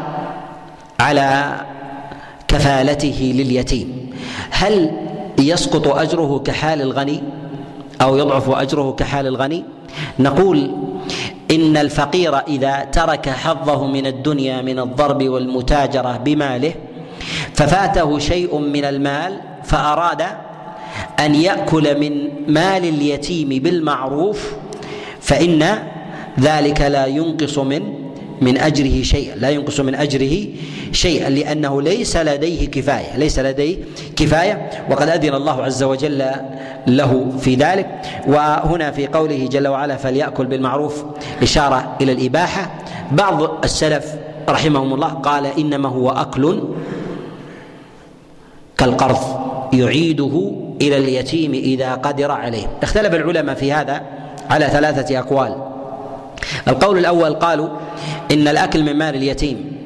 على 1.00 1.60
كفالته 2.48 3.32
لليتيم. 3.36 4.10
هل 4.50 4.90
يسقط 5.38 5.88
أجره 5.88 6.38
كحال 6.38 6.82
الغني 6.82 7.22
أو 8.00 8.16
يضعف 8.16 8.50
أجره 8.50 8.92
كحال 8.92 9.26
الغني؟ 9.26 9.64
نقول 10.18 10.70
إن 11.50 11.76
الفقير 11.76 12.38
إذا 12.38 12.84
ترك 12.92 13.28
حظه 13.28 13.86
من 13.86 14.06
الدنيا 14.06 14.62
من 14.62 14.78
الضرب 14.78 15.28
والمتاجرة 15.28 16.16
بماله 16.16 16.74
ففاته 17.54 18.18
شيء 18.18 18.58
من 18.58 18.84
المال 18.84 19.40
فأراد 19.64 20.22
أن 21.20 21.34
يأكل 21.34 22.00
من 22.00 22.28
مال 22.48 22.84
اليتيم 22.84 23.48
بالمعروف 23.48 24.52
فإن 25.20 25.78
ذلك 26.40 26.80
لا 26.80 27.06
ينقص 27.06 27.58
من 27.58 27.82
من 28.40 28.58
أجره 28.58 29.02
شيئا 29.02 29.36
لا 29.36 29.50
ينقص 29.50 29.80
من 29.80 29.94
أجره 29.94 30.46
شيئا 30.92 31.30
لأنه 31.30 31.82
ليس 31.82 32.16
لديه 32.16 32.68
كفاية 32.70 33.16
ليس 33.16 33.38
لديه 33.38 33.76
كفاية 34.16 34.70
وقد 34.90 35.08
أذن 35.08 35.34
الله 35.34 35.62
عز 35.62 35.82
وجل 35.82 36.24
له 36.86 37.32
في 37.40 37.54
ذلك. 37.54 37.86
وهنا 38.26 38.90
في 38.90 39.06
قوله 39.06 39.48
جل 39.52 39.68
وعلا 39.68 39.96
فليأكل 39.96 40.46
بالمعروف 40.46 41.04
إشارة 41.42 41.96
إلى 42.00 42.12
الإباحة. 42.12 42.70
بعض 43.12 43.64
السلف 43.64 44.14
رحمهم 44.48 44.94
الله 44.94 45.08
قال 45.08 45.46
إنما 45.46 45.88
هو 45.88 46.10
أكل 46.10 46.62
كالقرض 48.76 49.18
يعيده 49.72 50.52
إلى 50.82 50.96
اليتيم 50.96 51.52
إذا 51.52 51.94
قدر 51.94 52.30
عليه. 52.30 52.66
اختلف 52.82 53.14
العلماء 53.14 53.54
في 53.54 53.72
هذا 53.72 54.02
على 54.50 54.66
ثلاثة 54.66 55.18
أقوال. 55.18 55.77
القول 56.68 56.98
الأول 56.98 57.34
قالوا 57.34 57.68
إن 58.32 58.48
الأكل 58.48 58.82
من 58.82 58.96
مال 58.96 59.14
اليتيم. 59.14 59.78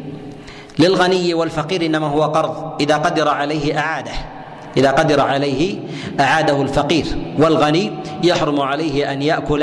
للغني 0.78 1.34
والفقير 1.34 1.86
إنما 1.86 2.06
هو 2.06 2.22
قرض 2.22 2.72
إذا 2.80 2.96
قدر 2.96 3.28
عليه 3.28 3.78
أعاده 3.78 4.12
إذا 4.76 4.90
قدر 4.90 5.20
عليه 5.20 5.76
أعاده 6.20 6.62
الفقير. 6.62 7.04
والغني 7.38 7.92
يحرم 8.22 8.60
عليه 8.60 9.12
أن 9.12 9.22
يأكل 9.22 9.62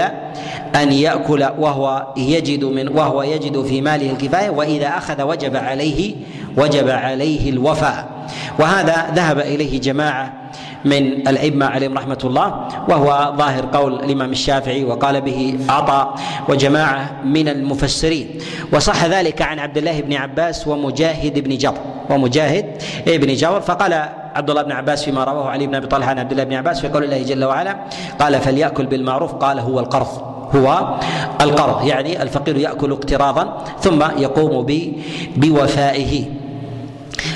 أن 0.76 0.92
يأكل 0.92 1.50
وهو 1.60 2.08
يجد 2.18 2.64
من 2.64 2.88
وهو 2.88 3.24
يجد 3.24 3.66
في 3.66 3.82
ماله 3.82 4.12
الكفاية 4.12 4.50
وإذا 4.50 4.88
أخذ 4.88 5.22
وجب 5.22 5.56
عليه 5.56 6.16
وجب 6.58 6.90
عليه 6.90 7.50
الوفاء. 7.50 8.28
وهذا 8.60 9.12
ذهب 9.16 9.40
إليه 9.40 9.80
جماعة 9.80 10.39
من 10.86 11.28
الأئمة 11.28 11.66
عليهم 11.66 11.98
رحمة 11.98 12.18
الله 12.24 12.68
وهو 12.90 13.34
ظاهر 13.38 13.66
قول 13.74 13.94
الإمام 13.94 14.32
الشافعي 14.32 14.84
وقال 14.84 15.22
به 15.22 15.60
عطاء 15.70 16.16
وجماعة 16.50 17.12
من 17.26 17.48
المفسرين. 17.48 18.28
وصح 18.74 19.06
ذلك 19.06 19.42
عن 19.42 19.60
عبد 19.60 19.78
الله 19.78 20.02
بن 20.02 20.14
عباس 20.14 20.68
ومجاهد 20.68 21.40
بن 21.40 21.58
جبر 21.58 21.78
ومجاهد 22.10 22.66
بن 23.08 23.34
جبر. 23.34 23.62
فقال 23.62 23.94
عبد 24.36 24.50
الله 24.50 24.62
بن 24.62 24.72
عباس 24.72 25.04
فيما 25.04 25.24
رواه 25.24 25.50
علي 25.50 25.68
بن 25.68 25.76
أبي 25.76 25.88
طلحة 25.88 26.10
عن 26.10 26.20
عبد 26.20 26.32
الله 26.32 26.44
بن 26.44 26.54
عباس 26.54 26.80
في 26.80 26.88
قول 26.88 27.04
الله 27.04 27.24
جل 27.24 27.44
وعلا 27.44 27.76
قال 28.20 28.42
فليأكل 28.42 28.86
بالمعروف 28.86 29.34
قال 29.34 29.60
هو 29.60 29.80
القرض 29.80 30.08
هو 30.56 30.98
القرض 31.42 31.88
يعني 31.88 32.22
الفقير 32.22 32.58
يأكل 32.58 32.92
اقتراضا 32.92 33.64
ثم 33.80 34.04
يقوم 34.18 34.68
بوفائه. 35.36 36.26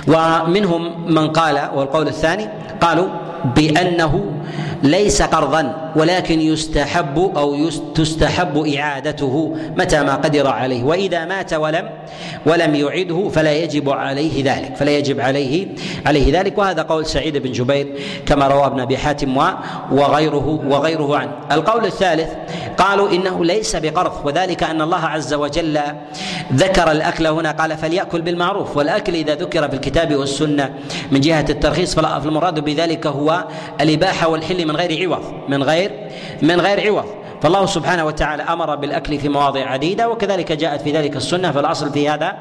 ومنهم 0.08 1.14
من 1.14 1.28
قال 1.28 1.70
والقول 1.76 2.08
الثاني 2.08 2.50
قالوا 2.82 3.08
بأنه 3.46 4.32
ليس 4.84 5.22
قرضا 5.22 5.92
ولكن 5.96 6.42
يستحب 6.42 7.32
أو 7.38 7.70
تستحب 7.96 8.58
إعادته 8.58 9.56
متى 9.78 10.04
ما 10.04 10.16
قدر 10.16 10.48
عليه. 10.48 10.84
وإذا 10.84 11.26
مات 11.26 11.54
ولم 11.54 11.90
ولم 12.46 12.76
يعده 12.76 13.30
فلا 13.30 13.54
يجب 13.54 13.90
عليه 13.90 14.54
ذلك 14.54 14.76
فلا 14.76 14.92
يجب 14.92 15.20
عليه 15.20 15.68
عليه 16.06 16.40
ذلك. 16.40 16.58
وهذا 16.58 16.82
قول 16.82 17.06
سعيد 17.06 17.38
بن 17.38 17.52
جبير 17.52 17.88
كما 18.26 18.48
رواه 18.48 18.68
ابن 18.68 18.80
أبي 18.80 18.98
حاتم 18.98 19.38
وغيره 19.92 20.62
وغيره 20.68 21.18
عنه. 21.18 21.32
القول 21.52 21.86
الثالث 21.86 22.30
قالوا 22.78 23.12
إنه 23.12 23.46
ليس 23.46 23.76
بقرض 23.76 24.26
وذلك 24.26 24.64
أن 24.64 24.82
الله 24.82 25.06
عز 25.06 25.34
وجل 25.34 25.80
ذكر 26.54 26.92
الأكل 26.92 27.28
هنا 27.28 27.52
قال 27.52 27.78
فليأكل 27.78 28.22
بالمعروف 28.22 28.78
والأكل 28.78 29.16
إذا 29.16 29.36
ذكر 29.36 29.70
في 29.70 29.76
الكتاب 29.76 30.16
والسنة 30.16 30.74
من 31.12 31.22
جهة 31.22 31.46
الترخيص 31.50 31.96
فالمراد 31.96 32.60
بذلك 32.60 33.08
هو 33.08 33.44
الإباحة 33.82 34.28
والحل 34.28 34.68
غير 34.76 35.10
عوض 35.10 35.24
من 35.48 35.64
غير 35.64 35.92
من 36.42 36.62
غير 36.62 36.88
عوض. 36.88 37.06
فالله 37.42 37.66
سبحانه 37.66 38.06
وتعالى 38.06 38.44
أمر 38.44 38.76
بالأكل 38.76 39.20
في 39.20 39.30
مواضع 39.30 39.66
عديدة 39.66 40.10
وكذلك 40.10 40.52
جاءت 40.52 40.82
في 40.82 40.92
ذلك 40.92 41.16
السنة 41.16 41.52
فالأصل 41.52 41.94
في 41.94 42.10
هذا 42.10 42.36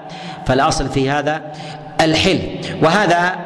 فالأصل 0.46 0.88
في 0.88 1.10
هذا 1.10 1.42
الحل. 2.00 2.38
وهذا 2.82 3.36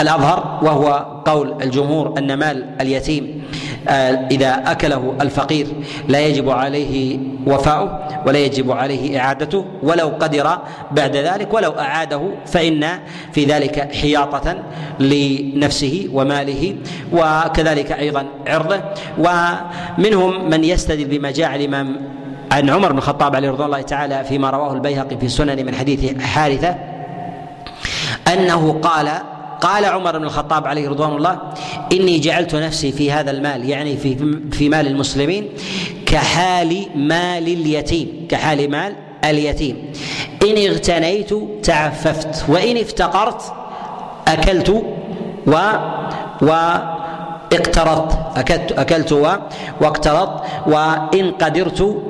الأظهر 0.00 0.58
وهو 0.62 1.06
قول 1.24 1.62
الجمهور 1.62 2.18
أن 2.18 2.34
مال 2.34 2.66
اليتيم 2.80 3.44
آه، 3.88 4.28
إذا 4.30 4.62
أكله 4.66 5.14
الفقير 5.20 5.66
لا 6.08 6.20
يجب 6.20 6.50
عليه 6.50 7.18
وفاؤه 7.46 8.08
ولا 8.26 8.38
يجب 8.38 8.72
عليه 8.72 9.20
إعادته 9.20 9.64
ولو 9.82 10.08
قدر 10.08 10.58
بعد 10.90 11.16
ذلك 11.16 11.54
ولو 11.54 11.70
أعاده 11.70 12.22
فإن 12.46 12.86
في 13.32 13.44
ذلك 13.44 13.94
حياطة 13.94 14.56
لنفسه 15.00 16.08
وماله 16.12 16.76
وكذلك 17.12 17.92
أيضا 17.92 18.26
عرضه 18.46 18.80
ومنهم 19.18 20.50
من 20.50 20.64
يستدل 20.64 21.04
بما 21.04 21.30
جاء 21.30 21.56
الإمام 21.56 21.96
عن 22.52 22.70
عمر 22.70 22.92
بن 22.92 22.98
الخطاب 22.98 23.36
عليه 23.36 23.50
رضوان 23.50 23.66
الله 23.66 23.82
تعالى 23.82 24.24
فيما 24.24 24.50
رواه 24.50 24.72
البيهقي 24.72 25.16
في 25.16 25.26
السنن 25.26 25.66
من 25.66 25.74
حديث 25.74 26.22
حارثة 26.22 26.74
أنه 28.32 28.72
قال 28.72 29.10
قال 29.60 29.84
عمر 29.84 30.18
بن 30.18 30.24
الخطاب 30.24 30.66
عليه 30.66 30.88
رضوان 30.88 31.16
الله 31.16 31.38
إني 31.92 32.18
جعلت 32.18 32.54
نفسي 32.54 32.92
في 32.92 33.12
هذا 33.12 33.30
المال 33.30 33.68
يعني 33.68 33.96
في 33.96 34.38
في 34.52 34.68
مال 34.68 34.86
المسلمين 34.86 35.48
كحال 36.06 36.86
مال 36.94 37.46
اليتيم 37.48 38.26
كحال 38.28 38.70
مال 38.70 38.94
اليتيم. 39.24 39.92
إن 40.42 40.70
اغتنيت 40.70 41.30
تعففت 41.62 42.44
وإن 42.48 42.76
افتقرت 42.76 43.42
أكلت 44.28 44.70
و 45.46 45.54
و 46.42 46.52
اقترضت 47.52 48.18
أكلت, 48.36 48.72
أكلت 48.72 49.12
واقترضت 49.80 50.42
وإن 50.66 51.30
قدرت 51.30 52.09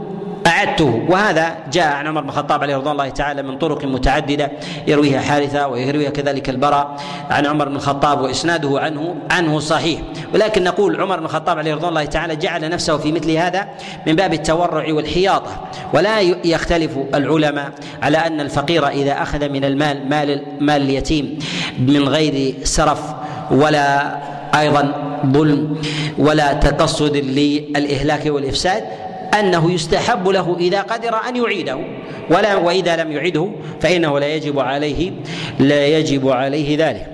أعدته 0.61 1.07
وهذا 1.09 1.57
جاء 1.73 1.93
عن 1.93 2.07
عمر 2.07 2.21
بن 2.21 2.29
الخطاب 2.29 2.63
عليه 2.63 2.77
رضوان 2.77 2.93
الله 2.93 3.09
تعالى 3.09 3.43
من 3.43 3.59
طرق 3.59 3.85
متعددة 3.85 4.51
يرويها 4.87 5.21
حارثة 5.21 5.69
ويرويها 5.69 6.11
كذلك 6.11 6.51
البراء 6.51 6.97
عن 7.31 7.47
عمر 7.47 7.69
بن 7.69 7.77
الخطاب 7.77 8.21
وإسناده 8.21 8.81
عنه 8.81 9.17
عنه 9.31 9.59
صحيح. 9.59 10.01
ولكن 10.35 10.65
نقول 10.65 11.01
عمر 11.01 11.19
بن 11.19 11.25
الخطاب 11.25 11.59
عليه 11.59 11.75
رضوان 11.75 11.89
الله 11.89 12.05
تعالى 12.05 12.37
جعل 12.37 12.69
نفسه 12.69 12.97
في 12.97 13.13
مثل 13.13 13.31
هذا 13.31 13.69
من 14.07 14.17
باب 14.17 14.33
التورع 14.33 14.93
والحياطة. 14.93 15.69
ولا 15.95 16.21
يختلف 16.45 16.99
العلماء 17.15 17.71
على 18.03 18.19
أن 18.19 18.41
الفقير 18.41 18.89
إذا 18.89 19.23
أخذ 19.23 19.49
من 19.49 19.65
المال 19.65 20.09
مال 20.09 20.43
مال 20.61 20.83
اليتيم 20.83 21.39
من 21.79 22.09
غير 22.09 22.55
سرف 22.65 23.01
ولا 23.51 24.17
أيضا 24.61 24.95
ظلم 25.27 25.77
ولا 26.19 26.53
تقصد 26.53 27.17
للإهلاك 27.17 28.27
والإفساد 28.27 28.85
أنه 29.39 29.73
يستحب 29.73 30.29
له 30.29 30.57
إذا 30.61 30.81
قدر 30.81 31.15
أن 31.29 31.37
يعيده 31.37 31.79
ولا 32.31 32.57
وإذا 32.57 33.05
لم 33.05 33.13
يعده 33.13 33.51
فإنه 33.81 34.19
لا 34.19 34.35
يجب 34.35 34.59
عليه 34.59 35.13
لا 35.59 35.87
يجب 35.87 36.29
عليه 36.29 36.89
ذلك. 36.89 37.07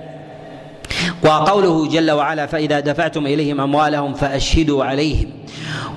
وقوله 1.23 1.87
جل 1.87 2.11
وعلا 2.11 2.45
فإذا 2.45 2.79
دفعتم 2.79 3.25
إليهم 3.25 3.61
أموالهم 3.61 4.13
فأشهدوا 4.13 4.83
عليهم. 4.83 5.29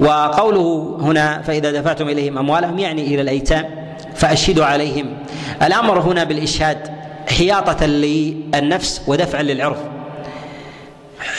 وقوله 0.00 0.98
هنا 1.00 1.42
فإذا 1.42 1.70
دفعتم 1.70 2.08
إليهم 2.08 2.38
أموالهم 2.38 2.78
يعني 2.78 3.02
إلى 3.02 3.20
الأيتام 3.20 3.64
فأشهدوا 4.14 4.64
عليهم. 4.64 5.06
الأمر 5.62 6.00
هنا 6.00 6.24
بالإشهاد 6.24 6.78
حياطة 7.38 7.86
للنفس 7.86 9.02
ودفعا 9.06 9.42
للعرف. 9.42 9.78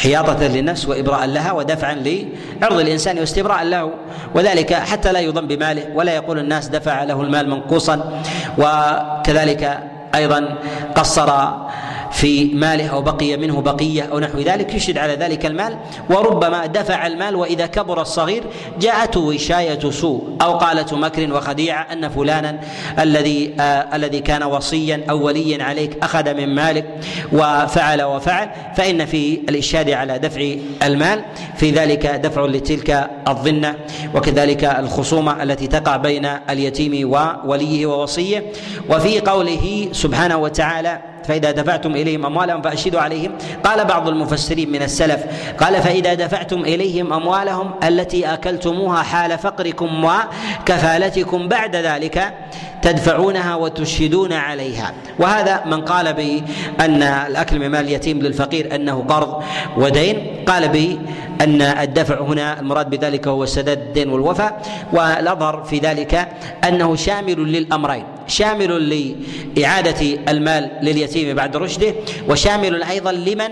حياطة 0.01 0.47
للنفس 0.47 0.87
وإبراء 0.87 1.25
لها 1.25 1.51
ودفعا 1.51 1.93
لعرض 1.93 2.79
الإنسان 2.79 3.19
واستبراء 3.19 3.63
له. 3.63 3.91
وذلك 4.35 4.73
حتى 4.73 5.11
لا 5.11 5.19
يضم 5.19 5.47
بماله 5.47 5.83
ولا 5.95 6.15
يقول 6.15 6.39
الناس 6.39 6.67
دفع 6.67 7.03
له 7.03 7.21
المال 7.21 7.49
منقوصا. 7.49 8.21
وكذلك 8.57 9.79
أيضا 10.15 10.55
قصر 10.95 11.29
في 12.11 12.45
ماله 12.45 12.87
أو 12.87 13.01
بقي 13.01 13.37
منه 13.37 13.61
بقية 13.61 14.03
أو 14.03 14.19
نحو 14.19 14.39
ذلك 14.39 14.73
يشهد 14.73 14.97
على 14.97 15.13
ذلك 15.15 15.45
المال. 15.45 15.77
وربما 16.09 16.65
دفع 16.65 17.07
المال 17.07 17.35
وإذا 17.35 17.65
كبر 17.65 18.01
الصغير 18.01 18.43
جاءته 18.79 19.19
وشاية 19.19 19.89
سوء 19.89 20.37
أو 20.41 20.57
قالت 20.57 20.93
مكر 20.93 21.33
وخديعة 21.33 21.87
أن 21.93 22.09
فلانا 22.09 22.59
الذي 22.99 23.53
آه 23.59 23.95
الذي 23.95 24.19
كان 24.19 24.43
وصيا 24.43 25.03
أو 25.09 25.25
وليا 25.25 25.63
عليك 25.63 25.97
أخذ 26.03 26.33
من 26.33 26.55
مالك 26.55 26.85
وفعل 27.33 28.01
وفعل 28.03 28.49
فإن 28.75 29.05
في 29.05 29.39
الاشهاد 29.49 29.89
على 29.89 30.19
دفع 30.19 30.55
المال 30.83 31.23
في 31.57 31.71
ذلك 31.71 32.05
دفع 32.07 32.45
لتلك 32.45 33.09
الظنة 33.27 33.75
وكذلك 34.15 34.63
الخصومة 34.65 35.43
التي 35.43 35.67
تقع 35.67 35.97
بين 35.97 36.25
اليتيم 36.49 37.11
ووليه 37.11 37.85
ووصيه. 37.85 38.45
وفي 38.89 39.19
قوله 39.19 39.89
سبحانه 39.91 40.37
وتعالى 40.37 41.10
فإذا 41.27 41.51
دفعتم 41.51 41.91
إليهم 41.91 42.25
أموالهم 42.25 42.61
فأشهدوا 42.61 43.01
عليهم. 43.01 43.31
قال 43.63 43.85
بعض 43.85 44.07
المفسرين 44.07 44.71
من 44.71 44.81
السلف 44.81 45.25
قال 45.59 45.81
فإذا 45.81 46.13
دفعتم 46.13 46.61
إليهم 46.61 47.13
أموالهم 47.13 47.71
التي 47.83 48.33
أكلتموها 48.33 49.03
حال 49.03 49.37
فقركم 49.37 50.05
وكفالتكم 50.05 51.47
بعد 51.47 51.75
ذلك 51.75 52.33
تدفعونها 52.81 53.55
وتشهدون 53.55 54.33
عليها. 54.33 54.93
وهذا 55.19 55.63
من 55.65 55.81
قال 55.81 56.13
بأن 56.13 57.03
الأكل 57.03 57.59
من 57.59 57.67
مال 57.67 57.85
اليتيم 57.85 58.19
للفقير 58.19 58.75
أنه 58.75 59.05
قرض 59.09 59.43
ودين. 59.77 60.43
قال 60.47 60.69
به 60.69 60.99
أن 61.41 61.61
الدفع 61.61 62.21
هنا 62.21 62.59
المراد 62.59 62.89
بذلك 62.89 63.27
هو 63.27 63.45
سداد 63.45 63.77
الدين 63.77 64.09
والوفاء. 64.09 64.61
والأظهر 64.93 65.63
في 65.63 65.77
ذلك 65.79 66.27
أنه 66.67 66.95
شامل 66.95 67.51
للأمرين. 67.51 68.03
شامل 68.27 68.71
لإعادة 69.55 70.17
المال 70.29 70.71
لليتيم 70.81 71.35
بعد 71.35 71.57
رشده 71.57 71.93
وشامل 72.29 72.83
أيضا 72.83 73.11
لمن 73.11 73.49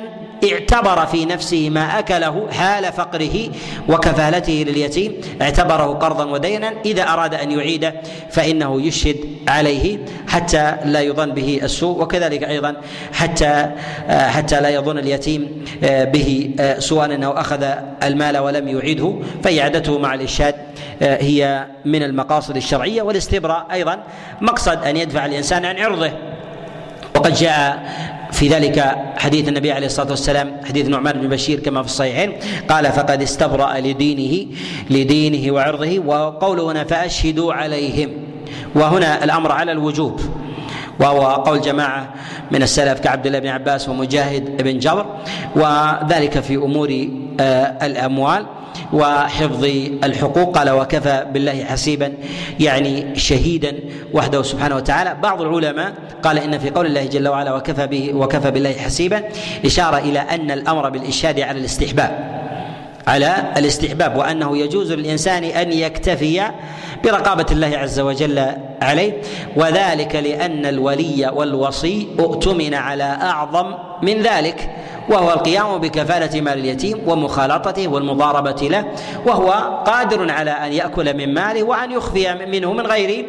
اعتبر 0.51 1.05
في 1.05 1.25
نفسه 1.25 1.69
ما 1.69 1.99
أكله 1.99 2.47
حال 2.51 2.93
فقره 2.93 3.49
وكفالته 3.89 4.65
لليتيم. 4.67 5.13
اعتبره 5.41 5.93
قرضا 5.93 6.25
ودينا. 6.25 6.73
إذا 6.85 7.03
أراد 7.03 7.33
أن 7.33 7.51
يعيده 7.51 7.93
فإنه 8.31 8.81
يشهد 8.81 9.17
عليه 9.47 9.99
حتى 10.27 10.75
لا 10.85 11.01
يظن 11.01 11.31
به 11.31 11.59
السوء 11.63 12.01
وكذلك 12.01 12.43
أيضا 12.43 12.75
حتى 13.13 13.69
حتى 14.09 14.61
لا 14.61 14.69
يظن 14.69 14.97
اليتيم 14.97 15.65
به 15.81 16.55
سوءا 16.79 17.05
انه 17.05 17.39
أخذ 17.39 17.65
المال 18.03 18.37
ولم 18.37 18.67
يعيده. 18.67 19.13
فاعادته 19.43 19.99
مع 19.99 20.13
الاشهاد 20.13 20.55
هي 21.01 21.65
من 21.85 22.03
المقاصد 22.03 22.55
الشرعية. 22.55 23.01
والاستبراء 23.01 23.67
أيضا 23.71 24.03
مقصد 24.41 24.83
أن 24.83 24.97
يدفع 24.97 25.25
الإنسان 25.25 25.65
عن 25.65 25.79
عرضه. 25.79 26.11
وقد 27.15 27.33
جاء 27.33 27.83
في 28.31 28.47
ذلك 28.47 28.95
حديث 29.17 29.47
النبي 29.47 29.71
عليه 29.71 29.85
الصلاة 29.85 30.09
والسلام 30.09 30.61
حديث 30.65 30.87
نعمان 30.87 31.21
بن 31.21 31.27
بشير 31.27 31.59
كما 31.59 31.81
في 31.81 31.87
الصحيحين 31.87 32.33
قال 32.69 32.91
فقد 32.91 33.21
استبرأ 33.21 33.79
لدينه 33.79 34.45
لدينه 34.89 35.53
وعرضه 35.53 35.99
وقوله 35.99 36.71
هنا 36.71 36.83
فأشهدوا 36.83 37.53
عليهم 37.53 38.09
وهنا 38.75 39.23
الأمر 39.23 39.51
على 39.51 39.71
الوجوب. 39.71 40.21
وهو 40.99 41.25
قول 41.25 41.61
جماعة 41.61 42.13
من 42.51 42.63
السلف 42.63 42.99
كعبد 42.99 43.25
الله 43.25 43.39
بن 43.39 43.47
عباس 43.47 43.89
ومجاهد 43.89 44.63
بن 44.63 44.79
جبر 44.79 45.05
وذلك 45.55 46.39
في 46.39 46.55
أمور 46.55 47.07
آه، 47.39 47.85
الأموال 47.85 48.45
وحفظ 48.93 49.63
الحقوق. 50.03 50.57
قال 50.57 50.69
وكفى 50.69 51.25
بالله 51.33 51.63
حسيبا 51.63 52.13
يعني 52.59 53.15
شهيدا 53.15 53.79
وحده 54.13 54.43
سبحانه 54.43 54.75
وتعالى. 54.75 55.17
بعض 55.23 55.41
العلماء 55.41 55.93
قال 56.23 56.39
إن 56.39 56.57
في 56.57 56.69
قول 56.69 56.85
الله 56.85 57.05
جل 57.05 57.27
وعلا 57.27 57.53
وكفى 57.55 57.87
به 57.87 58.13
وكفى 58.13 58.51
بالله 58.51 58.73
حسيبا 58.73 59.23
إشارة 59.65 59.97
إلى 59.97 60.19
أن 60.19 60.51
الأمر 60.51 60.89
بالاشهاد 60.89 61.39
على 61.39 61.59
الاستحباب 61.59 62.39
على 63.07 63.53
الاستحباب 63.57 64.17
وأنه 64.17 64.57
يجوز 64.57 64.91
للإنسان 64.91 65.43
أن 65.43 65.71
يكتفي 65.71 66.41
برقابة 67.03 67.45
الله 67.51 67.77
عز 67.77 67.99
وجل 67.99 68.45
عليه 68.81 69.21
وذلك 69.55 70.15
لأن 70.15 70.65
الولي 70.65 71.31
والوصي 71.33 72.07
اؤتمن 72.19 72.73
على 72.73 73.03
أعظم 73.03 73.73
من 74.01 74.21
ذلك 74.21 74.69
وهو 75.09 75.33
القيام 75.33 75.77
بكفالة 75.77 76.41
مال 76.41 76.59
اليتيم 76.59 77.01
ومخالطته 77.07 77.87
والمضاربة 77.87 78.67
له 78.67 78.85
وهو 79.25 79.51
قادر 79.85 80.31
على 80.31 80.51
أن 80.51 80.73
يأكل 80.73 81.17
من 81.17 81.33
ماله 81.33 81.63
وأن 81.63 81.91
يخفي 81.91 82.33
منه 82.45 82.73
من 82.73 82.87
غير 82.87 83.25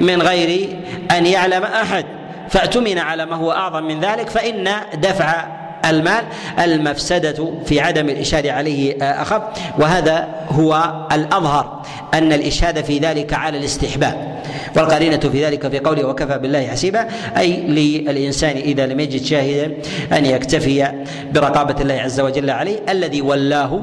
من 0.00 0.22
غير 0.22 0.78
أن 1.10 1.26
يعلم 1.26 1.62
أحد. 1.64 2.04
فاؤتمن 2.48 2.98
على 2.98 3.26
ما 3.26 3.36
هو 3.36 3.52
أعظم 3.52 3.84
من 3.84 4.00
ذلك 4.00 4.28
فإن 4.28 4.70
دفع 4.94 5.44
المال 5.90 6.24
المفسدة 6.58 7.52
في 7.66 7.80
عدم 7.80 8.08
الإشهاد 8.08 8.46
عليه 8.46 8.96
أخف. 9.02 9.42
وهذا 9.78 10.28
هو 10.50 10.92
الأظهر 11.12 11.82
أن 12.14 12.32
الإشهاد 12.32 12.84
في 12.84 12.98
ذلك 12.98 13.34
على 13.34 13.58
الاستحباب. 13.58 14.38
والقرينة 14.76 15.18
في 15.18 15.44
ذلك 15.44 15.68
في 15.68 15.78
قوله 15.78 16.04
وكفى 16.04 16.38
بالله 16.38 16.66
حسيبا. 16.66 17.08
أي 17.36 17.56
للإنسان 17.56 18.56
إذا 18.56 18.86
لم 18.86 19.00
يجد 19.00 19.24
شاهدا 19.24 19.74
أن 20.12 20.26
يكتفي 20.26 21.04
برقابة 21.32 21.82
الله 21.82 21.94
عز 21.94 22.20
وجل 22.20 22.50
عليه 22.50 22.78
الذي 22.88 23.22
ولاه 23.22 23.80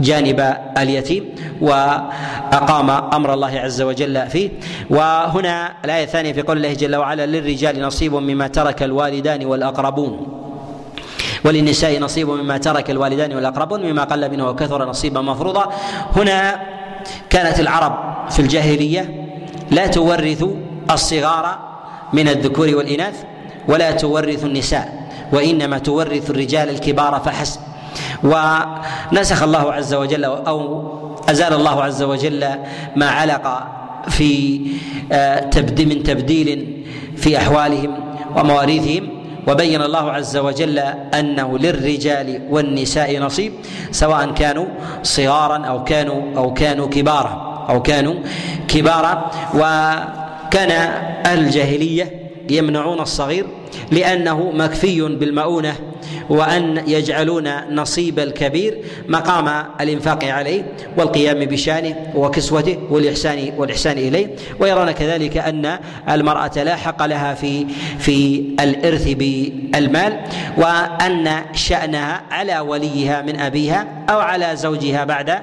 جانب 0.00 0.54
اليتيم 0.78 1.24
وأقام 1.60 2.90
أمر 2.90 3.34
الله 3.34 3.60
عز 3.60 3.82
وجل 3.82 4.26
فيه. 4.26 4.50
وهنا 4.90 5.72
الآية 5.84 6.04
الثانية 6.04 6.32
في 6.32 6.42
قول 6.42 6.56
الله 6.56 6.74
جل 6.74 6.96
وعلا 6.96 7.26
للرجال 7.26 7.82
نصيب 7.82 8.14
مما 8.14 8.48
ترك 8.48 8.82
الوالدان 8.82 9.46
والأقربون. 9.46 10.26
وللنساء 11.44 12.00
نصيب 12.00 12.30
مما 12.30 12.58
ترك 12.58 12.90
الوالدان 12.90 13.34
والأقربون 13.34 13.82
مما 13.82 14.04
قل 14.04 14.30
منه 14.30 14.48
وكثر 14.48 14.88
نصيبا 14.88 15.20
مفروضا. 15.20 15.72
هنا 16.16 16.60
كانت 17.30 17.60
العرب 17.60 17.94
في 18.30 18.40
الجاهلية 18.40 19.28
لا 19.70 19.86
تورث 19.86 20.44
الصغار 20.90 21.58
من 22.12 22.28
الذكور 22.28 22.76
والإناث 22.76 23.24
ولا 23.68 23.90
تورث 23.90 24.44
النساء 24.44 25.08
وإنما 25.32 25.78
تورث 25.78 26.30
الرجال 26.30 26.68
الكبار 26.68 27.20
فحسب. 27.24 27.60
ونسخ 28.24 29.42
الله 29.42 29.72
عز 29.72 29.94
وجل 29.94 30.24
أو 30.24 30.88
أزال 31.30 31.52
الله 31.52 31.82
عز 31.82 32.02
وجل 32.02 32.48
ما 32.96 33.10
علق 33.10 33.66
في 34.08 34.60
آه، 35.12 35.50
من 35.78 36.02
تبديل 36.02 36.84
في 37.16 37.36
أحوالهم 37.36 37.94
ومواريثهم. 38.36 39.17
وبين 39.48 39.82
الله 39.82 40.10
عز 40.10 40.36
وجل 40.36 40.78
أنه 41.14 41.58
للرجال 41.58 42.42
والنساء 42.50 43.18
نصيب 43.18 43.52
سواء 43.90 44.30
كانوا 44.32 44.66
صغارا 45.02 45.56
أو 45.66 45.84
كانوا 45.84 46.36
أو 46.36 46.54
كانوا 46.54 46.88
كبارا 46.88 47.66
أو 47.68 47.82
كانوا 47.82 48.14
كبارا. 48.68 49.30
وكان 49.54 50.70
أهل 51.26 51.38
الجاهلية 51.38 52.30
يمنعون 52.50 53.00
الصغير 53.00 53.46
لأنه 53.90 54.52
مكفي 54.54 55.02
بالمؤونة 55.02 55.74
وأن 56.28 56.82
يجعلون 56.86 57.48
نصيب 57.70 58.18
الكبير 58.18 58.78
مقام 59.08 59.64
الإنفاق 59.80 60.24
عليه 60.24 60.62
والقيام 60.96 61.38
بشأنه 61.38 61.96
وكسوته 62.14 62.78
والاحسان 62.90 63.52
والإحسان 63.56 63.98
إليه. 63.98 64.28
ويرون 64.60 64.90
كذلك 64.90 65.36
أن 65.36 65.78
المرأة 66.10 66.50
لا 66.56 66.76
حق 66.76 67.06
لها 67.06 67.34
في 67.34 67.66
في 67.98 68.44
الإرث 68.60 69.08
بالمال 69.08 70.20
وأن 70.56 71.42
شأنها 71.52 72.22
على 72.30 72.58
وليها 72.58 73.22
من 73.22 73.40
أبيها 73.40 73.86
أو 74.10 74.18
على 74.18 74.56
زوجها 74.56 75.04
بعد 75.04 75.38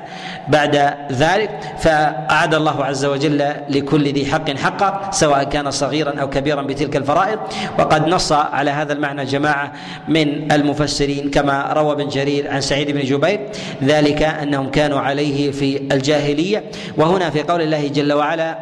بعد 0.47 0.93
ذلك. 1.11 1.59
فأعد 1.79 2.53
الله 2.53 2.85
عز 2.85 3.05
وجل 3.05 3.53
لكل 3.69 4.13
ذي 4.13 4.25
حق 4.25 4.51
حقه 4.51 5.11
سواء 5.11 5.43
كان 5.43 5.71
صغيرا 5.71 6.19
أو 6.21 6.29
كبيرا 6.29 6.61
بتلك 6.61 6.95
الفرائض. 6.95 7.39
وقد 7.79 8.07
نص 8.07 8.31
على 8.31 8.71
هذا 8.71 8.93
المعنى 8.93 9.25
جماعة 9.25 9.71
من 10.07 10.51
المفسرين 10.55 11.31
كما 11.31 11.73
روى 11.73 11.91
ابن 11.91 12.07
جرير 12.07 12.51
عن 12.51 12.61
سعيد 12.61 12.91
بن 12.91 13.01
جبير 13.01 13.39
ذلك 13.83 14.23
أنهم 14.23 14.69
كانوا 14.69 14.99
عليه 14.99 15.51
في 15.51 15.77
الجاهلية. 15.91 16.63
وهنا 16.97 17.29
في 17.29 17.41
قول 17.41 17.61
الله 17.61 17.87
جل 17.87 18.13
وعلا 18.13 18.57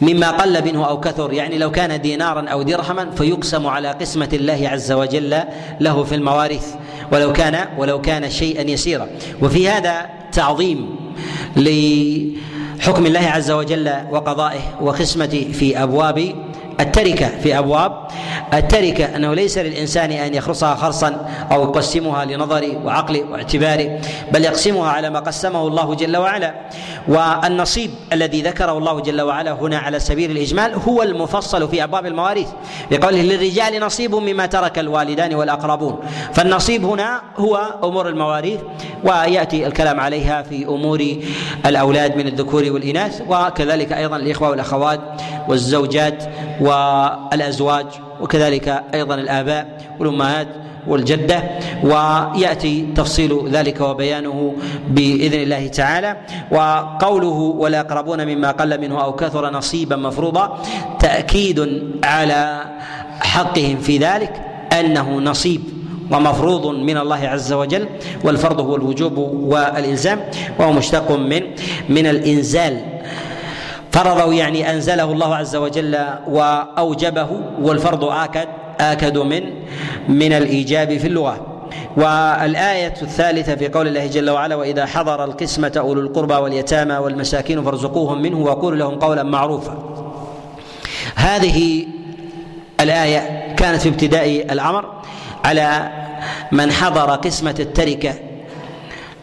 مما 0.00 0.30
قل 0.30 0.64
منه 0.64 0.88
أو 0.88 1.00
كثر 1.00 1.32
يعني 1.32 1.58
لو 1.58 1.70
كان 1.70 2.00
دينارا 2.00 2.48
أو 2.48 2.62
درهما 2.62 3.10
فيقسم 3.10 3.66
على 3.66 3.88
قسمة 3.88 4.28
الله 4.32 4.68
عز 4.68 4.92
وجل 4.92 5.42
له 5.80 6.04
في 6.04 6.14
المواريث 6.14 6.66
ولو 7.12 7.32
كان 7.32 7.68
ولو 7.78 8.00
كان 8.00 8.30
شيئا 8.30 8.70
يسيرا. 8.70 9.08
وفي 9.42 9.68
هذا 9.68 10.06
تعظيم 10.32 10.96
لحكم 11.56 13.06
الله 13.06 13.20
عز 13.20 13.50
وجل 13.50 13.92
وقضائه 14.10 14.60
وقسمته 14.80 15.52
في 15.52 15.82
أبواب 15.82 16.34
التركة 16.80 17.28
في 17.42 17.58
أبواب 17.58 18.06
التركة 18.54 19.16
أنه 19.16 19.34
ليس 19.34 19.58
للإنسان 19.58 20.10
أن 20.10 20.34
يخرصها 20.34 20.74
خرصا 20.74 21.28
أو 21.52 21.62
يقسمها 21.62 22.24
لنظره 22.24 22.84
وعقله 22.84 23.24
واعتباره 23.30 24.00
بل 24.32 24.44
يقسمها 24.44 24.90
على 24.90 25.10
ما 25.10 25.20
قسمه 25.20 25.66
الله 25.68 25.94
جل 25.94 26.16
وعلا. 26.16 26.54
والنصيب 27.08 27.90
الذي 28.12 28.42
ذكره 28.42 28.78
الله 28.78 29.00
جل 29.00 29.20
وعلا 29.20 29.52
هنا 29.52 29.78
على 29.78 30.00
سبيل 30.00 30.30
الإجمال 30.30 30.74
هو 30.74 31.02
المفصل 31.02 31.68
في 31.68 31.84
أبواب 31.84 32.06
المواريث 32.06 32.48
بقوله 32.90 33.22
للرجال 33.22 33.80
نصيب 33.80 34.14
مما 34.14 34.46
ترك 34.46 34.78
الوالدان 34.78 35.34
والأقربون. 35.34 35.98
فالنصيب 36.32 36.84
هنا 36.84 37.22
هو 37.36 37.74
أمور 37.84 38.08
المواريث 38.08 38.60
ويأتي 39.04 39.66
الكلام 39.66 40.00
عليها 40.00 40.42
في 40.42 40.64
أمور 40.64 41.16
الأولاد 41.66 42.16
من 42.16 42.26
الذكور 42.26 42.72
والإناث 42.72 43.22
وكذلك 43.28 43.92
أيضا 43.92 44.16
الإخوة 44.16 44.50
والأخوات 44.50 45.00
والزوجات 45.48 46.24
والأزواج 46.64 47.86
وكذلك 48.20 48.82
أيضا 48.94 49.14
الآباء 49.14 49.96
والأمهات 50.00 50.48
والجدة. 50.86 51.42
ويأتي 51.84 52.92
تفصيل 52.96 53.48
ذلك 53.48 53.80
وبيانه 53.80 54.54
بإذن 54.88 55.40
الله 55.42 55.66
تعالى. 55.66 56.16
وقوله 56.50 57.38
ولا 57.62 57.78
يقربون 57.78 58.26
مما 58.26 58.50
قل 58.50 58.80
منه 58.80 59.04
أو 59.04 59.12
كثر 59.12 59.50
نصيبا 59.50 59.96
مفروضا 59.96 60.62
تأكيد 61.00 61.58
على 62.04 62.64
حقهم 63.20 63.76
في 63.76 63.98
ذلك 63.98 64.32
أنه 64.80 65.08
نصيب 65.20 65.60
ومفروض 66.10 66.66
من 66.66 66.96
الله 66.98 67.28
عز 67.28 67.52
وجل 67.52 67.88
والفرض 68.24 68.60
هو 68.60 68.76
الوجوب 68.76 69.18
والإلزام 69.52 70.20
وهو 70.58 70.72
مشتق 70.72 71.12
من 71.12 71.42
من 71.88 72.06
الإنزال. 72.06 72.80
فرضه 73.94 74.34
يعني 74.34 74.70
أنزله 74.70 75.12
الله 75.12 75.36
عز 75.36 75.56
وجل 75.56 75.98
وأوجبه 76.28 77.28
والفرض 77.62 78.04
اكد 78.04 78.48
آكد 78.80 79.18
من 79.18 79.42
من 80.08 80.32
الإيجاب 80.32 80.98
في 80.98 81.06
اللغة. 81.06 81.46
والآية 81.96 82.94
الثالثة 83.02 83.54
في 83.54 83.68
قول 83.68 83.86
الله 83.88 84.06
جل 84.06 84.30
وعلا 84.30 84.54
وإذا 84.54 84.86
حضر 84.86 85.24
القسمة 85.24 85.72
أولو 85.76 86.00
القربى 86.00 86.34
واليتامى 86.34 86.96
والمساكين 86.96 87.64
فارزقوهم 87.64 88.22
منه 88.22 88.38
وقولوا 88.38 88.78
لهم 88.78 88.94
قولا 88.98 89.22
معروفا. 89.22 89.78
هذه 91.14 91.86
الآية 92.80 93.54
كانت 93.54 93.80
في 93.80 93.88
ابتداء 93.88 94.52
الأمر 94.52 94.84
على 95.44 95.90
من 96.52 96.72
حضر 96.72 97.10
قسمة 97.10 97.54
التركة 97.60 98.14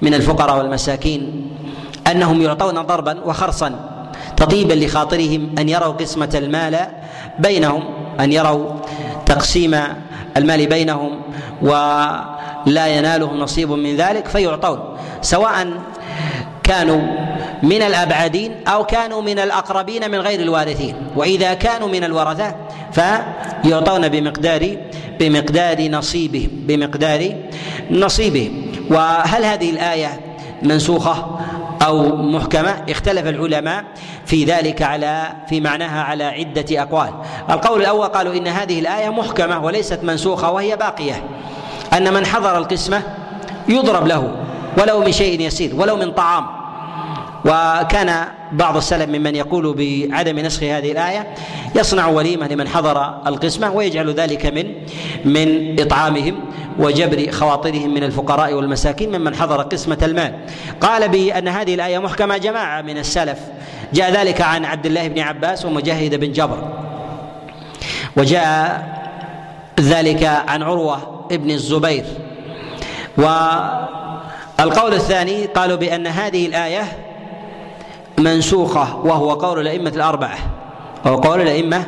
من 0.01 0.13
الفقراء 0.13 0.57
والمساكين 0.57 1.51
أنهم 2.07 2.41
يعطون 2.41 2.82
ضربا 2.82 3.22
وخرصا. 3.26 4.00
تطيبا 4.41 4.73
لخاطرهم 4.73 5.55
أن 5.59 5.69
يروا 5.69 5.93
قسمة 5.93 6.29
المال 6.35 6.79
بينهم 7.39 7.83
أن 8.19 8.31
يروا 8.31 8.65
تقسيم 9.25 9.77
المال 10.37 10.67
بينهم 10.67 11.21
ولا 11.61 12.87
ينالهم 12.87 13.37
نصيب 13.39 13.71
من 13.71 13.95
ذلك 13.95 14.27
فيعطون 14.27 14.79
سواء 15.21 15.67
كانوا 16.63 17.01
من 17.63 17.81
الأبعدين 17.81 18.55
أو 18.67 18.85
كانوا 18.85 19.21
من 19.21 19.39
الأقربين 19.39 20.11
من 20.11 20.17
غير 20.17 20.39
الوارثين 20.39 20.95
وإذا 21.15 21.53
كانوا 21.53 21.87
من 21.87 22.03
الورثة 22.03 22.55
فيعطون 22.91 24.07
بمقدار 24.07 24.77
بمقدار 25.19 25.89
نصيبهم 25.89 26.49
بمقدار 26.53 27.35
نصيبهم 27.91 28.71
وهل 28.89 29.45
هذه 29.45 29.69
الآية 29.69 30.19
منسوخة؟ 30.63 31.39
أو 31.82 32.15
محكمة 32.15 32.86
اختلف 32.89 33.27
العلماء 33.27 33.84
في 34.25 34.43
ذلك 34.45 34.82
على 34.82 35.34
في 35.49 35.61
معناها 35.61 36.03
على 36.03 36.23
عدة 36.23 36.82
أقوال. 36.82 37.13
القول 37.49 37.82
الأول 37.82 38.07
قالوا 38.07 38.34
إن 38.34 38.47
هذه 38.47 38.79
الآية 38.79 39.09
محكمة 39.09 39.63
وليست 39.65 39.99
منسوخة 40.03 40.51
وهي 40.51 40.75
باقية. 40.75 41.23
أن 41.93 42.13
من 42.13 42.25
حضر 42.25 42.57
القسمة 42.57 43.03
يضرب 43.67 44.07
له 44.07 44.36
ولو 44.77 44.99
من 44.99 45.11
شيء 45.11 45.41
يسير 45.41 45.75
ولو 45.75 45.95
من 45.95 46.11
طعام. 46.11 46.61
وكان 47.45 48.25
بعض 48.51 48.77
السلف 48.77 49.09
ممن 49.09 49.35
يقول 49.35 49.73
بعدم 49.73 50.39
نسخ 50.39 50.63
هذه 50.63 50.91
الآية 50.91 51.27
يصنع 51.75 52.07
وليمة 52.07 52.47
لمن 52.47 52.67
حضر 52.67 53.27
القسمة 53.27 53.71
ويجعل 53.71 54.13
ذلك 54.13 54.45
من 54.45 54.73
من 55.25 55.79
إطعامهم 55.79 56.39
وجبر 56.79 57.31
خواطرهم 57.31 57.93
من 57.93 58.03
الفقراء 58.03 58.53
والمساكين 58.53 59.19
ممن 59.19 59.35
حضر 59.35 59.61
قسمة 59.61 59.97
المال. 60.03 60.33
قال 60.81 61.09
بأن 61.09 61.47
هذه 61.47 61.75
الآية 61.75 61.99
محكمة 61.99 62.37
جماعة 62.37 62.81
من 62.81 62.97
السلف. 62.97 63.39
جاء 63.93 64.11
ذلك 64.11 64.41
عن 64.41 64.65
عبد 64.65 64.85
الله 64.85 65.07
بن 65.07 65.19
عباس 65.19 65.65
ومجاهد 65.65 66.15
بن 66.15 66.31
جبر. 66.31 66.67
وجاء 68.17 68.87
ذلك 69.79 70.23
عن 70.23 70.63
عروة 70.63 71.27
ابن 71.31 71.51
الزبير. 71.51 72.05
والقول 73.17 74.93
الثاني 74.93 75.45
قالوا 75.45 75.77
بأن 75.77 76.07
هذه 76.07 76.45
الآية 76.45 76.83
منسوخة 78.24 78.97
وهو 79.05 79.34
قول 79.34 79.59
الأئمة 79.59 79.89
الأربعة. 79.95 80.38
وهو 81.05 81.15
قول 81.15 81.41
الأئمة 81.41 81.86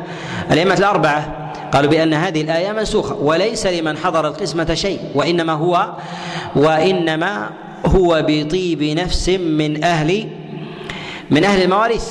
الأئمة 0.50 0.74
الأربعة 0.74 1.50
قالوا 1.72 1.90
بأن 1.90 2.14
هذه 2.14 2.40
الآية 2.40 2.72
منسوخة 2.72 3.14
وليس 3.14 3.66
لمن 3.66 3.96
حضر 3.96 4.26
القسمة 4.26 4.74
شيء 4.74 5.00
وإنما 5.14 5.52
هو 5.52 5.92
وإنما 6.56 7.50
هو 7.86 8.24
بطيب 8.28 8.82
نفس 8.82 9.28
من 9.28 9.84
أهل 9.84 10.28
من 11.30 11.44
أهل 11.44 11.62
المواريث 11.62 12.04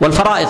والفرائض. 0.00 0.48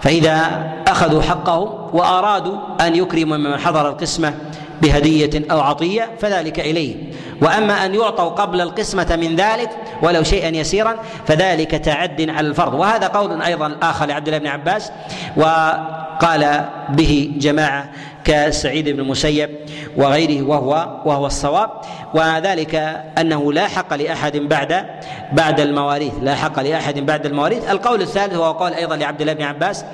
فإذا 0.00 0.66
أخذوا 0.88 1.22
حقهم 1.22 1.68
وأرادوا 1.92 2.56
أن 2.80 2.96
يكرموا 2.96 3.36
من 3.36 3.58
حضر 3.58 3.88
القسمة 3.88 4.34
بهدية 4.82 5.30
أو 5.50 5.60
عطية 5.60 6.10
فذلك 6.20 6.60
إليه. 6.60 6.96
وأما 7.42 7.86
أن 7.86 7.94
يعطوا 7.94 8.28
قبل 8.28 8.60
القسمة 8.60 9.16
من 9.16 9.36
ذلك 9.36 9.70
ولو 10.02 10.22
شيئا 10.22 10.48
يسيرا 10.48 10.96
فذلك 11.26 11.70
تعد 11.70 12.30
على 12.30 12.48
الفرض. 12.48 12.74
وهذا 12.74 13.06
قول 13.06 13.42
أيضا 13.42 13.76
اخر 13.82 14.06
لعبد 14.06 14.28
الله 14.28 14.38
بن 14.38 14.46
عباس 14.46 14.92
وقال 15.36 16.64
به 16.88 17.32
جماعة 17.36 17.90
كسعيد 18.24 18.88
بن 18.88 19.00
المسيب 19.00 19.50
وغيره 19.96 20.46
وهو 20.46 21.00
وهو 21.04 21.26
الصواب. 21.26 21.70
وذلك 22.14 22.74
أنه 23.18 23.52
لا 23.52 23.68
حق 23.68 23.94
لأحد 23.94 24.36
بعد 24.36 24.86
بعد 25.32 25.60
المواريث 25.60 26.12
لا 26.22 26.34
حق 26.34 26.60
لأحد 26.60 26.98
بعد 26.98 27.26
المواريث. 27.26 27.70
القول 27.70 28.02
الثالث 28.02 28.36
وهو 28.36 28.52
قول 28.52 28.74
أيضا 28.74 28.96
لعبد 28.96 29.20
الله 29.20 29.32
بن 29.32 29.42
عباس 29.42 29.84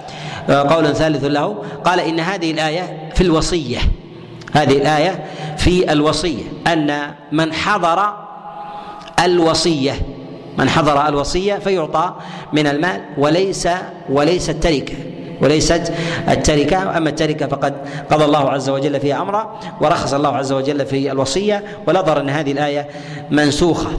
قول 0.49 0.97
ثالث 0.97 1.25
له 1.25 1.65
قال 1.85 2.01
إن 2.01 2.21
هذه 2.21 2.51
الآية 2.51 3.11
في 3.15 3.21
الوصية. 3.21 3.79
هذه 4.57 4.77
الآية 4.77 5.25
في 5.57 5.93
الوصية 5.93 6.43
أن 6.67 7.11
من 7.33 7.53
حضر 7.53 8.15
الوصية 9.25 9.93
من 10.59 10.69
حضر 10.69 11.09
الوصية 11.09 11.55
فيعطى 11.55 12.15
من 12.53 12.67
المال 12.67 13.01
وليس 13.19 13.69
وليس 14.09 14.51
التركة 14.51 14.95
وليست 15.41 15.93
التركة 16.29 16.97
أما 16.97 17.09
التركة 17.09 17.47
فقد 17.47 17.75
قضى 18.11 18.25
الله 18.25 18.51
عز 18.51 18.71
وجل 18.71 19.01
فيها 19.01 19.23
أمرا 19.23 19.61
ورخص 19.81 20.15
الله 20.15 20.37
عز 20.37 20.53
وجل 20.53 20.87
في 20.87 21.13
الوصية 21.13 21.65
ونظر 21.89 22.21
أن 22.21 22.31
هذه 22.31 22.53
الآية 22.53 22.89
منسوخة. 23.31 23.91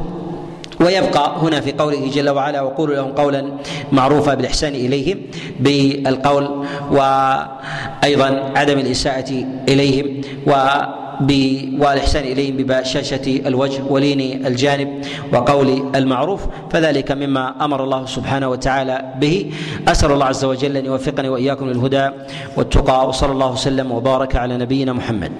ويبقى 0.80 1.36
هنا 1.42 1.62
في 1.62 1.72
قوله 1.72 2.12
جل 2.14 2.30
وعلا 2.30 2.62
وقولوا 2.62 2.96
لهم 2.96 3.12
قولا 3.12 3.52
معروفا 3.92 4.34
بالإحسان 4.34 4.76
إليهم 4.76 5.18
بالقول 5.60 6.66
وأيضا 6.92 8.52
عدم 8.56 8.80
الإساءة 8.80 9.46
إليهم 9.70 10.22
و 10.48 10.54
والاحسان 11.80 12.24
إليهم 12.24 12.58
ببشاشه 12.58 13.42
الوجه 13.46 13.82
ولين 13.90 14.46
الجانب 14.46 15.06
وقول 15.34 15.96
المعروف 15.96 16.42
فذلك 16.70 17.12
مما 17.12 17.66
أمر 17.66 17.84
الله 17.84 18.06
سبحانه 18.06 18.50
وتعالى 18.50 19.14
به. 19.20 19.52
أسأل 19.88 20.12
الله 20.12 20.26
عز 20.26 20.46
وجل 20.46 20.78
أن 20.78 20.86
يوفقني 20.86 21.30
وإياكم 21.30 21.70
للهدى 21.70 22.10
والتقى 22.58 23.08
وصلى 23.08 23.32
الله 23.32 23.52
وسلم 23.52 23.92
وبارك 23.92 24.36
على 24.36 24.58
نبينا 24.58 24.94
محمد. 24.94 25.32